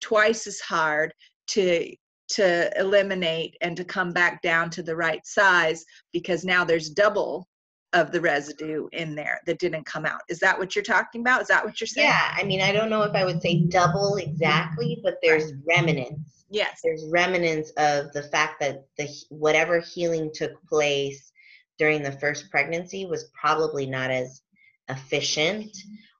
twice 0.00 0.46
as 0.46 0.60
hard 0.60 1.12
to 1.48 1.94
to 2.28 2.70
eliminate 2.78 3.56
and 3.60 3.76
to 3.76 3.84
come 3.84 4.12
back 4.12 4.40
down 4.40 4.70
to 4.70 4.84
the 4.84 4.94
right 4.94 5.26
size 5.26 5.84
because 6.12 6.44
now 6.44 6.64
there's 6.64 6.90
double 6.90 7.48
of 7.92 8.12
the 8.12 8.20
residue 8.20 8.88
in 8.92 9.14
there 9.16 9.40
that 9.46 9.58
didn't 9.58 9.84
come 9.84 10.06
out. 10.06 10.20
Is 10.28 10.38
that 10.40 10.56
what 10.58 10.76
you're 10.76 10.82
talking 10.84 11.22
about? 11.22 11.42
Is 11.42 11.48
that 11.48 11.64
what 11.64 11.80
you're 11.80 11.88
saying? 11.88 12.06
yeah 12.06 12.34
i 12.36 12.44
mean 12.44 12.60
i 12.60 12.70
don't 12.72 12.88
know 12.90 13.02
if 13.02 13.14
i 13.14 13.24
would 13.24 13.42
say 13.42 13.64
double 13.68 14.16
exactly 14.16 15.00
but 15.02 15.14
there's 15.22 15.52
remnants 15.68 16.44
Yes. 16.52 16.80
there's 16.82 17.04
remnants 17.10 17.70
of 17.76 18.12
the 18.12 18.24
fact 18.24 18.58
that 18.60 18.84
the 18.98 19.08
whatever 19.28 19.78
healing 19.80 20.30
took 20.34 20.52
place 20.68 21.30
during 21.78 22.02
the 22.02 22.12
first 22.12 22.50
pregnancy 22.50 23.06
was 23.06 23.30
probably 23.40 23.86
not 23.86 24.10
as 24.10 24.42
efficient 24.88 25.76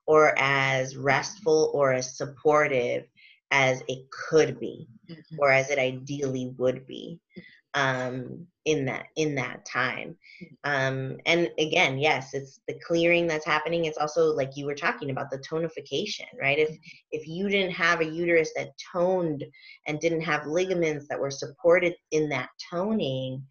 or 0.07 0.33
as 0.39 0.95
restful 0.97 1.71
or 1.73 1.91
as 1.93 2.17
supportive 2.17 3.03
as 3.51 3.81
it 3.89 3.99
could 4.29 4.59
be 4.59 4.87
Mhm. 5.09 5.37
or 5.39 5.51
as 5.51 5.69
it 5.69 5.77
ideally 5.79 6.53
would 6.57 6.87
be 6.87 7.19
um, 7.73 8.45
in 8.65 8.85
that 8.85 9.05
in 9.15 9.33
that 9.35 9.65
time 9.65 10.15
um, 10.65 11.17
and 11.25 11.49
again 11.57 11.97
yes 11.97 12.33
it's 12.33 12.59
the 12.67 12.79
clearing 12.85 13.25
that's 13.27 13.45
happening 13.45 13.85
it's 13.85 13.97
also 13.97 14.25
like 14.35 14.51
you 14.55 14.65
were 14.65 14.75
talking 14.75 15.09
about 15.09 15.31
the 15.31 15.39
tonification 15.39 16.27
right 16.39 16.59
if 16.59 16.77
if 17.11 17.27
you 17.27 17.49
didn't 17.49 17.71
have 17.71 18.01
a 18.01 18.05
uterus 18.05 18.51
that 18.55 18.69
toned 18.93 19.43
and 19.87 19.99
didn't 19.99 20.21
have 20.21 20.45
ligaments 20.45 21.07
that 21.09 21.19
were 21.19 21.31
supported 21.31 21.93
in 22.11 22.29
that 22.29 22.49
toning 22.71 23.43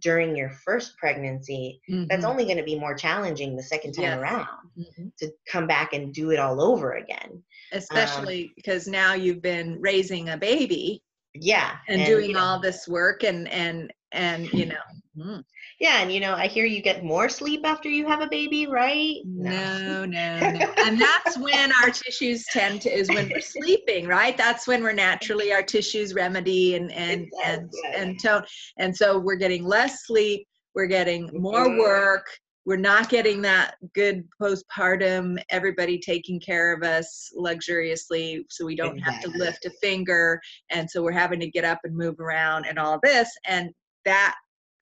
during 0.00 0.34
your 0.34 0.50
first 0.64 0.96
pregnancy 0.96 1.80
that's 2.08 2.24
Mhm. 2.24 2.30
only 2.30 2.44
going 2.44 2.56
to 2.56 2.62
be 2.64 2.78
more 2.78 2.94
challenging 2.94 3.54
the 3.54 3.62
second 3.62 3.92
time 3.92 4.04
Yes. 4.04 4.18
around 4.18 4.70
Mhm. 4.78 5.12
to 5.18 5.30
come 5.46 5.66
back 5.66 5.92
and 5.92 6.14
do 6.14 6.30
it 6.30 6.38
all 6.38 6.60
over 6.62 6.92
again 6.94 7.42
Especially 7.72 8.52
because 8.56 8.86
now 8.88 9.12
you've 9.14 9.42
been 9.42 9.78
raising 9.80 10.30
a 10.30 10.38
baby 10.38 11.02
yeah 11.34 11.76
and, 11.88 12.00
you 12.00 12.06
doing 12.06 12.32
know, 12.32 12.40
all 12.40 12.60
this 12.60 12.86
work 12.88 13.24
and 13.24 13.48
and 13.48 13.92
and 14.12 14.52
you 14.52 14.66
know. 14.66 14.76
Mm. 15.16 15.44
yeah 15.78 16.00
and 16.02 16.10
you 16.12 16.18
know 16.18 16.34
i 16.34 16.48
hear 16.48 16.64
you 16.64 16.82
get 16.82 17.04
more 17.04 17.28
sleep 17.28 17.60
after 17.64 17.88
you 17.88 18.04
have 18.06 18.20
a 18.20 18.26
baby 18.26 18.66
right 18.66 19.18
No, 19.24 20.04
no, 20.04 20.40
no. 20.40 20.50
no. 20.50 20.72
And 20.84 21.00
that's 21.00 21.38
when 21.38 21.70
our 21.82 21.90
tissues 21.90 22.44
tend 22.52 22.80
to 22.82 22.90
is 22.90 23.08
when 23.08 23.28
we're 23.30 23.40
sleeping, 23.40 24.08
right? 24.08 24.36
That's 24.36 24.66
when 24.66 24.82
we're 24.82 24.92
naturally 24.92 25.52
our 25.52 25.62
tissues 25.62 26.14
remedy 26.14 26.74
and 26.74 26.90
and 26.92 27.30
does, 27.30 27.40
and 27.44 27.70
yeah. 27.84 28.02
and 28.02 28.22
tone. 28.22 28.42
And 28.78 28.96
so 28.96 29.18
we're 29.20 29.36
getting 29.36 29.64
less 29.64 30.04
sleep, 30.06 30.46
we're 30.74 30.86
getting 30.86 31.30
more 31.32 31.68
Mhm. 31.68 31.78
work, 31.78 32.26
we're 32.66 32.76
not 32.76 33.10
getting 33.10 33.42
that 33.42 33.76
good 33.94 34.26
postpartum, 34.40 35.38
everybody 35.50 35.98
taking 35.98 36.40
care 36.40 36.72
of 36.72 36.82
us 36.82 37.30
luxuriously 37.34 38.46
so 38.48 38.64
we 38.64 38.74
don't 38.74 38.98
have 38.98 39.20
to 39.22 39.28
lift 39.30 39.66
a 39.66 39.70
finger. 39.82 40.40
And 40.70 40.90
so 40.90 41.02
we're 41.02 41.12
having 41.12 41.40
to 41.40 41.50
get 41.50 41.64
up 41.64 41.80
and 41.84 41.94
move 41.94 42.20
around 42.20 42.66
and 42.66 42.78
all 42.78 42.98
this. 43.02 43.28
And 43.46 43.70
that 44.04 44.34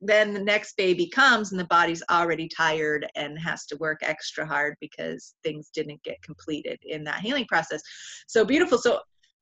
then 0.03 0.35
the 0.35 0.43
next 0.43 0.77
baby 0.77 1.09
comes 1.09 1.53
and 1.53 1.61
the 1.61 1.67
body's 1.67 2.03
already 2.11 2.49
tired 2.49 3.07
and 3.15 3.39
has 3.39 3.67
to 3.67 3.77
work 3.77 4.01
extra 4.03 4.45
hard 4.45 4.75
because 4.81 5.35
things 5.45 5.71
didn't 5.73 6.03
get 6.03 6.21
completed 6.23 6.79
in 6.83 7.05
that 7.05 7.21
healing 7.21 7.47
process 7.47 7.81
so 8.27 8.45
beautiful 8.45 8.79
so 8.79 8.99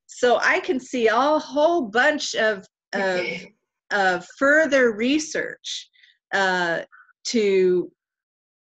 so 0.06 0.38
i 0.42 0.60
can 0.60 0.78
see 0.78 1.06
a 1.06 1.14
whole 1.14 1.82
bunch 1.88 2.34
of 2.34 2.66
of, 2.92 3.24
of 3.90 4.26
further 4.38 4.92
research 4.92 5.88
uh, 6.34 6.80
to 7.24 7.90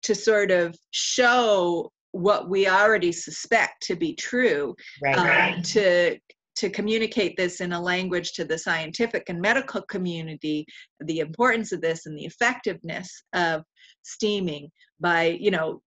to 0.06 0.14
sort 0.14 0.52
of 0.52 0.72
show 0.92 1.90
what 2.12 2.48
we 2.48 2.68
already 2.68 3.10
suspect 3.10 3.82
to 3.82 3.96
be 3.96 4.14
true 4.14 4.74
right. 5.02 5.56
um, 5.56 5.62
to 5.62 6.16
to 6.54 6.70
communicate 6.70 7.36
this 7.36 7.60
in 7.60 7.72
a 7.72 7.80
language 7.80 8.32
to 8.32 8.44
the 8.44 8.56
scientific 8.56 9.24
and 9.28 9.40
medical 9.40 9.82
community 9.82 10.64
the 11.00 11.18
importance 11.18 11.72
of 11.72 11.80
this 11.80 12.06
and 12.06 12.16
the 12.16 12.24
effectiveness 12.24 13.24
of 13.32 13.62
steaming 14.02 14.70
by 15.00 15.36
you 15.40 15.50
know 15.50 15.82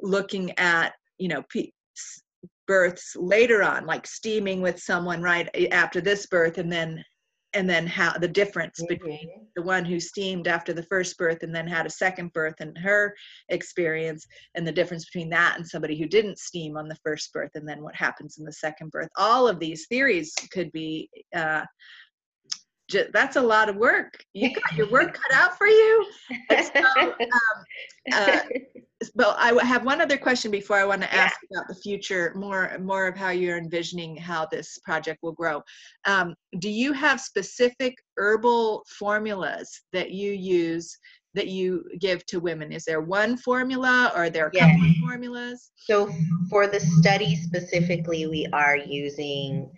looking 0.00 0.50
at 0.58 0.94
you 1.18 1.28
know 1.28 1.42
p- 1.50 1.72
births 2.66 3.14
later 3.14 3.62
on 3.62 3.84
like 3.84 4.06
steaming 4.06 4.62
with 4.62 4.80
someone 4.80 5.20
right 5.20 5.50
after 5.70 6.00
this 6.00 6.24
birth 6.26 6.56
and 6.56 6.72
then 6.72 7.04
and 7.54 7.68
then 7.68 7.86
how 7.86 8.12
the 8.18 8.28
difference 8.28 8.82
between 8.88 9.18
Mhm. 9.18 9.30
the 9.56 9.62
one 9.62 9.84
who 9.84 10.00
steamed 10.00 10.48
after 10.48 10.72
the 10.72 10.82
first 10.84 11.16
birth 11.16 11.42
and 11.42 11.54
then 11.54 11.66
had 11.66 11.86
a 11.86 11.90
second 11.90 12.32
birth 12.32 12.56
and 12.60 12.76
her 12.78 13.14
experience 13.48 14.26
and 14.54 14.66
the 14.66 14.72
difference 14.72 15.04
between 15.04 15.30
that 15.30 15.56
and 15.56 15.66
somebody 15.66 15.96
who 15.98 16.06
didn't 16.06 16.38
steam 16.38 16.76
on 16.76 16.88
the 16.88 16.98
first 17.04 17.32
birth 17.32 17.52
and 17.54 17.68
then 17.68 17.82
what 17.82 17.94
happens 17.94 18.38
in 18.38 18.44
the 18.44 18.52
second 18.52 18.90
birth 18.90 19.08
all 19.16 19.46
of 19.46 19.58
these 19.60 19.86
theories 19.86 20.32
could 20.52 20.70
be 20.72 21.08
uh, 21.34 21.64
ju- 22.88 23.08
that's 23.12 23.36
a 23.36 23.42
lot 23.42 23.68
of 23.68 23.76
work. 23.76 24.24
You 24.34 24.52
got 24.52 24.76
your 24.76 24.90
work 24.90 25.14
cut 25.14 25.32
out 25.36 25.56
for 25.58 25.66
you. 25.66 26.06
So, 26.50 27.14
uh, 28.12 28.42
well 29.14 29.34
i 29.38 29.52
have 29.64 29.84
one 29.84 30.00
other 30.00 30.16
question 30.16 30.50
before 30.50 30.76
i 30.76 30.84
want 30.84 31.02
to 31.02 31.08
Yeah. 31.12 31.24
ask 31.24 31.36
about 31.52 31.68
the 31.68 31.74
future 31.74 32.32
more 32.36 32.78
more 32.80 33.06
of 33.06 33.16
how 33.16 33.30
you're 33.30 33.58
envisioning 33.58 34.16
how 34.16 34.46
this 34.46 34.78
project 34.78 35.18
will 35.22 35.32
grow. 35.32 35.62
Um, 36.06 36.34
do 36.58 36.70
you 36.70 36.92
have 36.92 37.20
specific 37.20 37.94
herbal 38.16 38.84
formulas 38.88 39.82
that 39.92 40.10
you 40.10 40.32
use 40.32 40.96
that 41.34 41.48
you 41.48 41.84
give 41.98 42.24
to 42.26 42.38
women? 42.38 42.70
Is 42.72 42.84
there 42.84 43.00
one 43.00 43.36
formula? 43.36 44.12
Or 44.14 44.24
are 44.24 44.30
there 44.30 44.46
a 44.46 44.50
couple 44.52 44.84
of 44.88 44.96
formulas? 45.00 45.72
So 45.76 46.08
for 46.48 46.68
the 46.68 46.78
study 46.78 47.34
specifically, 47.34 48.26
we 48.26 48.46
are 48.52 48.76
using 48.76 49.68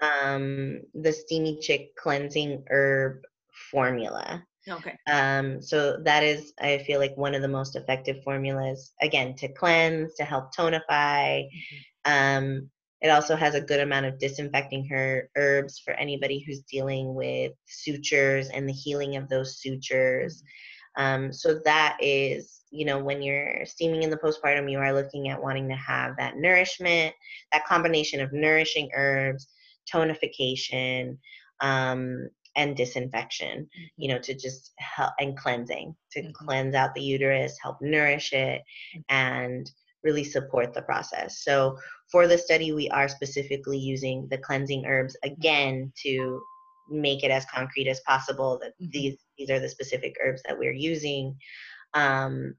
um, 0.00 0.80
the 0.94 1.12
Steamy 1.12 1.58
Chick 1.60 1.96
cleansing 1.96 2.64
herb 2.68 3.22
formula. 3.70 4.44
okay 4.68 4.96
Um, 5.06 5.62
so 5.62 5.98
that 6.04 6.22
is, 6.22 6.52
I 6.60 6.78
feel 6.78 6.98
like, 6.98 7.16
one 7.16 7.34
of 7.34 7.42
the 7.42 7.48
most 7.48 7.76
effective 7.76 8.22
formulas. 8.22 8.92
Again, 9.00 9.34
to 9.36 9.48
cleanse, 9.48 10.14
to 10.14 10.24
help 10.24 10.54
tonify. 10.54 11.48
Um, 12.04 12.70
it 13.00 13.08
also 13.08 13.36
has 13.36 13.54
a 13.54 13.60
good 13.60 13.80
amount 13.80 14.06
of 14.06 14.18
disinfecting 14.18 14.88
her 14.88 15.28
herbs 15.36 15.78
for 15.78 15.92
anybody 15.94 16.40
who's 16.40 16.60
dealing 16.62 17.14
with 17.14 17.52
sutures 17.66 18.48
and 18.48 18.68
the 18.68 18.72
healing 18.72 19.16
of 19.16 19.28
those 19.28 19.58
sutures. 19.58 20.42
Um, 20.96 21.32
so 21.32 21.60
that 21.64 21.98
is, 22.00 22.62
you 22.70 22.86
know, 22.86 22.98
when 22.98 23.20
you're 23.22 23.66
steaming 23.66 24.02
in 24.02 24.10
the 24.10 24.16
postpartum, 24.16 24.70
you 24.70 24.78
are 24.78 24.94
looking 24.94 25.28
at 25.28 25.42
wanting 25.42 25.68
to 25.68 25.76
have 25.76 26.16
that 26.16 26.36
nourishment, 26.36 27.14
that 27.52 27.66
combination 27.66 28.20
of 28.20 28.32
nourishing 28.32 28.90
herbs, 28.94 29.46
tonification, 29.92 31.18
um, 31.60 32.28
and 32.56 32.74
disinfection, 32.74 33.58
mm-hmm. 33.58 34.02
you 34.02 34.08
know, 34.08 34.18
to 34.18 34.34
just 34.34 34.72
help 34.78 35.12
and 35.20 35.36
cleansing, 35.36 35.94
to 36.12 36.20
mm-hmm. 36.20 36.30
cleanse 36.32 36.74
out 36.74 36.94
the 36.94 37.02
uterus, 37.02 37.56
help 37.62 37.76
nourish 37.80 38.32
it, 38.32 38.62
mm-hmm. 38.96 39.00
and 39.10 39.70
really 40.02 40.24
support 40.24 40.72
the 40.72 40.82
process. 40.82 41.42
So 41.42 41.76
for 42.10 42.26
the 42.26 42.38
study, 42.38 42.72
we 42.72 42.88
are 42.90 43.08
specifically 43.08 43.78
using 43.78 44.26
the 44.30 44.38
cleansing 44.38 44.86
herbs 44.86 45.16
again 45.22 45.92
to 46.02 46.40
make 46.88 47.24
it 47.24 47.30
as 47.30 47.44
concrete 47.46 47.88
as 47.88 48.00
possible 48.06 48.58
that 48.62 48.72
mm-hmm. 48.80 48.90
these 48.90 49.16
these 49.38 49.50
are 49.50 49.60
the 49.60 49.68
specific 49.68 50.16
herbs 50.22 50.42
that 50.46 50.58
we're 50.58 50.72
using. 50.72 51.36
Um, 51.94 52.54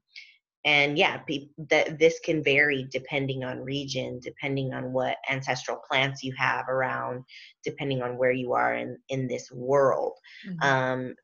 and 0.64 0.98
yeah, 0.98 1.20
be, 1.26 1.50
that 1.70 1.98
this 1.98 2.18
can 2.24 2.42
vary 2.42 2.86
depending 2.90 3.44
on 3.44 3.60
region, 3.60 4.20
depending 4.22 4.74
on 4.74 4.92
what 4.92 5.16
ancestral 5.30 5.80
plants 5.88 6.22
you 6.22 6.32
have 6.36 6.68
around, 6.68 7.24
depending 7.64 8.02
on 8.02 8.18
where 8.18 8.32
you 8.32 8.52
are 8.52 8.74
in 8.74 8.98
in 9.08 9.28
this 9.28 9.50
world. 9.52 10.14
Mm-hmm. 10.46 10.62
Um, 10.62 11.14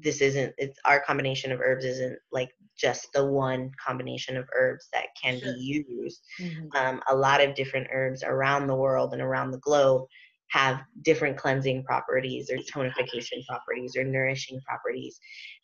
this 0.00 0.20
isn't 0.20 0.54
it's 0.56 0.78
our 0.84 1.00
combination 1.00 1.52
of 1.52 1.60
herbs 1.60 1.84
isn't 1.84 2.18
like 2.32 2.50
just 2.78 3.08
the 3.12 3.24
one 3.24 3.70
combination 3.84 4.36
of 4.36 4.46
herbs 4.56 4.88
that 4.92 5.06
can 5.22 5.38
sure. 5.38 5.52
be 5.54 5.60
used 5.60 6.22
mm-hmm. 6.40 6.66
um, 6.76 7.00
a 7.08 7.16
lot 7.16 7.42
of 7.42 7.54
different 7.54 7.86
herbs 7.92 8.22
around 8.22 8.66
the 8.66 8.74
world 8.74 9.12
and 9.12 9.22
around 9.22 9.50
the 9.50 9.58
globe 9.58 10.06
have 10.50 10.80
different 11.02 11.36
cleansing 11.36 11.84
properties 11.84 12.50
or 12.50 12.56
tonification 12.58 13.44
properties 13.48 13.96
or 13.96 14.04
nourishing 14.04 14.60
properties 14.66 15.18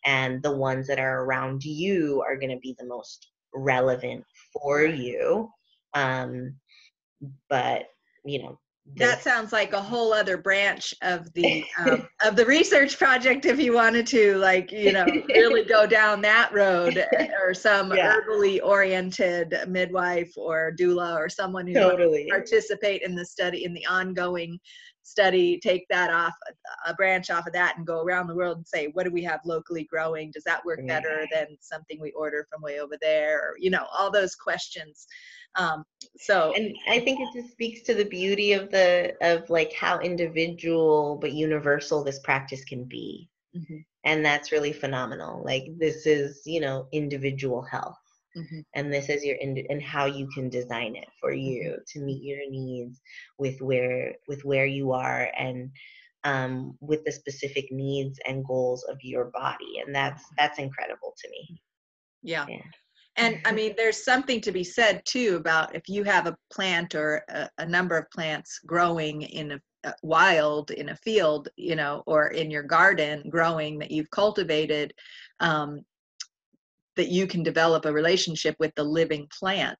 and 0.04 0.42
the 0.42 0.56
ones 0.56 0.86
that 0.86 0.98
are 0.98 1.24
around 1.24 1.64
you 1.64 2.22
are 2.26 2.36
going 2.36 2.50
to 2.50 2.58
be 2.58 2.74
the 2.78 2.86
most 2.86 3.30
relevant 3.54 4.24
for 4.52 4.84
you 4.84 5.48
um, 5.94 6.54
but 7.48 7.84
you 8.24 8.42
know 8.42 8.58
that 8.96 9.22
sounds 9.22 9.52
like 9.52 9.72
a 9.72 9.80
whole 9.80 10.12
other 10.12 10.36
branch 10.36 10.94
of 11.02 11.32
the 11.34 11.64
um, 11.78 12.06
of 12.22 12.36
the 12.36 12.44
research 12.44 12.98
project 12.98 13.46
if 13.46 13.58
you 13.58 13.72
wanted 13.72 14.06
to 14.06 14.36
like 14.38 14.70
you 14.72 14.92
know 14.92 15.06
really 15.28 15.64
go 15.64 15.86
down 15.98 16.20
that 16.20 16.52
road 16.52 17.06
or 17.40 17.54
some 17.54 17.92
yeah. 17.94 18.14
herbally 18.14 18.60
oriented 18.62 19.54
midwife 19.68 20.32
or 20.36 20.72
doula 20.78 21.16
or 21.16 21.28
someone 21.28 21.66
who 21.66 21.74
totally. 21.74 22.26
participate 22.28 23.02
in 23.02 23.14
the 23.14 23.24
study 23.24 23.64
in 23.64 23.72
the 23.72 23.86
ongoing 23.86 24.58
study 25.04 25.58
take 25.58 25.84
that 25.88 26.10
off 26.10 26.32
a 26.86 26.94
branch 26.94 27.28
off 27.28 27.46
of 27.46 27.52
that 27.52 27.76
and 27.76 27.86
go 27.86 28.02
around 28.02 28.28
the 28.28 28.34
world 28.34 28.58
and 28.58 28.66
say 28.66 28.88
what 28.92 29.04
do 29.04 29.10
we 29.10 29.22
have 29.22 29.40
locally 29.44 29.84
growing 29.84 30.30
does 30.30 30.44
that 30.44 30.64
work 30.64 30.80
better 30.86 31.26
than 31.32 31.46
something 31.60 32.00
we 32.00 32.12
order 32.12 32.46
from 32.48 32.62
way 32.62 32.78
over 32.78 32.96
there 33.00 33.38
or 33.40 33.54
you 33.58 33.68
know 33.68 33.84
all 33.92 34.12
those 34.12 34.36
questions 34.36 35.06
um, 35.56 35.84
so 36.16 36.52
and 36.54 36.74
i 36.88 36.98
think 36.98 37.20
it 37.20 37.28
just 37.34 37.52
speaks 37.52 37.82
to 37.82 37.94
the 37.94 38.04
beauty 38.04 38.52
of 38.52 38.70
the 38.70 39.14
of 39.20 39.48
like 39.50 39.72
how 39.72 39.98
individual 40.00 41.18
but 41.20 41.32
universal 41.32 42.04
this 42.04 42.20
practice 42.20 42.64
can 42.64 42.84
be 42.84 43.28
mm-hmm. 43.56 43.78
and 44.04 44.24
that's 44.24 44.52
really 44.52 44.72
phenomenal 44.72 45.42
like 45.44 45.66
this 45.78 46.06
is 46.06 46.42
you 46.44 46.60
know 46.60 46.86
individual 46.92 47.62
health 47.62 47.96
Mm-hmm. 48.34 48.60
and 48.74 48.90
this 48.90 49.10
is 49.10 49.22
your 49.22 49.36
ind- 49.36 49.66
and 49.68 49.82
how 49.82 50.06
you 50.06 50.26
can 50.28 50.48
design 50.48 50.96
it 50.96 51.08
for 51.20 51.32
you 51.32 51.64
mm-hmm. 51.64 51.82
to 51.86 52.00
meet 52.00 52.22
your 52.22 52.50
needs 52.50 52.98
with 53.36 53.60
where 53.60 54.14
with 54.26 54.42
where 54.42 54.64
you 54.64 54.92
are 54.92 55.30
and 55.38 55.70
um, 56.24 56.78
with 56.80 57.04
the 57.04 57.12
specific 57.12 57.70
needs 57.70 58.18
and 58.26 58.46
goals 58.46 58.84
of 58.84 58.96
your 59.02 59.26
body 59.34 59.82
and 59.84 59.94
that's 59.94 60.24
that's 60.38 60.58
incredible 60.58 61.14
to 61.18 61.28
me 61.28 61.60
yeah. 62.22 62.46
yeah. 62.48 62.62
And 63.16 63.40
I 63.44 63.52
mean, 63.52 63.74
there's 63.76 64.04
something 64.04 64.40
to 64.40 64.52
be 64.52 64.64
said 64.64 65.02
too 65.04 65.36
about 65.36 65.74
if 65.74 65.82
you 65.88 66.02
have 66.04 66.26
a 66.26 66.36
plant 66.52 66.94
or 66.94 67.22
a, 67.28 67.48
a 67.58 67.66
number 67.66 67.96
of 67.96 68.10
plants 68.10 68.58
growing 68.64 69.22
in 69.22 69.52
a, 69.52 69.60
a, 69.84 69.94
wild 70.02 70.70
in 70.70 70.88
a 70.88 70.96
field, 70.96 71.48
you 71.56 71.76
know, 71.76 72.02
or 72.06 72.28
in 72.28 72.50
your 72.50 72.62
garden 72.62 73.22
growing 73.28 73.78
that 73.78 73.90
you've 73.90 74.10
cultivated, 74.10 74.94
um, 75.40 75.80
that 76.96 77.08
you 77.08 77.26
can 77.26 77.42
develop 77.42 77.84
a 77.84 77.92
relationship 77.92 78.56
with 78.58 78.74
the 78.76 78.84
living 78.84 79.26
plant. 79.38 79.78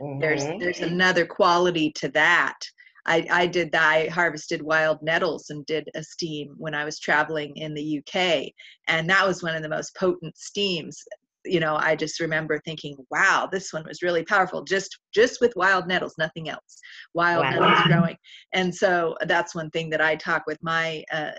Mm-hmm. 0.00 0.20
There's 0.20 0.44
there's 0.44 0.80
another 0.80 1.26
quality 1.26 1.92
to 1.96 2.08
that. 2.10 2.56
I, 3.04 3.26
I 3.30 3.46
did 3.46 3.72
that. 3.72 3.84
I 3.84 4.06
harvested 4.06 4.62
wild 4.62 5.02
nettles 5.02 5.50
and 5.50 5.66
did 5.66 5.88
a 5.96 6.04
steam 6.04 6.54
when 6.56 6.72
I 6.72 6.84
was 6.84 7.00
traveling 7.00 7.56
in 7.56 7.74
the 7.74 7.98
UK, 7.98 8.52
and 8.88 9.08
that 9.10 9.26
was 9.26 9.42
one 9.42 9.54
of 9.54 9.62
the 9.62 9.68
most 9.68 9.94
potent 9.96 10.36
steams 10.36 11.02
you 11.44 11.60
know 11.60 11.76
i 11.76 11.94
just 11.94 12.20
remember 12.20 12.58
thinking 12.64 12.96
wow 13.10 13.48
this 13.50 13.72
one 13.72 13.84
was 13.86 14.02
really 14.02 14.24
powerful 14.24 14.62
just 14.62 14.98
just 15.14 15.40
with 15.40 15.52
wild 15.56 15.86
nettles 15.86 16.14
nothing 16.18 16.48
else 16.48 16.78
wild 17.14 17.44
wow. 17.44 17.50
nettles 17.50 17.86
growing 17.86 18.16
and 18.52 18.74
so 18.74 19.16
that's 19.26 19.54
one 19.54 19.70
thing 19.70 19.90
that 19.90 20.00
i 20.00 20.14
talk 20.14 20.42
with 20.46 20.58
my 20.62 21.02
uh, 21.12 21.30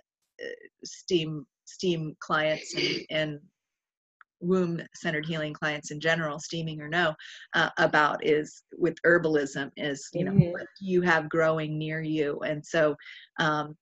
uh 0.41 0.45
steam 0.83 1.45
steam 1.65 2.15
clients 2.19 2.73
and, 2.75 3.05
and 3.09 3.39
womb 4.43 4.81
centered 4.93 5.25
healing 5.25 5.53
clients 5.53 5.91
in 5.91 5.99
general 5.99 6.39
steaming 6.39 6.81
or 6.81 6.89
no 6.89 7.13
uh, 7.55 7.69
about 7.77 8.23
is 8.25 8.63
with 8.77 8.95
herbalism 9.05 9.71
is 9.77 10.09
you 10.13 10.25
know 10.25 10.31
mm-hmm. 10.31 10.51
what 10.51 10.67
you 10.81 11.01
have 11.01 11.29
growing 11.29 11.77
near 11.77 12.01
you 12.01 12.39
and 12.41 12.63
so 12.65 12.95
um, 13.39 13.75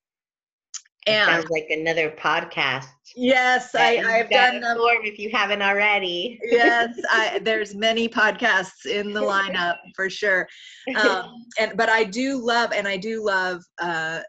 and 1.07 1.29
sounds 1.29 1.49
like 1.49 1.67
another 1.69 2.11
podcast. 2.11 2.85
Yes, 3.15 3.73
I, 3.73 3.97
I've 3.97 4.29
done 4.29 4.61
them. 4.61 4.77
if 5.03 5.17
you 5.17 5.29
haven't 5.31 5.61
already. 5.61 6.39
yes, 6.43 6.89
I, 7.09 7.39
there's 7.43 7.75
many 7.75 8.07
podcasts 8.07 8.85
in 8.85 9.11
the 9.11 9.21
lineup 9.21 9.77
for 9.95 10.09
sure. 10.09 10.47
Um, 10.95 11.45
and 11.59 11.75
but 11.75 11.89
I 11.89 12.03
do 12.03 12.37
love, 12.37 12.71
and 12.71 12.87
I 12.87 12.97
do 12.97 13.23
love, 13.23 13.63
uh, 13.79 14.21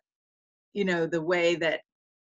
you 0.72 0.84
know, 0.84 1.06
the 1.06 1.22
way 1.22 1.56
that 1.56 1.80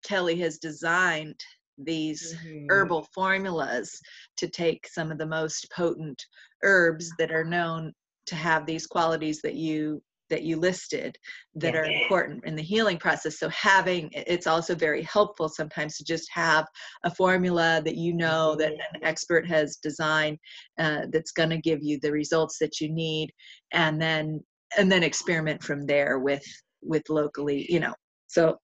Kelly 0.04 0.36
has 0.40 0.58
designed 0.58 1.40
these 1.78 2.34
mm-hmm. 2.34 2.66
herbal 2.70 3.06
formulas 3.14 3.98
to 4.36 4.48
take 4.48 4.86
some 4.86 5.10
of 5.10 5.18
the 5.18 5.26
most 5.26 5.70
potent 5.70 6.22
herbs 6.62 7.10
that 7.18 7.32
are 7.32 7.44
known 7.44 7.92
to 8.26 8.34
have 8.34 8.66
these 8.66 8.86
qualities 8.86 9.40
that 9.42 9.54
you 9.54 10.02
that 10.30 10.42
you 10.42 10.58
listed 10.58 11.16
that 11.54 11.74
yeah. 11.74 11.80
are 11.80 11.84
important 11.84 12.44
in 12.44 12.56
the 12.56 12.62
healing 12.62 12.98
process. 12.98 13.38
So 13.38 13.48
having 13.50 14.10
it's 14.12 14.46
also 14.46 14.74
very 14.74 15.02
helpful 15.02 15.48
sometimes 15.48 15.96
to 15.96 16.04
just 16.04 16.28
have 16.32 16.66
a 17.04 17.14
formula 17.14 17.82
that 17.84 17.96
you 17.96 18.12
know 18.12 18.56
that 18.56 18.72
an 18.72 19.02
expert 19.02 19.46
has 19.46 19.76
designed 19.76 20.38
uh, 20.78 21.02
that's 21.12 21.32
going 21.32 21.50
to 21.50 21.58
give 21.58 21.80
you 21.82 21.98
the 22.00 22.12
results 22.12 22.58
that 22.60 22.80
you 22.80 22.92
need 22.92 23.30
and 23.72 24.00
then 24.00 24.40
and 24.78 24.90
then 24.90 25.02
experiment 25.02 25.62
from 25.62 25.86
there 25.86 26.18
with 26.18 26.44
with 26.82 27.02
locally 27.08 27.66
you 27.68 27.80
know. 27.80 27.94
So 28.28 28.58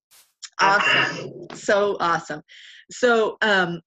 awesome. 0.60 1.46
So 1.54 1.96
awesome. 2.00 2.42
So 2.90 3.36
um 3.42 3.80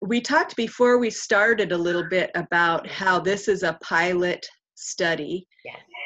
we 0.00 0.20
talked 0.20 0.54
before 0.54 0.98
we 0.98 1.10
started 1.10 1.72
a 1.72 1.78
little 1.78 2.08
bit 2.08 2.30
about 2.36 2.86
how 2.86 3.18
this 3.18 3.48
is 3.48 3.64
a 3.64 3.76
pilot 3.82 4.46
study 4.76 5.47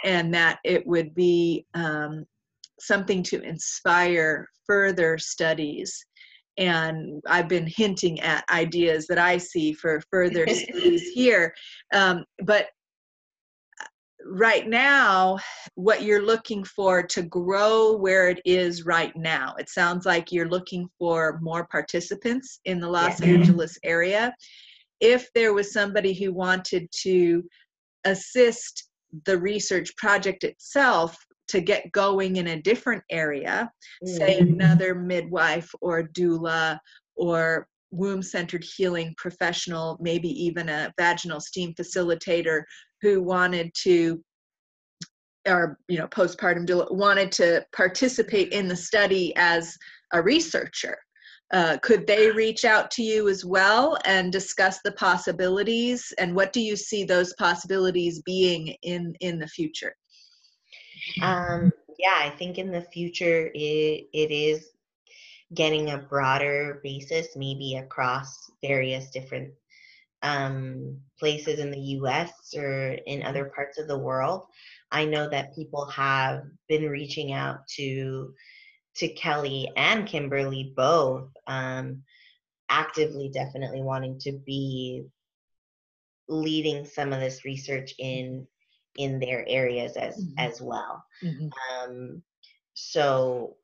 and 0.04 0.32
that 0.34 0.58
it 0.64 0.86
would 0.86 1.14
be 1.14 1.66
um, 1.74 2.24
something 2.80 3.22
to 3.22 3.40
inspire 3.42 4.48
further 4.66 5.18
studies. 5.18 6.04
And 6.58 7.22
I've 7.26 7.48
been 7.48 7.66
hinting 7.66 8.20
at 8.20 8.44
ideas 8.50 9.06
that 9.06 9.18
I 9.18 9.38
see 9.38 9.72
for 9.72 10.02
further 10.10 10.46
studies 10.48 11.08
here. 11.14 11.54
Um, 11.94 12.24
but 12.44 12.66
uh, 13.80 13.86
right 14.26 14.68
now, 14.68 15.38
what 15.76 16.02
you're 16.02 16.26
looking 16.26 16.64
for 16.64 17.02
to 17.02 17.22
grow 17.22 17.96
where 17.96 18.28
it 18.28 18.40
is 18.44 18.84
right 18.84 19.16
now, 19.16 19.54
it 19.58 19.70
sounds 19.70 20.04
like 20.04 20.30
you're 20.30 20.48
looking 20.48 20.88
for 20.98 21.38
more 21.40 21.66
participants 21.68 22.60
in 22.64 22.80
the 22.80 22.88
Los 22.88 23.20
yeah. 23.20 23.28
Angeles 23.28 23.78
area. 23.82 24.34
If 25.00 25.32
there 25.34 25.54
was 25.54 25.72
somebody 25.72 26.12
who 26.12 26.32
wanted 26.32 26.88
to 27.02 27.42
assist 28.04 28.88
the 29.26 29.38
research 29.38 29.94
project 29.96 30.44
itself 30.44 31.16
to 31.48 31.60
get 31.60 31.92
going 31.92 32.36
in 32.36 32.48
a 32.48 32.62
different 32.62 33.02
area, 33.10 33.70
mm. 34.04 34.16
say 34.16 34.38
another 34.38 34.94
midwife 34.94 35.70
or 35.80 36.08
doula 36.08 36.78
or 37.16 37.66
womb 37.90 38.22
centered 38.22 38.64
healing 38.64 39.14
professional, 39.18 39.98
maybe 40.00 40.28
even 40.28 40.68
a 40.68 40.92
vaginal 40.98 41.40
steam 41.40 41.74
facilitator 41.74 42.62
who 43.02 43.22
wanted 43.22 43.70
to 43.74 44.22
or 45.48 45.76
you 45.88 45.98
know 45.98 46.06
postpartum 46.06 46.64
doula 46.64 46.90
wanted 46.92 47.32
to 47.32 47.64
participate 47.74 48.52
in 48.52 48.68
the 48.68 48.76
study 48.76 49.34
as 49.36 49.76
a 50.12 50.22
researcher 50.22 50.96
uh, 51.52 51.76
could 51.82 52.06
they 52.06 52.30
reach 52.30 52.64
out 52.64 52.90
to 52.92 53.02
you 53.02 53.28
as 53.28 53.44
well 53.44 53.98
and 54.04 54.32
discuss 54.32 54.80
the 54.82 54.92
possibilities? 54.92 56.12
And 56.18 56.34
what 56.34 56.52
do 56.52 56.60
you 56.60 56.76
see 56.76 57.04
those 57.04 57.34
possibilities 57.34 58.22
being 58.22 58.74
in 58.82 59.14
in 59.20 59.38
the 59.38 59.48
future? 59.48 59.94
Um, 61.22 61.72
yeah 62.02 62.16
i 62.18 62.30
think 62.30 62.58
in 62.58 62.70
the 62.70 62.82
future 62.92 63.50
it, 63.54 64.08
it 64.12 64.30
is 64.30 64.70
getting 65.54 65.90
a 65.90 65.98
broader 65.98 66.80
basis 66.82 67.28
maybe 67.36 67.76
across 67.76 68.50
various 68.62 69.10
different 69.10 69.52
um, 70.22 70.98
places 71.18 71.58
in 71.58 71.70
the 71.70 71.80
US 71.98 72.54
or 72.56 72.92
in 73.06 73.22
other 73.24 73.46
parts 73.54 73.76
of 73.76 73.88
the 73.88 73.98
world. 73.98 74.46
I 74.92 75.04
know 75.04 75.28
that 75.28 75.54
people 75.54 75.84
have 75.86 76.44
been 76.68 76.88
reaching 76.88 77.32
out 77.32 77.66
to 77.76 78.32
to 78.96 79.08
Kelly 79.08 79.70
and 79.76 80.06
Kimberly 80.06 80.72
both 80.76 81.30
um, 81.46 82.02
actively 82.68 83.30
definitely 83.32 83.82
wanting 83.82 84.18
to 84.20 84.32
be 84.32 85.04
leading 86.28 86.84
some 86.84 87.12
of 87.12 87.20
this 87.20 87.44
research 87.44 87.94
in 87.98 88.46
in 88.96 89.18
their 89.20 89.44
areas 89.48 89.96
as 89.96 90.16
Mhm. 90.16 90.34
as 90.38 90.60
well 90.60 91.04
Mhm. 91.22 91.50
um 91.70 92.22
so 92.74 93.56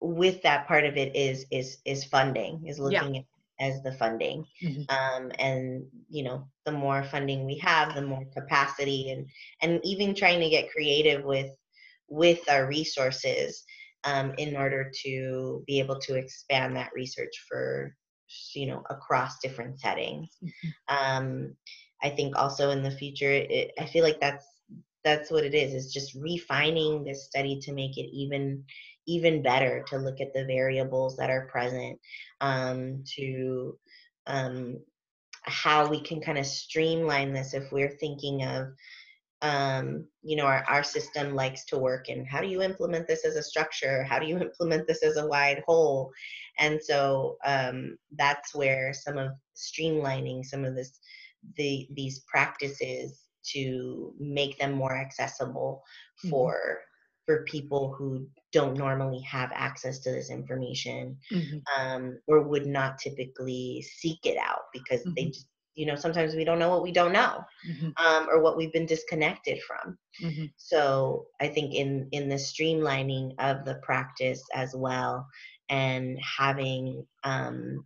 with 0.00 0.42
that 0.42 0.66
part 0.66 0.84
of 0.84 0.96
it 0.96 1.14
is 1.16 1.46
is 1.50 1.78
is 1.84 2.04
funding 2.04 2.62
is 2.66 2.78
Yeah. 2.78 3.02
looking 3.02 3.18
at 3.18 3.24
as 3.60 3.82
the 3.82 3.92
funding 3.92 4.44
Mhm. 4.62 4.84
um 4.90 5.32
and 5.38 5.84
you 6.08 6.22
know 6.22 6.46
the 6.64 6.72
more 6.72 7.02
funding 7.04 7.44
we 7.46 7.58
have 7.58 7.94
the 7.94 8.02
more 8.02 8.24
capacity 8.34 9.10
and 9.10 9.26
and 9.62 9.80
even 9.84 10.14
trying 10.14 10.40
to 10.40 10.50
get 10.50 10.70
creative 10.70 11.24
with 11.24 11.50
with 12.08 12.48
our 12.50 12.66
resources 12.66 13.64
um 14.04 14.32
in 14.38 14.56
order 14.56 14.90
to 15.04 15.62
be 15.66 15.78
able 15.78 15.98
to 15.98 16.14
expand 16.14 16.76
that 16.76 16.90
research 16.94 17.44
for 17.48 17.94
you 18.54 18.66
know 18.66 18.82
across 18.90 19.38
different 19.38 19.78
settings 19.80 20.38
Mhm. 20.42 20.72
um 20.88 21.54
i 22.02 22.10
think 22.10 22.36
also 22.36 22.70
in 22.70 22.82
the 22.82 22.90
future 22.90 23.32
it, 23.32 23.72
i 23.78 23.86
feel 23.86 24.02
like 24.02 24.20
that's 24.20 24.44
that's 25.04 25.30
what 25.30 25.44
it 25.44 25.54
is 25.54 25.72
is 25.72 25.92
just 25.92 26.14
refining 26.14 27.04
this 27.04 27.26
study 27.26 27.58
to 27.60 27.72
make 27.72 27.96
it 27.96 28.08
even 28.12 28.64
even 29.06 29.42
better 29.42 29.84
to 29.88 29.98
look 29.98 30.20
at 30.20 30.32
the 30.34 30.44
variables 30.44 31.16
that 31.16 31.30
are 31.30 31.46
present 31.46 31.98
um, 32.40 33.04
to 33.16 33.78
um, 34.26 34.78
how 35.42 35.88
we 35.88 36.00
can 36.00 36.20
kind 36.20 36.38
of 36.38 36.46
streamline 36.46 37.32
this 37.32 37.54
if 37.54 37.70
we're 37.70 37.96
thinking 38.00 38.42
of 38.44 38.66
um, 39.42 40.06
you 40.22 40.36
know 40.36 40.44
our, 40.46 40.64
our 40.68 40.82
system 40.82 41.34
likes 41.34 41.64
to 41.66 41.78
work 41.78 42.08
and 42.08 42.26
how 42.26 42.40
do 42.40 42.48
you 42.48 42.62
implement 42.62 43.06
this 43.06 43.24
as 43.24 43.36
a 43.36 43.42
structure 43.42 44.02
how 44.04 44.18
do 44.18 44.26
you 44.26 44.38
implement 44.40 44.86
this 44.86 45.02
as 45.02 45.16
a 45.16 45.26
wide 45.26 45.62
whole 45.66 46.10
and 46.58 46.80
so 46.82 47.36
um, 47.44 47.96
that's 48.16 48.54
where 48.54 48.92
some 48.92 49.18
of 49.18 49.32
streamlining 49.56 50.44
some 50.44 50.64
of 50.64 50.74
this 50.74 50.98
the 51.56 51.86
these 51.94 52.20
practices 52.30 53.24
to 53.44 54.12
make 54.18 54.58
them 54.58 54.72
more 54.72 54.96
accessible 54.96 55.82
Mhm. 56.24 56.30
for 56.30 56.80
for 57.26 57.44
people 57.44 57.92
who 57.96 58.26
don't 58.52 58.78
normally 58.78 59.20
have 59.20 59.50
access 59.52 59.98
to 60.00 60.10
this 60.10 60.30
information 60.30 61.16
Mhm. 61.32 61.62
um, 61.78 62.18
or 62.26 62.42
would 62.42 62.66
not 62.66 62.98
typically 62.98 63.82
seek 63.82 64.24
it 64.24 64.38
out 64.38 64.62
because 64.72 65.02
they 65.16 65.26
Mhm. 65.26 65.32
just 65.32 65.46
you 65.76 65.86
know 65.86 65.96
sometimes 65.96 66.34
we 66.34 66.44
don't 66.44 66.58
know 66.60 66.70
what 66.70 66.82
we 66.82 66.92
don't 66.92 67.12
know 67.12 67.40
Mhm. 67.64 67.96
um, 68.04 68.28
or 68.30 68.42
what 68.42 68.56
we've 68.56 68.72
been 68.72 68.86
disconnected 68.86 69.58
from 69.62 69.98
Mhm. 70.20 70.52
so 70.56 71.26
i 71.40 71.48
think 71.48 71.74
in 71.74 72.08
in 72.12 72.28
the 72.28 72.36
streamlining 72.36 73.32
of 73.38 73.64
the 73.64 73.76
practice 73.82 74.42
as 74.54 74.74
well 74.76 75.26
and 75.70 76.18
having 76.38 77.04
um, 77.24 77.84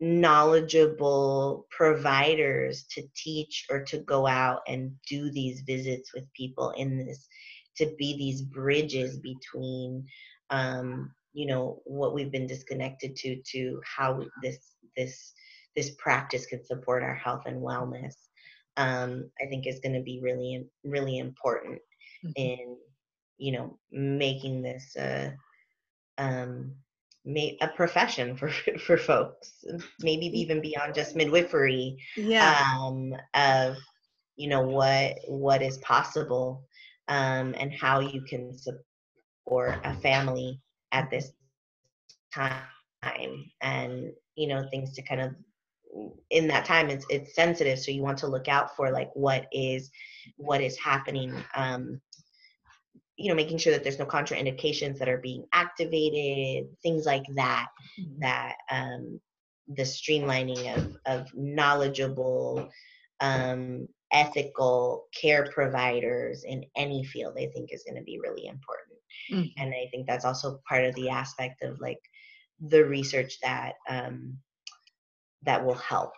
knowledgeable 0.00 1.66
providers 1.70 2.84
to 2.90 3.02
teach 3.16 3.64
or 3.70 3.82
to 3.84 3.98
go 3.98 4.26
out 4.26 4.60
and 4.68 4.92
do 5.08 5.30
these 5.30 5.62
visits 5.66 6.12
with 6.14 6.24
people 6.34 6.70
in 6.76 6.98
this 7.06 7.28
to 7.76 7.86
be 7.98 8.16
these 8.16 8.42
bridges 8.42 9.18
between 9.20 10.04
um, 10.50 11.10
you 11.32 11.46
know 11.46 11.80
what 11.84 12.14
we've 12.14 12.32
been 12.32 12.46
disconnected 12.46 13.16
to 13.16 13.40
to 13.52 13.80
how 13.96 14.22
this 14.42 14.76
this 14.96 15.32
this 15.76 15.90
practice 15.98 16.46
can 16.46 16.64
support 16.64 17.02
our 17.02 17.14
health 17.14 17.42
and 17.46 17.62
wellness 17.62 18.14
um, 18.76 19.30
i 19.40 19.46
think 19.46 19.66
is 19.66 19.80
going 19.80 19.94
to 19.94 20.02
be 20.02 20.20
really 20.22 20.66
really 20.84 21.18
important 21.18 21.80
Mhm. 22.24 22.32
in 22.36 22.76
you 23.38 23.52
know 23.52 23.78
making 23.92 24.62
this 24.62 24.96
uh, 24.96 25.30
um, 26.18 26.72
a 27.60 27.68
profession 27.76 28.36
for 28.36 28.48
for 28.86 28.96
folks, 28.96 29.64
maybe 30.00 30.26
even 30.26 30.60
beyond 30.60 30.94
just 30.94 31.16
midwifery. 31.16 31.96
Yeah. 32.16 32.62
Um, 32.78 33.14
of 33.34 33.76
you 34.36 34.48
know 34.48 34.62
what 34.62 35.16
what 35.28 35.62
is 35.62 35.78
possible, 35.78 36.64
um, 37.08 37.54
and 37.58 37.72
how 37.72 38.00
you 38.00 38.22
can 38.22 38.52
support 38.56 39.78
a 39.84 39.94
family 39.94 40.60
at 40.92 41.10
this 41.10 41.30
time, 42.34 42.70
and 43.62 44.12
you 44.36 44.48
know 44.48 44.62
things 44.70 44.92
to 44.94 45.02
kind 45.02 45.20
of 45.20 45.34
in 46.30 46.48
that 46.48 46.64
time 46.64 46.90
it's 46.90 47.06
it's 47.08 47.34
sensitive 47.34 47.78
so 47.78 47.90
you 47.90 48.02
want 48.02 48.18
to 48.18 48.26
look 48.26 48.48
out 48.48 48.74
for 48.76 48.90
like 48.90 49.10
what 49.14 49.46
is 49.52 49.90
what 50.36 50.60
is 50.60 50.76
happening 50.78 51.32
um 51.54 52.00
you 53.16 53.28
know 53.28 53.34
making 53.34 53.58
sure 53.58 53.72
that 53.72 53.82
there's 53.82 53.98
no 53.98 54.06
contraindications 54.06 54.98
that 54.98 55.08
are 55.08 55.18
being 55.18 55.44
activated 55.52 56.66
things 56.82 57.04
like 57.06 57.24
that 57.36 57.68
Mhm. 58.00 58.20
that 58.20 58.56
um, 58.70 59.20
the 59.68 59.82
streamlining 59.82 60.76
of, 60.76 60.96
of 61.06 61.34
knowledgeable 61.34 62.68
um, 63.20 63.88
ethical 64.12 65.06
care 65.20 65.48
providers 65.52 66.44
in 66.44 66.64
any 66.76 67.04
field 67.04 67.34
i 67.38 67.46
think 67.54 67.72
is 67.72 67.84
going 67.84 67.96
to 67.96 68.02
be 68.04 68.18
really 68.22 68.46
important 68.46 68.98
Mhm. 69.32 69.52
and 69.58 69.74
i 69.74 69.88
think 69.90 70.06
that's 70.06 70.24
also 70.24 70.60
part 70.68 70.84
of 70.84 70.94
the 70.94 71.08
aspect 71.08 71.62
of 71.62 71.80
like 71.80 72.00
the 72.60 72.84
research 72.84 73.38
that 73.42 73.74
um, 73.88 74.38
that 75.44 75.64
will 75.64 75.74
help 75.74 76.12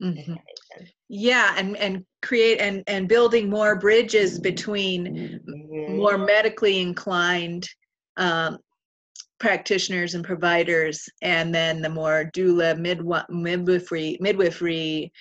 if 0.00 0.06
Mhm. 0.06 0.26
that 0.26 0.44
makes 0.46 0.68
sense. 0.76 0.90
Yeah, 1.08 1.54
and 1.56 1.76
and 1.76 2.04
create 2.22 2.60
and 2.60 2.82
and 2.86 3.08
building 3.08 3.48
more 3.48 3.76
bridges 3.76 4.38
between 4.40 5.40
Mhm. 5.46 5.96
more 5.96 6.18
medically 6.18 6.80
inclined 6.80 7.68
um, 8.16 8.58
practitioners 9.38 10.14
and 10.14 10.24
providers, 10.24 11.08
and 11.22 11.54
then 11.54 11.82
the 11.82 11.88
more 11.88 12.30
doula 12.34 12.74
midwi- 12.78 13.28
midwifery 13.28 14.16
midwifery 14.20 15.12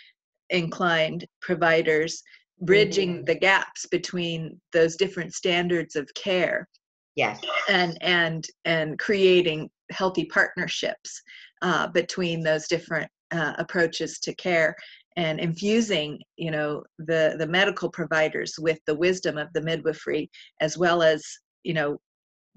inclined 0.49 1.25
providers, 1.41 2.21
bridging 2.61 3.25
the 3.25 3.35
gaps 3.35 3.85
between 3.87 4.59
those 4.71 4.95
different 4.95 5.33
standards 5.33 5.95
of 5.95 6.13
care 6.13 6.67
yes 7.15 7.39
and 7.69 7.97
and 8.01 8.47
and 8.65 8.97
creating 8.99 9.69
healthy 9.91 10.25
partnerships 10.25 11.21
uh, 11.63 11.87
between 11.87 12.43
those 12.43 12.67
different 12.67 13.09
uh, 13.31 13.53
approaches 13.57 14.19
to 14.19 14.35
care 14.35 14.75
and 15.15 15.39
infusing 15.39 16.19
you 16.37 16.51
know 16.51 16.83
the 16.99 17.35
the 17.39 17.47
medical 17.47 17.89
providers 17.89 18.55
with 18.59 18.79
the 18.85 18.95
wisdom 18.95 19.37
of 19.37 19.47
the 19.53 19.61
midwifery 19.61 20.29
as 20.61 20.77
well 20.77 21.01
as 21.01 21.23
you 21.63 21.73
know 21.73 21.97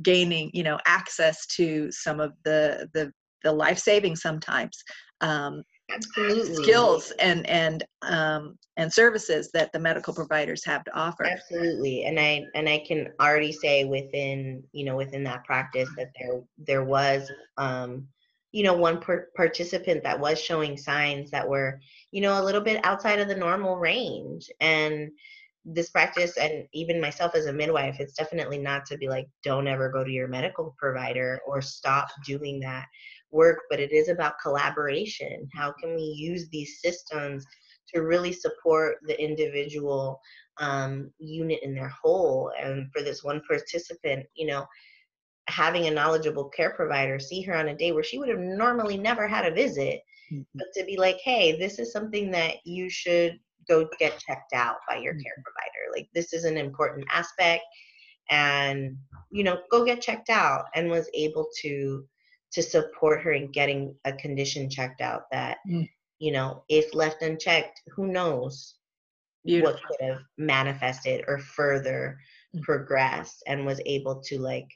gaining 0.02 0.50
you 0.52 0.62
know 0.62 0.78
access 0.86 1.46
to 1.46 1.90
some 1.90 2.20
of 2.20 2.32
the 2.44 2.88
the 2.92 3.10
the 3.44 3.52
life 3.52 3.78
saving 3.78 4.16
sometimes 4.16 4.82
um, 5.20 5.62
absolutely. 5.94 6.56
skills 6.56 7.12
and 7.20 7.46
and 7.48 7.84
um, 8.02 8.58
and 8.76 8.92
services 8.92 9.50
that 9.52 9.72
the 9.72 9.78
medical 9.78 10.12
providers 10.12 10.64
have 10.64 10.84
to 10.84 10.94
offer. 10.94 11.24
Absolutely 11.24 12.04
and 12.04 12.18
i 12.18 12.42
and 12.54 12.68
i 12.68 12.82
can 12.86 13.08
already 13.20 13.52
say 13.52 13.84
within 13.84 14.62
you 14.72 14.84
know 14.84 14.96
within 14.96 15.22
that 15.24 15.44
practice 15.44 15.88
that 15.96 16.10
there 16.18 16.40
there 16.58 16.84
was 16.84 17.30
um 17.56 18.06
you 18.52 18.62
know 18.62 18.74
one 18.74 19.00
per- 19.00 19.28
participant 19.36 20.02
that 20.02 20.18
was 20.18 20.40
showing 20.40 20.76
signs 20.76 21.30
that 21.30 21.48
were 21.48 21.80
you 22.10 22.20
know 22.20 22.40
a 22.40 22.44
little 22.44 22.60
bit 22.60 22.84
outside 22.84 23.18
of 23.18 23.28
the 23.28 23.34
normal 23.34 23.76
range 23.76 24.50
and 24.60 25.10
this 25.64 25.90
practice 25.90 26.36
and 26.36 26.64
even 26.72 27.00
myself 27.00 27.34
as 27.34 27.46
a 27.46 27.52
midwife 27.52 27.96
it's 27.98 28.14
definitely 28.14 28.58
not 28.58 28.86
to 28.86 28.96
be 28.96 29.08
like 29.08 29.26
don't 29.42 29.66
ever 29.66 29.90
go 29.90 30.04
to 30.04 30.10
your 30.10 30.28
medical 30.28 30.74
provider 30.78 31.40
or 31.46 31.60
stop 31.60 32.08
doing 32.24 32.60
that 32.60 32.86
work 33.32 33.58
but 33.68 33.80
it 33.80 33.92
is 33.92 34.08
about 34.08 34.40
collaboration 34.40 35.48
how 35.52 35.72
can 35.72 35.94
we 35.96 36.02
use 36.02 36.48
these 36.50 36.80
systems 36.80 37.44
to 37.92 38.02
really 38.02 38.32
support 38.32 38.96
the 39.06 39.20
individual 39.22 40.20
um, 40.58 41.10
unit 41.18 41.60
in 41.62 41.74
their 41.74 41.88
whole. 41.88 42.52
And 42.60 42.90
for 42.92 43.02
this 43.02 43.22
one 43.22 43.42
participant, 43.46 44.26
you 44.34 44.46
know, 44.46 44.66
having 45.48 45.86
a 45.86 45.90
knowledgeable 45.90 46.48
care 46.50 46.70
provider 46.70 47.18
see 47.18 47.42
her 47.42 47.54
on 47.56 47.68
a 47.68 47.76
day 47.76 47.92
where 47.92 48.02
she 48.04 48.18
would 48.18 48.28
have 48.28 48.38
normally 48.38 48.96
never 48.96 49.26
had 49.28 49.46
a 49.46 49.54
visit, 49.54 50.00
Mhm. 50.32 50.46
but 50.58 50.68
to 50.74 50.84
be 50.84 50.96
like, 50.96 51.18
hey, 51.18 51.56
this 51.58 51.78
is 51.78 51.92
something 51.92 52.30
that 52.32 52.56
you 52.64 52.88
should 52.90 53.38
go 53.68 53.88
get 53.98 54.18
checked 54.18 54.52
out 54.52 54.76
by 54.88 54.96
your 54.96 55.14
care 55.14 55.38
provider. 55.44 55.92
Like, 55.94 56.08
this 56.14 56.32
is 56.32 56.44
an 56.44 56.56
important 56.56 57.06
aspect. 57.10 57.64
And, 58.30 58.96
you 59.30 59.44
know, 59.44 59.62
go 59.70 59.84
get 59.84 60.00
checked 60.00 60.30
out 60.30 60.66
and 60.74 60.90
was 60.90 61.08
able 61.14 61.48
to 61.62 62.06
to 62.52 62.62
support 62.62 63.20
her 63.22 63.32
in 63.32 63.50
getting 63.50 63.94
a 64.04 64.12
condition 64.12 64.70
checked 64.70 65.00
out 65.00 65.22
that 65.30 65.58
Mm. 65.68 65.88
you 66.18 66.32
know 66.32 66.64
if 66.68 66.94
left 66.94 67.22
unchecked 67.22 67.82
who 67.94 68.06
knows 68.06 68.76
Beautiful. 69.44 69.72
what 69.72 69.82
could 69.86 70.00
have 70.06 70.22
manifested 70.38 71.24
or 71.28 71.38
further 71.38 72.18
Mm. 72.54 72.62
progressed 72.62 73.42
and 73.46 73.66
was 73.66 73.80
able 73.84 74.20
to 74.22 74.38
like 74.38 74.68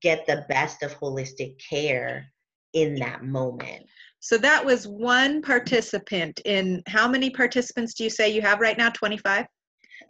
get 0.00 0.26
the 0.26 0.44
best 0.48 0.82
of 0.82 0.98
holistic 0.98 1.58
care 1.58 2.26
in 2.72 2.94
that 2.96 3.22
moment. 3.22 3.86
So 4.20 4.38
that 4.38 4.64
was 4.64 4.88
one 4.88 5.42
participant 5.42 6.40
in 6.44 6.82
how 6.86 7.06
many 7.06 7.30
participants 7.30 7.94
do 7.94 8.04
you 8.04 8.10
say 8.10 8.30
you 8.30 8.42
have 8.42 8.60
right 8.60 8.78
now? 8.78 8.90
25? 8.90 9.46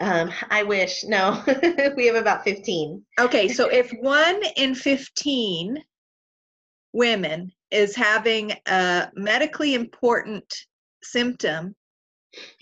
Um, 0.01 0.33
I 0.51 0.62
wish. 0.62 1.05
No, 1.05 1.43
we 1.97 2.07
have 2.07 2.16
about 2.16 2.45
15. 2.45 3.05
Okay, 3.20 3.49
so 3.49 3.68
if 3.68 3.91
one 4.01 4.41
in 4.57 4.75
15 4.75 5.83
women 6.93 7.53
is 7.70 7.97
having 7.97 8.53
a 8.66 9.11
medically 9.14 9.75
important 9.75 10.45
symptom 11.03 11.75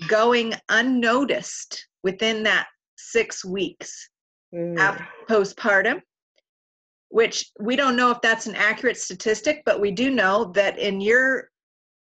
going 0.08 0.54
unnoticed 0.70 1.86
within 2.02 2.42
that 2.44 2.66
six 2.96 3.44
weeks 3.44 4.08
Mm. 4.54 5.06
postpartum, 5.28 6.02
which 7.12 7.50
we 7.60 7.76
don't 7.76 7.94
know 7.94 8.10
if 8.10 8.22
that's 8.22 8.46
an 8.46 8.54
accurate 8.54 8.96
statistic, 8.96 9.62
but 9.66 9.78
we 9.78 9.90
do 9.90 10.08
know 10.08 10.50
that 10.54 10.78
in 10.78 10.98
your 10.98 11.50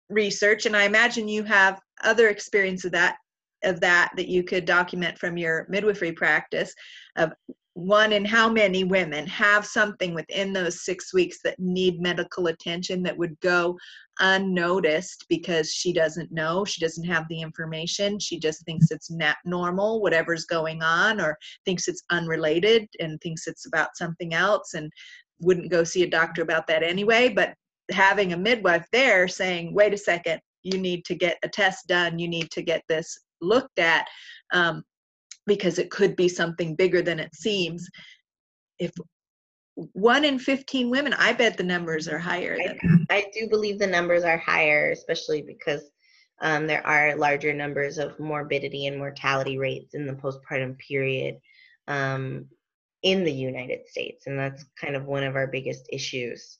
research, 0.09 0.67
and 0.67 0.77
I 0.77 0.83
imagine 0.83 1.27
you 1.27 1.43
have 1.43 1.81
other 2.03 2.29
experience 2.29 2.85
of 2.85 2.91
that 2.91 3.17
of 3.63 3.79
that 3.79 4.11
that 4.17 4.27
you 4.27 4.43
could 4.43 4.65
document 4.65 5.17
from 5.17 5.35
your 5.35 5.65
midwifery 5.67 6.11
practice 6.11 6.75
of 7.15 7.33
one 7.75 8.13
in 8.13 8.23
how 8.23 8.47
many 8.47 8.83
women 8.83 9.25
have 9.25 9.65
something 9.65 10.13
within 10.13 10.53
those 10.53 10.85
six 10.85 11.13
weeks 11.13 11.39
that 11.43 11.57
need 11.59 11.99
medical 11.99 12.47
attention 12.47 13.01
that 13.01 13.17
would 13.17 13.39
go 13.39 13.77
unnoticed 14.19 15.25
because 15.27 15.71
she 15.71 15.91
doesn't 15.91 16.31
know 16.31 16.63
she 16.63 16.79
doesn't 16.79 17.03
have 17.03 17.27
the 17.29 17.41
information 17.41 18.19
she 18.19 18.37
just 18.37 18.63
thinks 18.65 18.91
it's 18.91 19.09
not 19.09 19.37
normal 19.43 20.01
whatever's 20.01 20.45
going 20.45 20.83
on 20.83 21.19
or 21.19 21.35
thinks 21.65 21.87
it's 21.87 22.03
unrelated 22.11 22.87
and 22.99 23.19
thinks 23.21 23.47
it's 23.47 23.65
about 23.65 23.97
something 23.97 24.35
else 24.35 24.75
and 24.75 24.91
wouldn't 25.43 25.71
go 25.71 25.83
see 25.83 26.03
a 26.03 26.09
doctor 26.09 26.41
about 26.41 26.67
that 26.67 26.83
anyway. 26.83 27.29
But 27.29 27.53
having 27.91 28.33
a 28.33 28.37
midwife 28.37 28.87
there 28.93 29.27
saying 29.27 29.73
wait 29.73 29.93
a 29.93 29.97
second 29.97 30.39
you 30.63 30.77
need 30.77 31.03
to 31.03 31.15
get 31.15 31.37
a 31.43 31.49
test 31.49 31.85
done 31.85 32.17
you 32.17 32.29
need 32.29 32.49
to 32.49 32.61
get 32.61 32.81
this 32.87 33.19
looked 33.41 33.77
at 33.77 34.07
um, 34.53 34.83
because 35.45 35.79
it 35.79 35.91
could 35.91 36.15
be 36.15 36.29
something 36.29 36.75
bigger 36.75 37.01
than 37.01 37.19
it 37.19 37.33
seems 37.35 37.89
if 38.79 38.91
one 39.75 40.23
in 40.23 40.37
15 40.37 40.89
women 40.89 41.13
i 41.13 41.33
bet 41.33 41.57
the 41.57 41.63
numbers 41.63 42.07
are 42.07 42.19
higher 42.19 42.57
than 42.57 43.03
I 43.13 43.25
do 43.33 43.47
believe 43.47 43.77
the 43.77 43.87
numbers 43.87 44.23
are 44.23 44.37
higher, 44.37 44.91
especially 44.91 45.43
because 45.43 45.83
um, 46.41 46.65
there 46.65 46.85
are 46.85 47.15
larger 47.15 47.53
numbers 47.53 47.99
of 47.99 48.19
morbidity 48.19 48.87
and 48.87 48.97
mortality 48.97 49.57
rates 49.57 49.93
in 49.93 50.07
the 50.07 50.13
postpartum 50.13 50.77
period 50.79 51.39
um, 51.87 52.45
in 53.03 53.23
the 53.23 53.31
United 53.31 53.87
States. 53.87 54.25
And 54.25 54.37
that's 54.37 54.65
kind 54.79 54.95
of 54.95 55.05
one 55.05 55.23
of 55.23 55.35
our 55.35 55.47
biggest 55.47 55.85
issues 55.91 56.57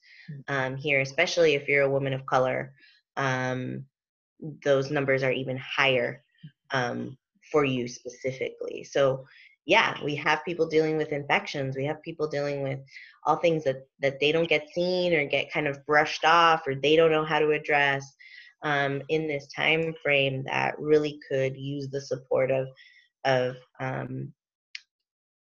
um, 0.47 0.75
here, 0.75 1.01
especially 1.01 1.55
if 1.55 1.67
you're 1.67 1.83
a 1.83 1.89
woman 1.89 2.13
of 2.13 2.25
color. 2.25 2.73
Um, 3.17 3.85
those 4.63 4.91
numbers 4.91 5.23
are 5.23 5.31
even 5.31 5.57
higher 5.57 6.23
um, 6.71 7.17
for 7.53 7.63
you 7.63 7.87
specifically. 7.87 8.83
So, 8.83 9.25
yeah, 9.65 9.95
we 10.03 10.15
have 10.15 10.43
people 10.43 10.67
dealing 10.67 10.97
with 10.97 11.13
infections. 11.13 11.77
We 11.77 11.85
have 11.85 12.01
people 12.01 12.27
dealing 12.27 12.63
with 12.63 12.79
all 13.25 13.37
things 13.37 13.63
that 13.63 13.87
that 14.01 14.19
they 14.19 14.31
don't 14.33 14.49
get 14.49 14.73
seen 14.73 15.13
or 15.13 15.25
get 15.25 15.53
kind 15.53 15.67
of 15.67 15.85
brushed 15.85 16.25
off 16.25 16.67
or 16.67 16.75
they 16.75 16.97
don't 16.97 17.11
know 17.11 17.23
how 17.23 17.39
to 17.39 17.51
address 17.51 18.03
um, 18.63 19.01
in 19.09 19.27
this 19.27 19.47
time 19.55 19.93
frame 20.01 20.43
that 20.47 20.77
really 20.79 21.19
could 21.29 21.55
use 21.55 21.89
the 21.89 22.01
support 22.01 22.51
of 22.51 22.67
of 23.23 23.55
um, 23.79 24.33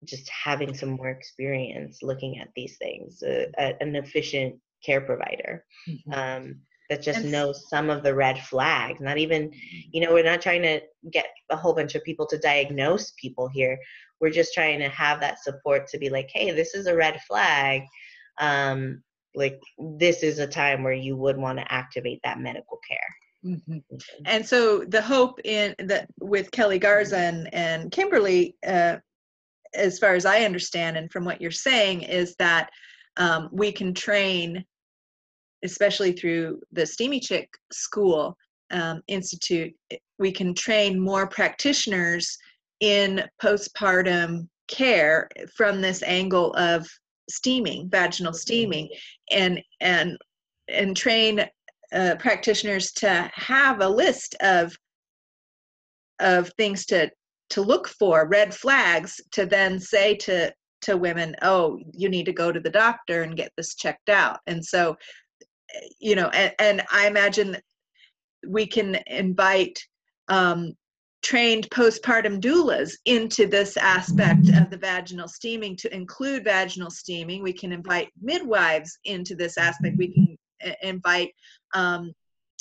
just 0.05 0.29
having 0.29 0.75
some 0.75 0.91
more 0.91 1.09
experience 1.09 2.03
looking 2.03 2.39
at 2.39 2.49
these 2.55 2.77
things 2.77 3.23
uh, 3.23 3.47
an 3.81 3.97
efficient 3.97 4.55
care 4.85 5.01
provider 5.01 5.65
um, 6.13 6.61
that 6.95 7.03
just 7.03 7.21
And 7.21 7.33
knows 7.33 7.69
some 7.69 7.91
of 7.91 8.03
the 8.03 8.15
red 8.15 8.39
flags 8.39 9.01
not 9.01 9.19
even 9.19 9.51
you 9.93 10.01
know 10.01 10.13
we're 10.13 10.25
not 10.25 10.41
trying 10.41 10.63
to 10.63 10.81
get 11.11 11.27
a 11.51 11.57
whole 11.57 11.75
bunch 11.75 11.95
of 11.95 12.05
people 12.05 12.27
to 12.27 12.39
diagnose 12.39 13.13
people 13.13 13.49
here. 13.49 13.79
We're 14.21 14.31
just 14.31 14.55
trying 14.55 14.79
to 14.79 14.89
have 14.89 15.21
that 15.21 15.43
support 15.43 15.89
to 15.89 15.99
be 15.99 16.09
like 16.09 16.31
hey 16.33 16.51
this 16.53 16.75
is 16.75 16.87
a 16.87 16.95
red 16.95 17.21
flag. 17.27 17.83
Um 18.41 19.03
like 19.35 19.61
this 19.99 20.23
is 20.23 20.39
a 20.39 20.47
time 20.47 20.85
where 20.85 20.93
you 20.93 21.17
would 21.17 21.37
want 21.37 21.59
to 21.59 21.73
activate 21.73 22.21
that 22.23 22.39
medical 22.39 22.79
care. 22.89 23.11
Mhm. 23.45 23.83
and 24.25 24.47
so 24.47 24.87
the 24.87 25.03
hope 25.03 25.39
in 25.45 25.75
that 25.79 26.09
with 26.19 26.51
kelly 26.51 26.79
garza 26.79 27.19
and, 27.19 27.53
and 27.53 27.93
kimberly 27.93 28.57
uh, 28.67 28.97
as 29.75 29.99
far 29.99 30.15
as 30.15 30.25
i 30.25 30.45
understand 30.45 30.97
and 30.97 31.13
from 31.13 31.27
what 31.27 31.43
you're 31.43 31.51
saying 31.51 32.01
is 32.01 32.35
that 32.39 32.71
um, 33.19 33.51
we 33.53 33.71
can 33.71 33.93
train 33.93 34.65
especially 35.65 36.13
through 36.13 36.61
the 36.73 36.87
steamy 36.87 37.21
chick 37.21 37.49
school 37.73 38.37
um, 38.71 39.03
institute 39.09 39.75
we 40.19 40.31
can 40.31 40.55
train 40.55 40.99
more 40.99 41.27
practitioners 41.27 42.37
in 42.81 43.23
postpartum 43.43 44.49
care 44.69 45.29
from 45.57 45.81
this 45.81 46.03
angle 46.03 46.53
of 46.55 46.87
steaming 47.29 47.89
vaginal 47.89 48.33
steaming 48.33 48.89
and 49.31 49.61
and 49.81 50.17
and 50.69 50.97
train 50.97 51.47
uh, 51.93 52.15
practitioners 52.19 52.93
to 52.93 53.31
have 53.35 53.81
a 53.81 53.89
list 53.89 54.35
of 54.41 54.77
of 56.21 56.51
things 56.57 56.87
to 56.87 57.11
to 57.51 57.61
look 57.61 57.89
for 57.89 58.27
red 58.29 58.55
flags 58.55 59.21
to 59.33 59.47
then 59.47 59.79
say 59.79 60.15
to 60.15 60.53
to 60.81 60.97
women 60.97 61.35
oh 61.43 61.79
you 61.93 62.09
need 62.09 62.27
to 62.27 62.33
go 62.33 62.53
to 62.53 62.61
the 62.61 62.71
doctor 62.71 63.23
and 63.23 63.37
get 63.37 63.51
this 63.57 63.75
checked 63.75 64.09
out. 64.09 64.39
And 64.47 64.65
so 64.65 64.91
eh, 64.91 64.95
you 65.99 66.15
know 66.15 66.29
and, 66.29 66.53
and 66.59 66.83
i 66.93 67.07
imagine 67.07 67.57
we 68.47 68.67
can 68.67 68.99
invite 69.07 69.79
um, 70.29 70.73
trained 71.23 71.69
postpartum 71.71 72.39
doulas 72.39 72.93
into 73.07 73.47
this 73.47 73.77
aspect 73.79 74.51
of 74.51 74.69
the 74.71 74.77
vaginal 74.77 75.27
steaming 75.27 75.75
to 75.75 75.93
include 75.95 76.45
vaginal 76.45 76.91
steaming. 76.91 77.43
We 77.43 77.55
can 77.55 77.73
invite 77.73 78.11
midwives 78.21 78.99
into 79.05 79.35
this 79.35 79.57
aspect. 79.57 79.97
We 79.97 80.13
can 80.13 80.37
uh, 80.65 80.73
invite 80.83 81.33
um, 81.75 82.13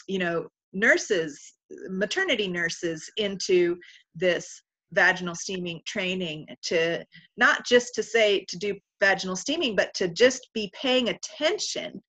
you 0.08 0.20
know 0.20 0.48
nurses 0.72 1.54
maternity 1.90 2.48
nurses 2.48 3.10
into 3.18 3.78
this 4.16 4.62
vaginal 4.92 5.36
steaming 5.36 5.82
training 5.86 6.48
to 6.62 7.04
not 7.36 7.66
just 7.66 7.96
to 7.96 8.04
say 8.04 8.46
to 8.48 8.58
do 8.58 8.76
vaginal 9.02 9.36
steaming 9.36 9.76
but 9.76 9.94
to 9.96 10.08
just 10.08 10.50
be 10.54 10.72
paying 10.80 11.10
attention 11.10 12.02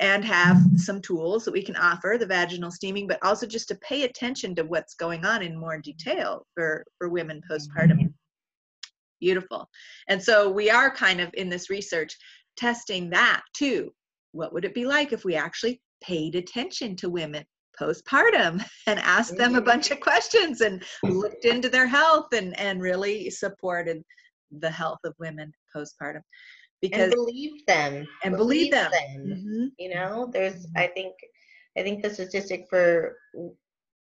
and 0.00 0.24
have 0.24 0.58
some 0.76 1.00
tools 1.00 1.44
that 1.44 1.52
we 1.52 1.62
can 1.62 1.76
offer 1.76 2.16
the 2.18 2.26
vaginal 2.26 2.70
steaming 2.70 3.06
but 3.06 3.22
also 3.22 3.46
just 3.46 3.68
to 3.68 3.74
pay 3.76 4.02
attention 4.02 4.54
to 4.54 4.64
what's 4.64 4.94
going 4.94 5.24
on 5.24 5.42
in 5.42 5.56
more 5.56 5.78
detail 5.78 6.44
for 6.54 6.84
for 6.98 7.08
women 7.08 7.40
postpartum. 7.48 7.92
Mm-hmm. 7.92 8.06
Beautiful. 9.20 9.68
And 10.08 10.22
so 10.22 10.50
we 10.50 10.70
are 10.70 10.90
kind 10.94 11.20
of 11.20 11.30
in 11.34 11.50
this 11.50 11.68
research 11.68 12.16
testing 12.56 13.10
that 13.10 13.42
too. 13.54 13.92
What 14.32 14.52
would 14.54 14.64
it 14.64 14.74
be 14.74 14.86
like 14.86 15.12
if 15.12 15.24
we 15.24 15.34
actually 15.34 15.80
paid 16.02 16.34
attention 16.34 16.96
to 16.96 17.10
women 17.10 17.44
postpartum 17.78 18.64
and 18.86 18.98
asked 19.00 19.36
them 19.36 19.54
a 19.54 19.60
bunch 19.60 19.90
of 19.90 19.98
mm-hmm. 19.98 20.04
questions 20.04 20.62
and 20.62 20.82
looked 21.04 21.44
into 21.44 21.68
their 21.68 21.86
health 21.86 22.28
and 22.32 22.58
and 22.58 22.80
really 22.80 23.28
supported 23.28 24.02
the 24.58 24.70
health 24.70 24.98
of 25.04 25.14
women 25.18 25.52
postpartum 25.76 26.22
and 26.82 26.90
because 26.90 27.14
believe 27.14 27.64
them 27.66 28.06
and 28.24 28.36
believe 28.36 28.70
them 28.72 28.90
them. 28.90 29.26
Mhm. 29.26 29.72
you 29.78 29.94
know 29.94 30.30
there's 30.32 30.66
i 30.76 30.86
think 30.86 31.14
i 31.76 31.82
think 31.82 32.02
the 32.02 32.10
statistic 32.12 32.66
for 32.70 33.16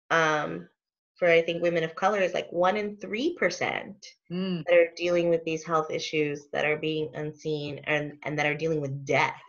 um 0.10 0.68
for 1.16 1.28
i 1.28 1.42
think 1.42 1.62
women 1.62 1.84
of 1.84 1.96
color 1.96 2.20
is 2.20 2.34
like 2.34 2.52
one 2.52 2.78
in 2.78 2.98
three 2.98 3.36
percent 3.36 4.06
Mm. 4.32 4.64
that 4.66 4.74
are 4.76 4.92
dealing 4.96 5.28
with 5.30 5.44
these 5.44 5.66
health 5.66 5.92
issues 5.92 6.48
that 6.54 6.64
are 6.66 6.78
being 6.78 7.10
unseen 7.16 7.82
and 7.86 8.18
and 8.24 8.40
that 8.40 8.46
are 8.46 8.56
dealing 8.56 8.80
with 8.80 9.06
death 9.06 9.42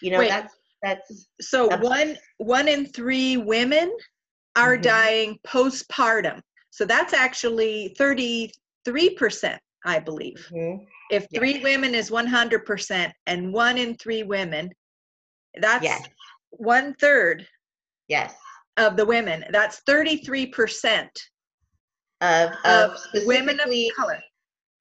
you 0.00 0.10
know 0.10 0.18
Wait. 0.18 0.28
that's 0.30 0.54
that's 0.82 1.28
so 1.40 1.68
one 1.78 2.16
one 2.38 2.66
in 2.68 2.86
three 2.86 3.36
women 3.36 3.94
are 4.56 4.76
Mhm. 4.78 4.82
dying 4.82 5.38
postpartum 5.46 6.40
so 6.70 6.86
that's 6.86 7.12
actually 7.12 7.94
33% 7.98 9.58
i 9.84 9.98
believe. 9.98 10.46
Mhm, 10.50 10.86
if 11.10 11.26
three 11.34 11.60
women 11.62 11.94
is 11.94 12.10
100% 12.10 13.12
and 13.26 13.52
one 13.52 13.76
in 13.78 13.96
three 13.96 14.22
women 14.22 14.70
that's 15.60 15.84
yes. 15.84 16.08
one 16.50 16.94
third 16.94 17.46
yes. 18.08 18.34
of 18.78 18.96
the 18.96 19.04
women. 19.04 19.44
That's 19.50 19.82
33% 19.88 21.08
of 22.22 22.50
of 22.64 22.90
of 22.92 23.26
women 23.26 23.60
of 23.60 23.68
color. 23.96 24.20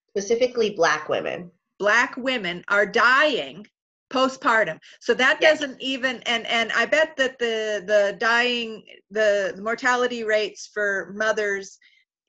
specifically 0.09 0.69
black 0.71 1.09
women. 1.09 1.51
Black 1.79 2.15
women 2.17 2.63
are 2.69 2.85
dying 2.85 3.65
postpartum. 4.11 4.79
So 4.99 5.13
that 5.15 5.39
Yes. 5.41 5.59
doesn't 5.59 5.81
even 5.81 6.21
and 6.23 6.45
and 6.47 6.71
i 6.73 6.85
bet 6.85 7.15
that 7.17 7.39
the 7.39 7.83
the 7.87 8.15
dying 8.19 8.83
the 9.09 9.57
mortality 9.61 10.23
rates 10.23 10.69
for 10.73 11.11
mothers 11.15 11.77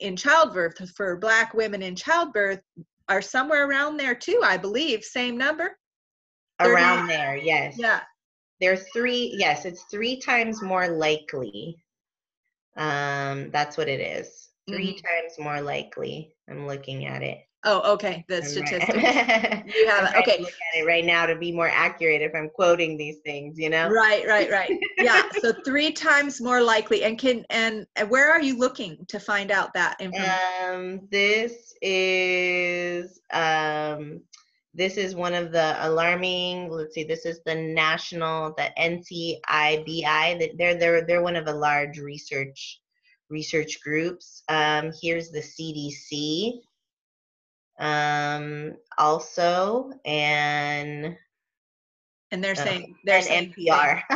in 0.03 0.17
childbirth 0.17 0.91
for 0.97 1.17
black 1.17 1.55
women 1.55 1.83
in 1.83 1.97
childbirth 1.97 2.61
are 3.09 3.23
somewhere 3.23 3.69
around 3.69 3.97
there 3.97 4.15
too 4.15 4.41
i 4.45 4.57
believe 4.57 5.03
same 5.03 5.37
number 5.37 5.79
30 6.61 6.73
around 6.73 7.07
there 7.09 7.37
yes 7.37 7.77
yeah 7.79 8.01
they're 8.63 8.77
three. 8.77 9.35
Yes, 9.37 9.65
it's 9.65 9.83
three 9.91 10.21
times 10.21 10.63
more 10.63 10.87
likely. 10.87 11.83
Um, 12.77 13.51
that's 13.51 13.77
what 13.77 13.89
it 13.89 13.99
is. 13.99 14.51
3 14.71 14.93
times 14.93 15.33
more 15.41 15.61
likely. 15.61 16.33
I'm 16.49 16.69
looking 16.69 17.07
at 17.07 17.25
it. 17.25 17.39
Oh, 17.65 17.93
okay. 17.93 18.25
The 18.29 18.43
statistics. 18.43 18.89
Right. 18.89 19.65
You 19.75 19.89
have 19.89 20.13
it. 20.13 20.19
Okay. 20.19 20.41
Look 20.41 20.51
at 20.51 20.81
it 20.81 20.87
right 20.87 21.05
now 21.05 21.27
to 21.27 21.37
be 21.37 21.53
more 21.53 21.69
accurate 21.69 22.21
if 22.21 22.35
I'm 22.35 22.49
quoting 22.49 22.97
these 22.97 23.19
things. 23.25 23.59
You 23.59 23.71
know. 23.71 23.89
Right, 23.89 24.27
right, 24.27 24.51
right. 24.51 24.79
Yeah. 24.99 25.23
So 25.41 25.53
three 25.65 25.93
times 25.93 26.41
more 26.41 26.61
likely. 26.61 27.05
And 27.05 27.19
can 27.19 27.45
and 27.51 27.87
and 27.97 28.11
where 28.11 28.31
are 28.31 28.41
you 28.41 28.59
looking 28.59 29.05
to 29.09 29.21
find 29.21 29.51
out 29.51 29.73
that 29.75 30.01
information? 30.01 30.35
Um, 30.65 31.09
this 31.11 31.75
is 31.83 33.21
um, 33.33 34.21
this 34.75 34.97
is 34.97 35.15
one 35.15 35.35
of 35.35 35.53
the 35.53 35.77
alarming. 35.87 36.71
Let's 36.71 36.95
see. 36.95 37.05
This 37.05 37.27
is 37.27 37.41
the 37.45 37.55
national, 37.55 38.55
the 38.57 38.71
NCIBI. 38.79 40.39
That 40.39 40.51
they're 40.59 40.75
they're 40.75 41.07
they're 41.07 41.23
one 41.23 41.37
of 41.37 41.45
the 41.45 41.55
large 41.55 41.99
research 41.99 42.81
research 43.31 43.81
groups. 43.83 44.43
Um, 44.49 44.93
here's 45.01 45.31
the 45.31 45.41
CDC. 45.41 46.61
Um, 47.83 48.77
also, 48.97 49.93
and 50.05 51.17
and 52.31 52.43
they're 52.43 52.53
uh, 52.53 52.65
saying 52.65 52.97
they're 53.05 53.17
and 53.17 53.25
saying 53.25 53.55
NPR. 53.59 54.03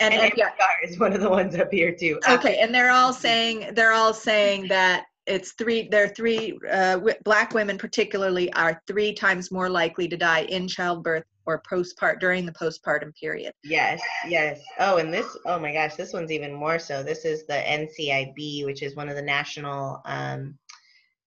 and 0.00 0.14
and 0.14 0.32
NPR. 0.32 0.50
NPR 0.50 0.88
is 0.88 0.98
one 0.98 1.12
of 1.12 1.20
the 1.20 1.30
ones 1.30 1.54
up 1.56 1.72
here 1.72 1.94
too. 1.94 2.18
Okay, 2.28 2.58
and 2.58 2.74
they're 2.74 2.90
all 2.90 3.12
saying 3.12 3.70
they're 3.74 3.92
all 3.92 4.12
saying 4.12 4.66
that 4.68 5.06
it's 5.26 5.52
three. 5.52 5.88
There 5.88 6.04
are 6.04 6.08
three 6.08 6.58
uh, 6.70 6.96
w- 6.96 7.16
black 7.24 7.54
women, 7.54 7.78
particularly, 7.78 8.52
are 8.54 8.82
three 8.88 9.14
times 9.14 9.52
more 9.52 9.70
likely 9.70 10.08
to 10.08 10.16
die 10.16 10.42
in 10.42 10.66
childbirth 10.66 11.24
or 11.46 11.62
postpart 11.68 12.20
during 12.20 12.46
the 12.46 12.52
postpartum 12.52 13.14
period. 13.14 13.52
Yes, 13.62 14.00
yes. 14.26 14.60
Oh, 14.78 14.96
and 14.96 15.12
this, 15.12 15.26
oh 15.46 15.58
my 15.58 15.72
gosh, 15.72 15.94
this 15.94 16.12
one's 16.12 16.32
even 16.32 16.52
more 16.52 16.78
so. 16.78 17.02
This 17.02 17.24
is 17.24 17.46
the 17.46 17.54
NCIB, 17.54 18.64
which 18.64 18.82
is 18.82 18.96
one 18.96 19.08
of 19.08 19.16
the 19.16 19.22
national, 19.22 20.00
um, 20.06 20.56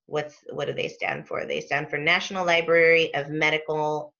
what's, 0.08 0.38
what 0.49 0.66
do 0.66 0.74
they 0.74 0.89
stand 0.89 1.28
for? 1.28 1.45
They 1.45 1.62
stand 1.62 1.89
for 1.89 1.97
National 1.97 2.45
Library 2.45 3.14
of 3.14 3.30
Medical 3.30 4.14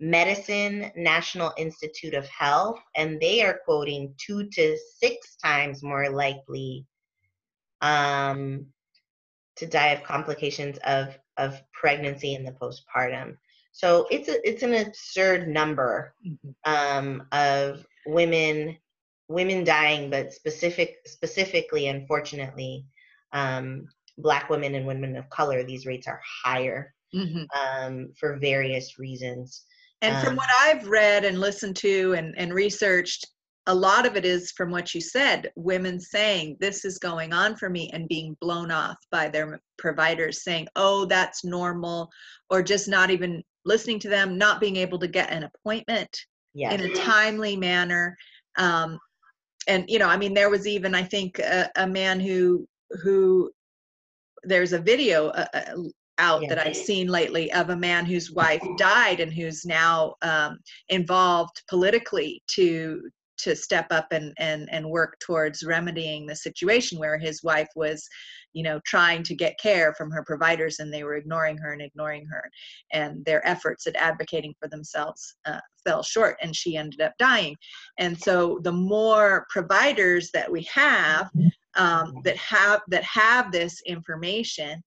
Medicine, 0.00 0.90
National 0.96 1.52
Institute 1.56 2.14
of 2.14 2.26
Health, 2.28 2.78
and 2.96 3.20
they 3.20 3.42
are 3.42 3.60
quoting 3.64 4.14
two 4.18 4.48
to 4.50 4.76
six 4.98 5.36
times 5.36 5.82
more 5.82 6.10
likely 6.10 6.84
um, 7.80 8.66
to 9.56 9.66
die 9.66 9.88
of 9.88 10.02
complications 10.02 10.78
of, 10.84 11.16
of 11.36 11.62
pregnancy 11.72 12.34
in 12.34 12.44
the 12.44 12.52
postpartum. 12.52 13.36
So 13.72 14.06
it's 14.10 14.28
a, 14.28 14.48
it's 14.48 14.62
an 14.62 14.74
absurd 14.74 15.48
number 15.48 16.14
um, 16.64 17.26
of 17.32 17.86
women 18.06 18.76
women 19.28 19.64
dying, 19.64 20.08
but 20.08 20.32
specific 20.32 20.98
specifically, 21.06 21.88
unfortunately, 21.88 22.86
um, 23.32 23.86
Black 24.18 24.48
women 24.50 24.74
and 24.74 24.86
women 24.86 25.16
of 25.16 25.28
color. 25.30 25.62
These 25.62 25.86
rates 25.86 26.06
are 26.06 26.20
higher 26.44 26.94
Mhm. 27.14 27.46
um, 27.54 28.12
for 28.18 28.38
various 28.38 28.98
reasons. 28.98 29.64
And 30.02 30.18
from 30.18 30.30
Um, 30.30 30.36
what 30.36 30.50
I've 30.60 30.86
read 30.88 31.24
and 31.24 31.40
listened 31.40 31.76
to 31.76 32.12
and, 32.14 32.34
and 32.36 32.52
researched, 32.52 33.26
a 33.66 33.74
lot 33.74 34.06
of 34.06 34.16
it 34.16 34.24
is 34.24 34.52
from 34.52 34.70
what 34.70 34.94
you 34.94 35.00
said 35.00 35.50
women 35.56 35.98
saying, 35.98 36.56
This 36.60 36.84
is 36.84 36.98
going 36.98 37.32
on 37.32 37.56
for 37.56 37.68
me, 37.68 37.90
and 37.92 38.08
being 38.08 38.36
blown 38.40 38.70
off 38.70 38.96
by 39.10 39.28
their 39.28 39.60
providers 39.76 40.44
saying, 40.44 40.68
Oh, 40.76 41.04
that's 41.06 41.44
normal, 41.44 42.10
or 42.50 42.62
just 42.62 42.88
not 42.88 43.10
even 43.10 43.42
listening 43.64 43.98
to 44.00 44.08
them, 44.08 44.38
not 44.38 44.60
being 44.60 44.76
able 44.76 44.98
to 45.00 45.08
get 45.08 45.30
an 45.30 45.42
appointment 45.44 46.26
Yes. 46.54 46.72
in 46.74 46.86
a 46.86 46.94
timely 46.94 47.56
manner. 47.56 48.16
Um, 48.56 48.98
and, 49.66 49.84
you 49.88 49.98
know, 49.98 50.08
I 50.08 50.16
mean, 50.16 50.32
there 50.34 50.50
was 50.50 50.66
even, 50.66 50.94
I 50.94 51.02
think, 51.02 51.38
a, 51.40 51.68
a 51.76 51.86
man 51.86 52.20
who, 52.20 52.68
who, 53.02 53.50
there's 54.46 54.72
a 54.72 54.78
video 54.78 55.28
uh, 55.28 55.46
uh, 55.54 55.60
out 56.18 56.42
Yeah. 56.42 56.48
that 56.48 56.66
I've 56.66 56.76
seen 56.76 57.08
lately 57.08 57.52
of 57.52 57.70
a 57.70 57.76
man 57.76 58.06
whose 58.06 58.30
wife 58.32 58.62
died 58.78 59.20
and 59.20 59.32
who's 59.32 59.64
now 59.66 60.14
um, 60.22 60.58
involved 60.88 61.62
politically 61.68 62.42
to 62.48 63.02
to 63.38 63.54
step 63.54 63.86
up 63.90 64.06
and 64.12 64.32
and 64.38 64.66
and 64.72 64.88
work 64.88 65.18
towards 65.20 65.62
remedying 65.62 66.24
the 66.24 66.34
situation 66.34 66.98
where 66.98 67.18
his 67.18 67.42
wife 67.42 67.68
was 67.76 68.08
you 68.54 68.62
know 68.62 68.80
trying 68.86 69.22
to 69.22 69.34
get 69.34 69.58
care 69.60 69.92
from 69.92 70.10
her 70.10 70.24
providers 70.24 70.78
and 70.78 70.90
they 70.90 71.04
were 71.04 71.16
ignoring 71.16 71.58
her 71.58 71.72
and 71.72 71.82
ignoring 71.82 72.26
her. 72.30 72.50
And 72.92 73.22
their 73.26 73.46
efforts 73.46 73.86
at 73.86 73.96
advocating 73.96 74.54
for 74.58 74.68
themselves 74.68 75.34
uh, 75.44 75.60
fell 75.84 76.02
short 76.02 76.38
and 76.42 76.56
she 76.56 76.76
ended 76.78 77.02
up 77.02 77.12
dying. 77.18 77.54
And 77.98 78.18
so 78.18 78.58
the 78.62 78.72
more 78.72 79.46
providers 79.50 80.30
that 80.32 80.50
we 80.50 80.62
have 80.72 81.30
um, 81.76 82.20
that 82.24 82.36
have 82.36 82.80
that 82.88 83.04
have 83.04 83.52
this 83.52 83.80
information 83.86 84.82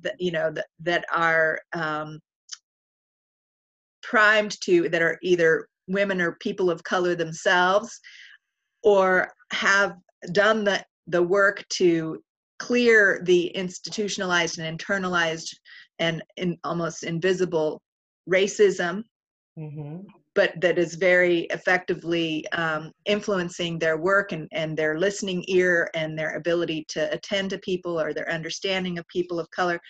that 0.00 0.14
you 0.18 0.30
know 0.30 0.50
that, 0.50 0.66
that 0.80 1.04
are 1.12 1.58
um, 1.72 2.20
primed 4.02 4.60
to 4.60 4.88
that 4.88 5.02
are 5.02 5.18
either 5.22 5.68
women 5.88 6.20
or 6.20 6.36
people 6.40 6.70
of 6.70 6.82
color 6.84 7.14
themselves 7.14 8.00
or 8.82 9.32
have 9.52 9.96
done 10.32 10.64
the 10.64 10.84
the 11.08 11.22
work 11.22 11.64
to 11.68 12.20
clear 12.58 13.20
the 13.24 13.48
institutionalized 13.48 14.58
and 14.58 14.78
internalized 14.78 15.54
and 15.98 16.22
in 16.36 16.58
almost 16.64 17.02
invisible 17.04 17.80
racism 18.28 19.02
hmm 19.56 19.98
but 20.34 20.52
that 20.60 20.78
is 20.78 20.94
very 20.94 21.40
effectively 21.50 22.46
um, 22.52 22.90
influencing 23.06 23.78
their 23.78 23.96
work 23.96 24.32
and, 24.32 24.48
and 24.52 24.76
their 24.76 24.98
listening 24.98 25.44
ear 25.48 25.88
and 25.94 26.18
their 26.18 26.36
ability 26.36 26.84
to 26.88 27.12
attend 27.12 27.50
to 27.50 27.58
people 27.58 28.00
or 28.00 28.12
their 28.12 28.30
understanding 28.30 28.98
of 28.98 29.06
people 29.08 29.38
of 29.38 29.50
color 29.50 29.80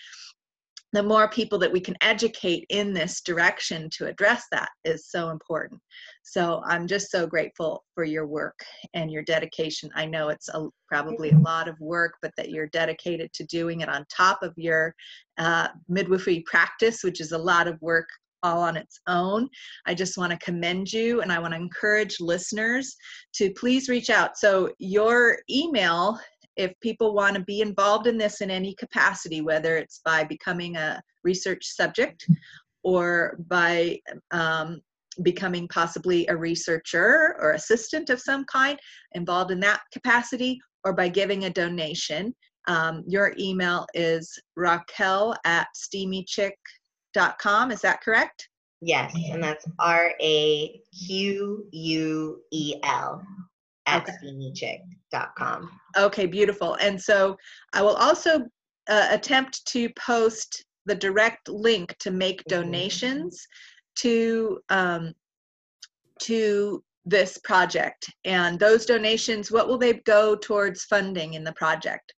the 0.94 1.02
more 1.02 1.28
people 1.28 1.58
that 1.58 1.72
we 1.72 1.80
can 1.80 1.96
educate 2.02 2.64
in 2.68 2.92
this 2.92 3.20
direction 3.20 3.90
to 3.90 4.06
address 4.06 4.44
that 4.52 4.68
is 4.84 5.10
so 5.10 5.30
important. 5.30 5.80
So 6.22 6.62
i'm 6.66 6.86
just 6.86 7.10
so 7.10 7.26
grateful 7.26 7.84
for 7.94 8.04
your 8.04 8.26
work 8.26 8.64
and 8.94 9.10
your 9.10 9.24
dedication. 9.24 9.90
I 9.96 10.06
know 10.06 10.28
it's 10.28 10.48
a, 10.50 10.68
probably 10.88 11.32
a 11.32 11.38
lot 11.38 11.66
of 11.66 11.74
work 11.80 12.14
but 12.22 12.30
that 12.36 12.50
you're 12.50 12.68
dedicated 12.68 13.32
to 13.32 13.44
doing 13.46 13.80
it 13.80 13.88
on 13.88 14.06
top 14.08 14.44
of 14.44 14.52
your 14.56 14.94
uh, 15.36 15.68
midwifery 15.88 16.44
practice 16.46 17.02
which 17.02 17.20
is 17.20 17.32
a 17.32 17.38
lot 17.38 17.66
of 17.66 17.76
work 17.82 18.06
all 18.44 18.60
on 18.60 18.76
its 18.76 19.00
own. 19.08 19.48
I 19.86 19.94
just 19.94 20.16
want 20.16 20.30
to 20.30 20.44
commend 20.44 20.92
you 20.92 21.22
and 21.22 21.32
I 21.32 21.40
want 21.40 21.54
to 21.54 21.60
encourage 21.60 22.20
listeners 22.20 22.94
to 23.34 23.50
please 23.54 23.88
reach 23.88 24.10
out. 24.10 24.36
So, 24.36 24.72
your 24.78 25.38
email, 25.50 26.20
if 26.56 26.72
people 26.80 27.14
want 27.14 27.34
to 27.34 27.42
be 27.42 27.62
involved 27.62 28.06
in 28.06 28.16
this 28.16 28.40
in 28.40 28.50
any 28.50 28.74
capacity, 28.74 29.40
whether 29.40 29.76
it's 29.76 30.00
by 30.04 30.22
becoming 30.22 30.76
a 30.76 31.02
research 31.24 31.66
subject 31.66 32.26
or 32.84 33.38
by 33.48 33.98
um, 34.30 34.80
becoming 35.22 35.66
possibly 35.68 36.26
a 36.26 36.36
researcher 36.36 37.36
or 37.40 37.52
assistant 37.52 38.10
of 38.10 38.20
some 38.20 38.44
kind, 38.44 38.78
involved 39.12 39.50
in 39.50 39.60
that 39.60 39.80
capacity, 39.92 40.60
or 40.84 40.92
by 40.92 41.08
giving 41.08 41.44
a 41.44 41.50
donation. 41.50 42.34
Um, 42.66 43.04
your 43.06 43.34
email 43.38 43.86
is 43.94 44.38
raquel 44.56 45.34
at 45.44 45.68
steamychick.com. 45.76 46.52
Is 47.16 47.80
that 47.82 48.00
correct? 48.02 48.48
Yes, 48.80 49.14
and 49.30 49.42
that's 49.42 49.64
R 49.78 50.12
A 50.20 50.80
Q 51.06 51.66
U 51.70 52.40
E 52.52 52.74
L 52.82 53.22
at 53.86 54.02
Okay. 54.02 54.12
steamychick.com. 54.22 55.70
Okay, 55.96 56.26
beautiful. 56.26 56.74
And 56.80 57.00
so 57.00 57.36
I 57.72 57.82
will 57.82 57.96
also 57.96 58.40
uh, 58.88 59.08
attempt 59.10 59.64
to 59.66 59.88
post 59.98 60.64
the 60.86 60.94
direct 60.94 61.48
link 61.48 61.96
to 61.98 62.10
make 62.10 62.40
Mhm. 62.42 62.48
donations 62.48 63.46
to 63.96 64.60
um, 64.68 65.14
to 66.20 66.82
this 67.06 67.38
project. 67.38 68.06
And 68.24 68.58
those 68.58 68.86
donations, 68.86 69.50
what 69.50 69.68
will 69.68 69.78
they 69.78 69.94
go 69.94 70.36
towards 70.36 70.84
funding 70.84 71.34
in 71.34 71.44
the 71.44 71.52
project? 71.52 72.14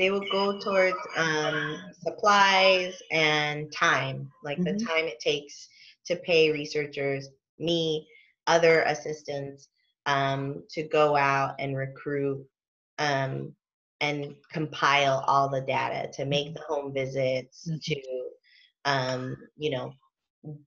They 0.00 0.10
will 0.10 0.28
go 0.32 0.58
towards 0.60 0.98
um, 1.18 1.78
supplies 2.02 3.02
and 3.12 3.72
time, 3.72 4.32
like 4.44 4.64
Mhm. 4.64 4.76
the 4.78 4.80
time 4.88 5.06
it 5.06 5.20
takes 5.20 5.68
to 6.06 6.16
pay 6.16 6.52
researchers, 6.52 7.28
me, 7.60 8.08
other 8.48 8.82
assistants, 8.82 9.68
um, 10.06 10.64
to 10.72 10.84
go 10.88 11.16
out 11.16 11.56
and 11.60 11.76
recruit 11.76 12.46
um, 12.98 13.56
and 14.00 14.36
compile 14.52 15.24
all 15.28 15.50
the 15.50 15.62
data, 15.62 16.10
to 16.14 16.26
make 16.26 16.54
the 16.54 16.62
home 16.68 16.94
visits, 16.94 17.70
Mhm. 17.70 17.80
to 17.84 18.30
um, 18.86 19.36
you 19.58 19.70
know 19.72 19.92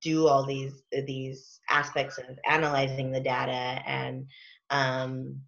do 0.02 0.28
all 0.28 0.46
these 0.46 0.84
these 1.08 1.60
aspects 1.70 2.20
of 2.20 2.40
analyzing 2.50 3.12
the 3.12 3.22
data 3.22 3.82
and 3.88 4.28
um, 4.70 5.42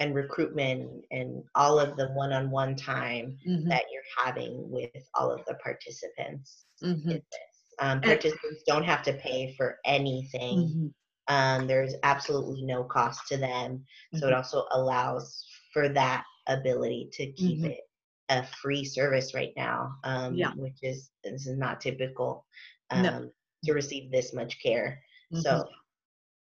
and 0.00 0.14
recruitment 0.14 1.04
and 1.12 1.44
all 1.56 1.78
of 1.80 1.96
the 1.96 2.08
one-on-one 2.14 2.76
time 2.76 3.38
Mhm, 3.44 3.70
that 3.70 3.84
you're 3.92 4.26
having 4.26 4.70
with 4.70 4.90
all 5.14 5.32
of 5.32 5.44
the 5.46 5.54
participants. 5.56 6.66
mhm, 6.82 7.22
this. 7.30 7.74
Um, 7.80 8.02
participants 8.02 8.62
don't 8.66 8.84
have 8.84 9.02
to 9.04 9.14
pay 9.14 9.54
for 9.56 9.78
anything 9.84 10.74
mhm. 10.74 10.92
Um, 11.28 11.68
there's 11.68 11.94
absolutely 12.02 12.62
no 12.64 12.84
cost 12.84 13.28
to 13.28 13.36
them. 13.36 13.84
So 14.14 14.26
it 14.28 14.32
Mhm. 14.32 14.34
also 14.34 14.64
allows 14.72 15.46
for 15.72 15.88
that 15.90 16.24
ability 16.48 17.10
to 17.14 17.32
keep 17.32 17.62
Mhm. 17.62 17.64
it 17.64 17.80
a 18.28 18.44
free 18.44 18.84
service 18.84 19.34
right 19.34 19.52
now, 19.56 19.96
um, 20.04 20.36
Yeah. 20.36 20.54
which 20.56 20.78
is 20.82 21.10
this 21.24 21.46
is 21.46 21.56
not 21.58 21.80
typical 21.80 22.46
No. 22.94 23.12
um, 23.12 23.32
to 23.64 23.72
receive 23.74 24.10
this 24.10 24.34
much 24.34 24.60
care. 24.62 25.00
So, 25.32 25.64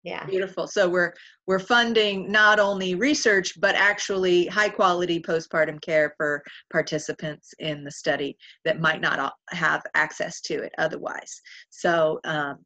yeah, 0.06 0.24
Beautiful. 0.24 0.68
So 0.68 0.88
we're 0.88 1.14
we're 1.48 1.58
funding 1.58 2.30
not 2.30 2.60
only 2.60 2.94
research 2.94 3.60
but 3.60 3.74
actually 3.74 4.46
high 4.46 4.68
quality 4.68 5.20
postpartum 5.20 5.82
care 5.82 6.14
for 6.16 6.44
participants 6.70 7.52
in 7.58 7.82
the 7.82 7.90
study 7.90 8.36
that 8.64 8.80
might 8.80 9.00
not 9.00 9.34
have 9.50 9.82
access 9.96 10.40
to 10.42 10.62
it 10.62 10.72
otherwise. 10.78 11.40
So 11.70 12.20
um, 12.22 12.58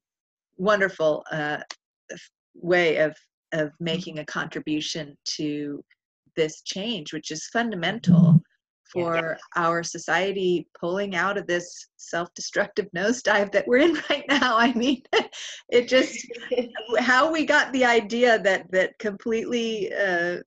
wonderful 0.59 1.25
uh, 1.33 1.61
way 2.55 2.99
of 2.99 3.17
of 3.53 3.73
making 3.81 4.19
a 4.19 4.27
contribution 4.27 5.17
to 5.37 5.83
this 6.37 6.61
change, 6.61 7.15
which 7.15 7.31
is 7.31 7.47
fundamental 7.47 8.43
Yeah. 8.95 9.03
for 9.03 9.39
our 9.57 9.83
society 9.83 10.67
pulling 10.79 11.15
out 11.15 11.39
of 11.39 11.47
this 11.47 11.89
self-destructive 11.97 12.89
nosedive 12.97 13.53
that 13.53 13.67
we're 13.67 13.79
in 13.79 13.95
right 14.11 14.25
now. 14.29 14.57
I 14.57 14.73
mean, 14.75 15.03
it 15.69 15.89
just 15.89 16.27
how 16.99 17.31
we 17.31 17.45
got 17.45 17.73
the 17.73 17.85
idea 17.85 18.39
that 18.41 18.71
that 18.73 18.99
completely 18.99 19.93
uh, 19.93 20.39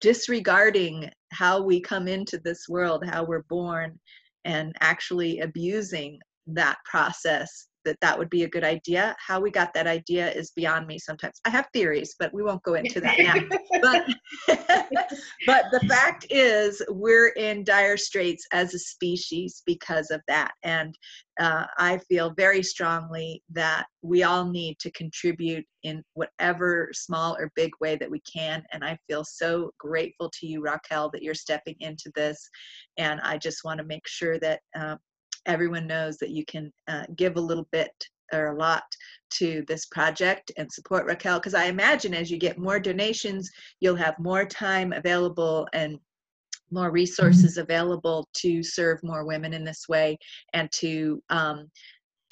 disregarding 0.00 1.10
how 1.32 1.62
we 1.62 1.80
come 1.80 2.08
into 2.08 2.38
this 2.38 2.68
world, 2.68 3.04
how 3.04 3.24
we're 3.24 3.44
born, 3.44 3.98
and 4.44 4.74
actually 4.80 5.40
abusing 5.40 6.18
that 6.46 6.78
process 6.84 7.66
that 7.86 7.98
that 8.00 8.18
would 8.18 8.28
be 8.28 8.44
a 8.44 8.48
good 8.48 8.64
idea. 8.64 9.16
How 9.18 9.40
we 9.40 9.50
got 9.50 9.72
that 9.72 9.86
idea 9.86 10.30
is 10.30 10.50
beyond 10.50 10.86
me 10.86 10.98
sometimes. 10.98 11.40
I 11.46 11.50
have 11.50 11.68
theories, 11.72 12.14
but 12.18 12.34
we 12.34 12.42
won't 12.42 12.62
go 12.62 12.74
into 12.74 13.00
that 13.00 13.18
now. 13.18 13.34
but 13.80 14.04
but 15.46 15.64
the 15.70 15.80
fact 15.88 16.26
is 16.30 16.82
we're 16.88 17.28
in 17.28 17.64
dire 17.64 17.96
straits 17.96 18.46
as 18.52 18.74
a 18.74 18.78
species 18.78 19.62
because 19.66 20.10
of 20.10 20.20
that 20.28 20.52
and 20.62 20.94
uh, 21.40 21.64
i 21.78 21.98
feel 22.08 22.34
very 22.36 22.62
strongly 22.62 23.42
that 23.50 23.86
we 24.02 24.22
all 24.22 24.44
need 24.50 24.78
to 24.78 24.90
contribute 24.92 25.64
in 25.82 26.02
whatever 26.14 26.90
small 26.92 27.36
or 27.38 27.50
big 27.54 27.70
way 27.80 27.96
that 27.96 28.10
we 28.10 28.20
can 28.20 28.62
and 28.72 28.84
i 28.84 28.96
feel 29.08 29.24
so 29.24 29.70
grateful 29.78 30.30
to 30.30 30.46
you 30.46 30.60
raquel 30.60 31.10
that 31.10 31.22
you're 31.22 31.34
stepping 31.34 31.76
into 31.80 32.10
this 32.14 32.48
and 32.98 33.20
i 33.22 33.36
just 33.36 33.64
want 33.64 33.78
to 33.78 33.84
make 33.84 34.06
sure 34.06 34.38
that 34.38 34.60
um, 34.76 34.98
everyone 35.46 35.86
knows 35.86 36.18
that 36.18 36.30
you 36.30 36.44
can 36.44 36.72
uh, 36.88 37.04
give 37.16 37.36
a 37.36 37.40
little 37.40 37.66
bit 37.72 37.92
or 38.32 38.48
a 38.48 38.58
lot 38.58 38.82
to 39.30 39.64
this 39.68 39.86
project 39.86 40.50
and 40.56 40.70
support 40.70 41.06
Raquel 41.06 41.38
because 41.38 41.54
I 41.54 41.64
imagine 41.66 42.14
as 42.14 42.30
you 42.30 42.38
get 42.38 42.58
more 42.58 42.80
donations, 42.80 43.50
you'll 43.80 43.96
have 43.96 44.18
more 44.18 44.44
time 44.44 44.92
available 44.92 45.68
and 45.72 45.98
more 46.70 46.90
resources 46.90 47.58
available 47.58 48.28
to 48.34 48.62
serve 48.62 48.98
more 49.02 49.24
women 49.24 49.54
in 49.54 49.64
this 49.64 49.88
way 49.88 50.18
and 50.52 50.70
to 50.72 51.22
um, 51.30 51.70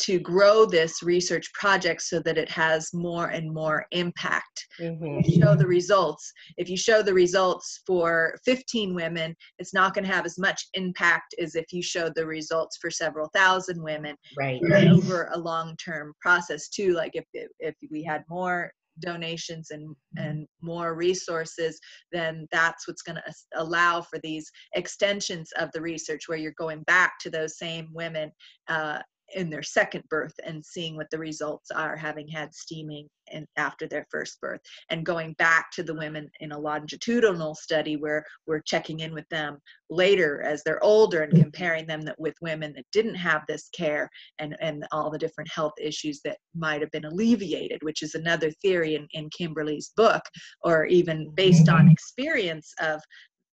to 0.05 0.19
grow 0.19 0.67
this 0.67 1.03
research 1.03 1.51
project 1.55 2.03
so 2.03 2.21
that 2.21 2.37
it 2.37 2.51
has 2.51 2.93
more 2.93 3.29
and 3.29 3.53
more 3.53 3.87
impact 3.93 4.67
Mhm. 4.79 5.27
you 5.27 5.41
show 5.41 5.55
the 5.55 5.67
results 5.67 6.31
if 6.59 6.69
you 6.69 6.77
show 6.77 7.03
the 7.03 7.15
results 7.15 7.81
for 7.87 8.37
15 8.45 8.95
women 8.95 9.35
it's 9.59 9.73
not 9.73 9.95
going 9.95 10.05
to 10.05 10.13
have 10.13 10.27
as 10.27 10.39
much 10.39 10.67
impact 10.75 11.35
as 11.39 11.55
if 11.55 11.73
you 11.73 11.83
showed 11.83 12.15
the 12.15 12.27
results 12.27 12.77
for 12.77 12.91
several 12.91 13.29
thousand 13.35 13.83
women 13.83 14.17
right. 14.37 14.63
over 14.89 15.31
a 15.33 15.39
long-term 15.39 16.13
process 16.21 16.69
too 16.69 16.93
like 16.93 17.13
if 17.15 17.25
if 17.61 17.75
we 17.91 18.03
had 18.03 18.23
more 18.29 18.71
donations 19.01 19.71
and 19.71 19.95
and 20.17 20.47
more 20.61 20.95
resources 20.95 21.81
then 22.13 22.47
that's 22.53 22.87
what's 22.87 23.03
going 23.03 23.17
to 23.17 23.35
allow 23.57 24.01
for 24.01 24.19
these 24.21 24.51
extensions 24.75 25.51
of 25.59 25.69
the 25.73 25.81
research 25.81 26.23
where 26.29 26.39
you're 26.39 26.53
going 26.57 26.83
back 26.85 27.15
to 27.21 27.31
those 27.31 27.59
same 27.59 27.89
women 27.93 28.31
uh, 28.69 29.01
in 29.35 29.51
their 29.51 29.63
second 29.63 30.05
birth 30.09 30.35
and 30.45 30.65
seeing 30.65 30.97
what 30.97 31.09
the 31.11 31.19
results 31.19 31.71
are 31.71 31.97
having 31.97 32.29
had 32.29 32.55
steaming 32.55 33.09
and 33.33 33.47
after 33.57 33.87
their 33.87 34.07
first 34.11 34.41
birth. 34.41 34.61
And 34.91 35.07
going 35.07 35.35
back 35.35 35.71
to 35.73 35.83
the 35.83 35.95
women 35.95 36.29
in 36.41 36.53
a 36.53 36.59
longitudinal 36.59 37.55
study 37.55 37.97
where 37.97 38.25
we're 38.47 38.61
checking 38.61 39.01
in 39.01 39.15
with 39.15 39.29
them 39.31 39.59
later 39.91 40.43
as 40.43 40.63
they're 40.63 40.83
older 40.83 41.23
and 41.23 41.33
comparing 41.33 41.87
them 41.87 42.03
that, 42.03 42.19
with 42.19 42.35
women 42.41 42.73
that 42.75 42.85
didn't 42.93 43.15
have 43.15 43.43
this 43.49 43.69
care 43.77 44.09
and 44.39 44.57
and 44.61 44.87
all 44.93 45.11
the 45.11 45.19
different 45.19 45.51
health 45.51 45.75
issues 45.81 46.21
that 46.25 46.39
might 46.55 46.81
have 46.81 46.91
been 46.91 47.05
alleviated 47.05 47.79
which 47.83 48.03
is 48.03 48.15
another 48.15 48.51
theory 48.63 48.95
in, 48.95 49.07
in 49.13 49.29
kimberly's 49.31 49.93
book 49.97 50.23
or 50.63 50.87
even 50.87 51.31
based 51.35 51.69
on 51.69 51.89
experience 51.89 52.73
of 52.81 53.01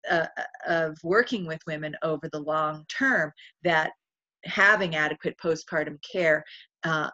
uh, 0.09 0.26
of 0.66 0.97
working 1.03 1.47
with 1.47 1.61
women 1.66 1.95
over 2.03 2.28
the 2.33 2.41
long 2.41 2.85
term 2.89 3.31
that 3.64 3.93
having 4.45 4.97
adequate 4.97 5.36
postpartum 5.43 5.97
care 6.12 6.45
uh, 6.84 7.11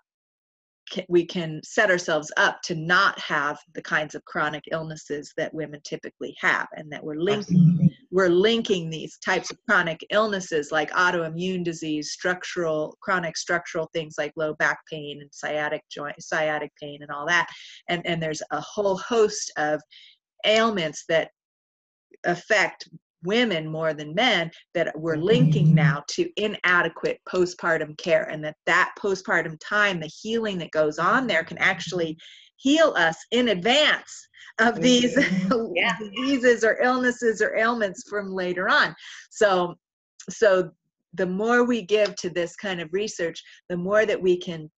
we 1.08 1.26
can 1.26 1.60
set 1.64 1.90
ourselves 1.90 2.32
up 2.36 2.60
to 2.62 2.74
not 2.74 3.18
have 3.18 3.58
the 3.74 3.82
kinds 3.82 4.14
of 4.14 4.24
chronic 4.24 4.62
illnesses 4.70 5.32
that 5.36 5.52
women 5.52 5.80
typically 5.84 6.34
have 6.38 6.66
and 6.76 6.90
that 6.90 7.02
we're 7.02 7.16
linking 7.16 7.58
Absolutely. 7.58 7.96
we're 8.10 8.28
linking 8.28 8.88
these 8.88 9.18
types 9.18 9.50
of 9.50 9.58
chronic 9.68 10.04
illnesses 10.10 10.70
like 10.70 10.90
autoimmune 10.92 11.64
disease 11.64 12.12
structural 12.12 12.96
chronic 13.00 13.36
structural 13.36 13.90
things 13.92 14.14
like 14.16 14.32
low 14.36 14.54
back 14.54 14.78
pain 14.90 15.18
and 15.20 15.30
sciatic 15.32 15.82
joint 15.90 16.20
sciatic 16.22 16.70
pain 16.80 16.98
and 17.02 17.10
all 17.10 17.26
that 17.26 17.48
and 17.88 18.06
and 18.06 18.22
there's 18.22 18.42
a 18.52 18.60
whole 18.60 18.96
host 18.98 19.52
of 19.56 19.80
ailments 20.46 21.04
that 21.08 21.30
affect 22.24 22.88
women 23.26 23.66
more 23.66 23.92
than 23.92 24.14
men 24.14 24.50
that 24.74 24.98
we're 24.98 25.14
mm-hmm. 25.14 25.24
linking 25.24 25.74
now 25.74 26.02
to 26.08 26.30
inadequate 26.36 27.20
postpartum 27.28 27.96
care 27.98 28.24
and 28.30 28.42
that 28.44 28.56
that 28.66 28.92
postpartum 28.98 29.56
time 29.60 30.00
the 30.00 30.10
healing 30.22 30.58
that 30.58 30.70
goes 30.70 30.98
on 30.98 31.26
there 31.26 31.44
can 31.44 31.58
actually 31.58 32.16
heal 32.56 32.94
us 32.96 33.16
in 33.32 33.48
advance 33.48 34.28
of 34.60 34.74
mm-hmm. 34.74 34.82
these 34.82 35.16
Yeah. 35.74 35.96
diseases 35.98 36.64
or 36.64 36.78
illnesses 36.80 37.42
or 37.42 37.56
ailments 37.56 38.08
from 38.08 38.32
later 38.32 38.68
on. 38.68 38.94
So 39.30 39.74
so 40.28 40.70
the 41.14 41.26
more 41.26 41.64
we 41.64 41.82
give 41.82 42.16
to 42.16 42.30
this 42.30 42.56
kind 42.56 42.80
of 42.80 42.92
research 42.92 43.42
the 43.68 43.76
more 43.76 44.04
that 44.06 44.20
we 44.20 44.38
can 44.38 44.70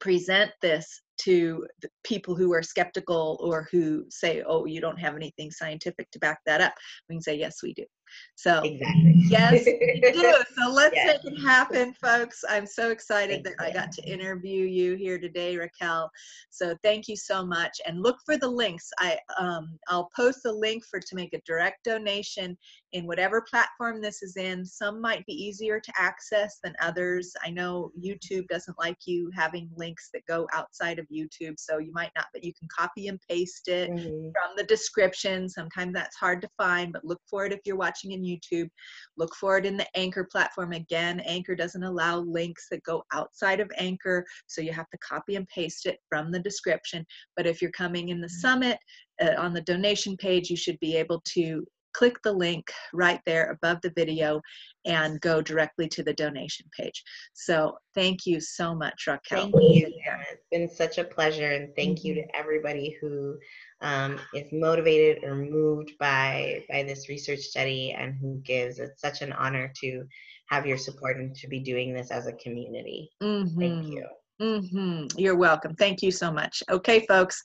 present 0.00 0.50
this 0.62 1.02
to 1.24 1.66
the 1.82 1.88
people 2.04 2.34
who 2.34 2.52
are 2.52 2.62
skeptical 2.62 3.38
or 3.40 3.68
who 3.70 4.04
say, 4.08 4.42
oh, 4.46 4.64
you 4.66 4.80
don't 4.80 4.98
have 4.98 5.16
anything 5.16 5.50
scientific 5.50 6.10
to 6.10 6.18
back 6.18 6.38
that 6.46 6.60
up. 6.60 6.74
We 7.08 7.16
can 7.16 7.22
say, 7.22 7.36
yes, 7.36 7.62
we 7.62 7.74
do. 7.74 7.84
So, 8.34 8.60
Exactly. 8.64 9.14
yes, 9.28 9.66
we 9.66 10.00
do. 10.12 10.34
So 10.58 10.70
let's 10.70 10.94
Yes. 10.94 11.20
make 11.24 11.32
it 11.32 11.40
happen, 11.42 11.94
folks. 11.94 12.42
I'm 12.48 12.66
so 12.66 12.90
excited 12.90 13.44
Thank 13.44 13.58
that 13.58 13.64
I 13.64 13.70
got 13.72 13.92
to 13.92 14.02
interview 14.10 14.64
you 14.64 14.94
here 14.96 15.18
today, 15.18 15.56
Raquel. 15.56 16.10
So 16.50 16.76
thank 16.82 17.08
you 17.08 17.16
so 17.16 17.44
much. 17.44 17.80
And 17.86 18.02
look 18.02 18.18
for 18.26 18.36
the 18.36 18.48
links. 18.48 18.90
I 18.98 19.18
um, 19.38 19.78
I'll 19.88 20.10
post 20.14 20.40
the 20.44 20.52
link 20.52 20.84
for 20.84 21.00
to 21.00 21.14
make 21.14 21.32
a 21.34 21.40
direct 21.46 21.84
donation 21.84 22.56
in 22.92 23.06
whatever 23.06 23.42
platform 23.48 24.00
this 24.00 24.22
is 24.22 24.36
in. 24.36 24.64
Some 24.64 25.00
might 25.00 25.24
be 25.26 25.32
easier 25.32 25.80
to 25.80 25.92
access 25.98 26.58
than 26.62 26.74
others. 26.80 27.32
I 27.44 27.50
know 27.50 27.92
YouTube 28.00 28.46
doesn't 28.48 28.78
like 28.78 28.98
you 29.06 29.30
having 29.34 29.70
links 29.76 30.10
that 30.12 30.26
go 30.26 30.46
outside 30.52 30.98
of 30.98 31.06
YouTube, 31.08 31.58
so 31.58 31.78
you 31.78 31.92
might 31.92 32.12
not, 32.16 32.26
but 32.32 32.44
you 32.44 32.52
can 32.58 32.68
copy 32.76 33.08
and 33.08 33.20
paste 33.28 33.68
it 33.68 33.90
Mhm. 33.90 34.32
from 34.32 34.56
the 34.56 34.64
description. 34.64 35.48
Sometimes 35.48 35.92
that's 35.94 36.16
hard 36.16 36.40
to 36.42 36.48
find, 36.56 36.92
but 36.92 37.04
look 37.04 37.20
for 37.28 37.44
it 37.46 37.52
if 37.52 37.60
you're 37.64 37.76
watching 37.76 37.99
in 38.08 38.22
YouTube. 38.22 38.68
Look 39.16 39.34
for 39.34 39.58
it 39.58 39.66
in 39.66 39.76
the 39.76 39.86
Anchor 39.96 40.26
platform. 40.30 40.72
Again, 40.72 41.20
Anchor 41.20 41.54
doesn't 41.54 41.82
allow 41.82 42.18
links 42.20 42.66
that 42.70 42.82
go 42.82 43.02
outside 43.12 43.60
of 43.60 43.70
Anchor, 43.76 44.24
so 44.46 44.60
you 44.60 44.72
have 44.72 44.88
to 44.90 44.98
copy 44.98 45.36
and 45.36 45.46
paste 45.48 45.86
it 45.86 45.98
from 46.08 46.32
the 46.32 46.40
description. 46.40 47.04
But 47.36 47.46
if 47.46 47.60
you're 47.60 47.70
coming 47.72 48.08
in 48.08 48.20
the 48.20 48.28
summit 48.28 48.78
uh, 49.20 49.34
on 49.38 49.52
the 49.52 49.62
donation 49.62 50.16
page, 50.16 50.50
you 50.50 50.56
should 50.56 50.78
be 50.80 50.96
able 50.96 51.22
to 51.32 51.64
click 51.92 52.16
the 52.22 52.32
link 52.32 52.70
right 52.92 53.20
there 53.26 53.50
above 53.50 53.78
the 53.82 53.92
video 53.96 54.40
and 54.86 55.20
go 55.20 55.40
directly 55.42 55.88
to 55.88 56.02
the 56.02 56.14
donation 56.14 56.66
page. 56.78 57.02
So 57.34 57.76
thank 57.94 58.26
you 58.26 58.40
so 58.40 58.74
much, 58.74 59.06
Raquel. 59.06 59.50
Thank 59.50 59.54
you. 59.54 59.92
It's 60.32 60.46
been 60.50 60.68
such 60.68 60.98
a 60.98 61.04
pleasure, 61.04 61.50
and 61.52 61.74
thank 61.76 62.04
you 62.04 62.14
Mm-hmm. 62.14 62.28
to 62.28 62.36
everybody 62.36 62.96
who 63.00 63.36
um, 63.82 64.18
is 64.34 64.44
motivated 64.52 65.24
or 65.24 65.34
moved 65.36 65.92
by 65.98 66.64
by 66.70 66.82
this 66.82 67.08
research 67.08 67.40
study 67.40 67.92
and 67.92 68.14
who 68.20 68.40
gives. 68.44 68.78
It's 68.78 69.00
such 69.00 69.22
an 69.22 69.32
honor 69.32 69.72
to 69.80 70.04
have 70.46 70.66
your 70.66 70.78
support 70.78 71.16
and 71.18 71.34
to 71.36 71.48
be 71.48 71.60
doing 71.60 71.92
this 71.94 72.10
as 72.10 72.26
a 72.26 72.32
community. 72.34 73.10
Thank 73.20 73.42
Mhm. 73.50 73.92
you. 73.92 74.06
Hmm 74.40 75.04
You're 75.16 75.36
welcome. 75.36 75.74
Thank 75.74 76.02
you 76.02 76.10
so 76.10 76.32
much. 76.32 76.62
Okay, 76.70 77.04
folks, 77.06 77.42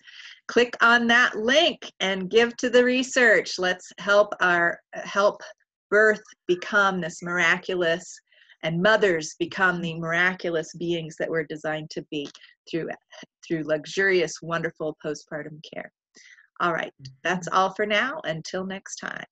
click 0.47 0.75
on 0.81 1.07
that 1.07 1.35
link 1.35 1.91
and 1.99 2.29
give 2.29 2.55
to 2.57 2.69
the 2.69 2.83
research. 2.83 3.59
Let's 3.59 3.91
help 3.99 4.33
our 4.39 4.79
help 4.93 5.41
birth 5.91 6.23
become 6.47 7.01
this 7.01 7.21
miraculous 7.21 8.17
and 8.63 8.81
mothers 8.81 9.35
become 9.37 9.81
the 9.81 9.99
miraculous 9.99 10.73
beings 10.73 11.15
that 11.19 11.29
we're 11.29 11.43
designed 11.43 11.89
to 11.91 12.01
be 12.09 12.27
through 12.69 12.89
through 13.45 13.63
luxurious 13.63 14.41
wonderful 14.41 14.97
postpartum 15.05 15.59
care 15.71 15.91
all 16.59 16.73
right 16.73 16.91
that's 17.23 17.47
all 17.49 17.71
for 17.73 17.85
now 17.85 18.19
until 18.23 18.65
next 18.65 18.95
time 18.95 19.25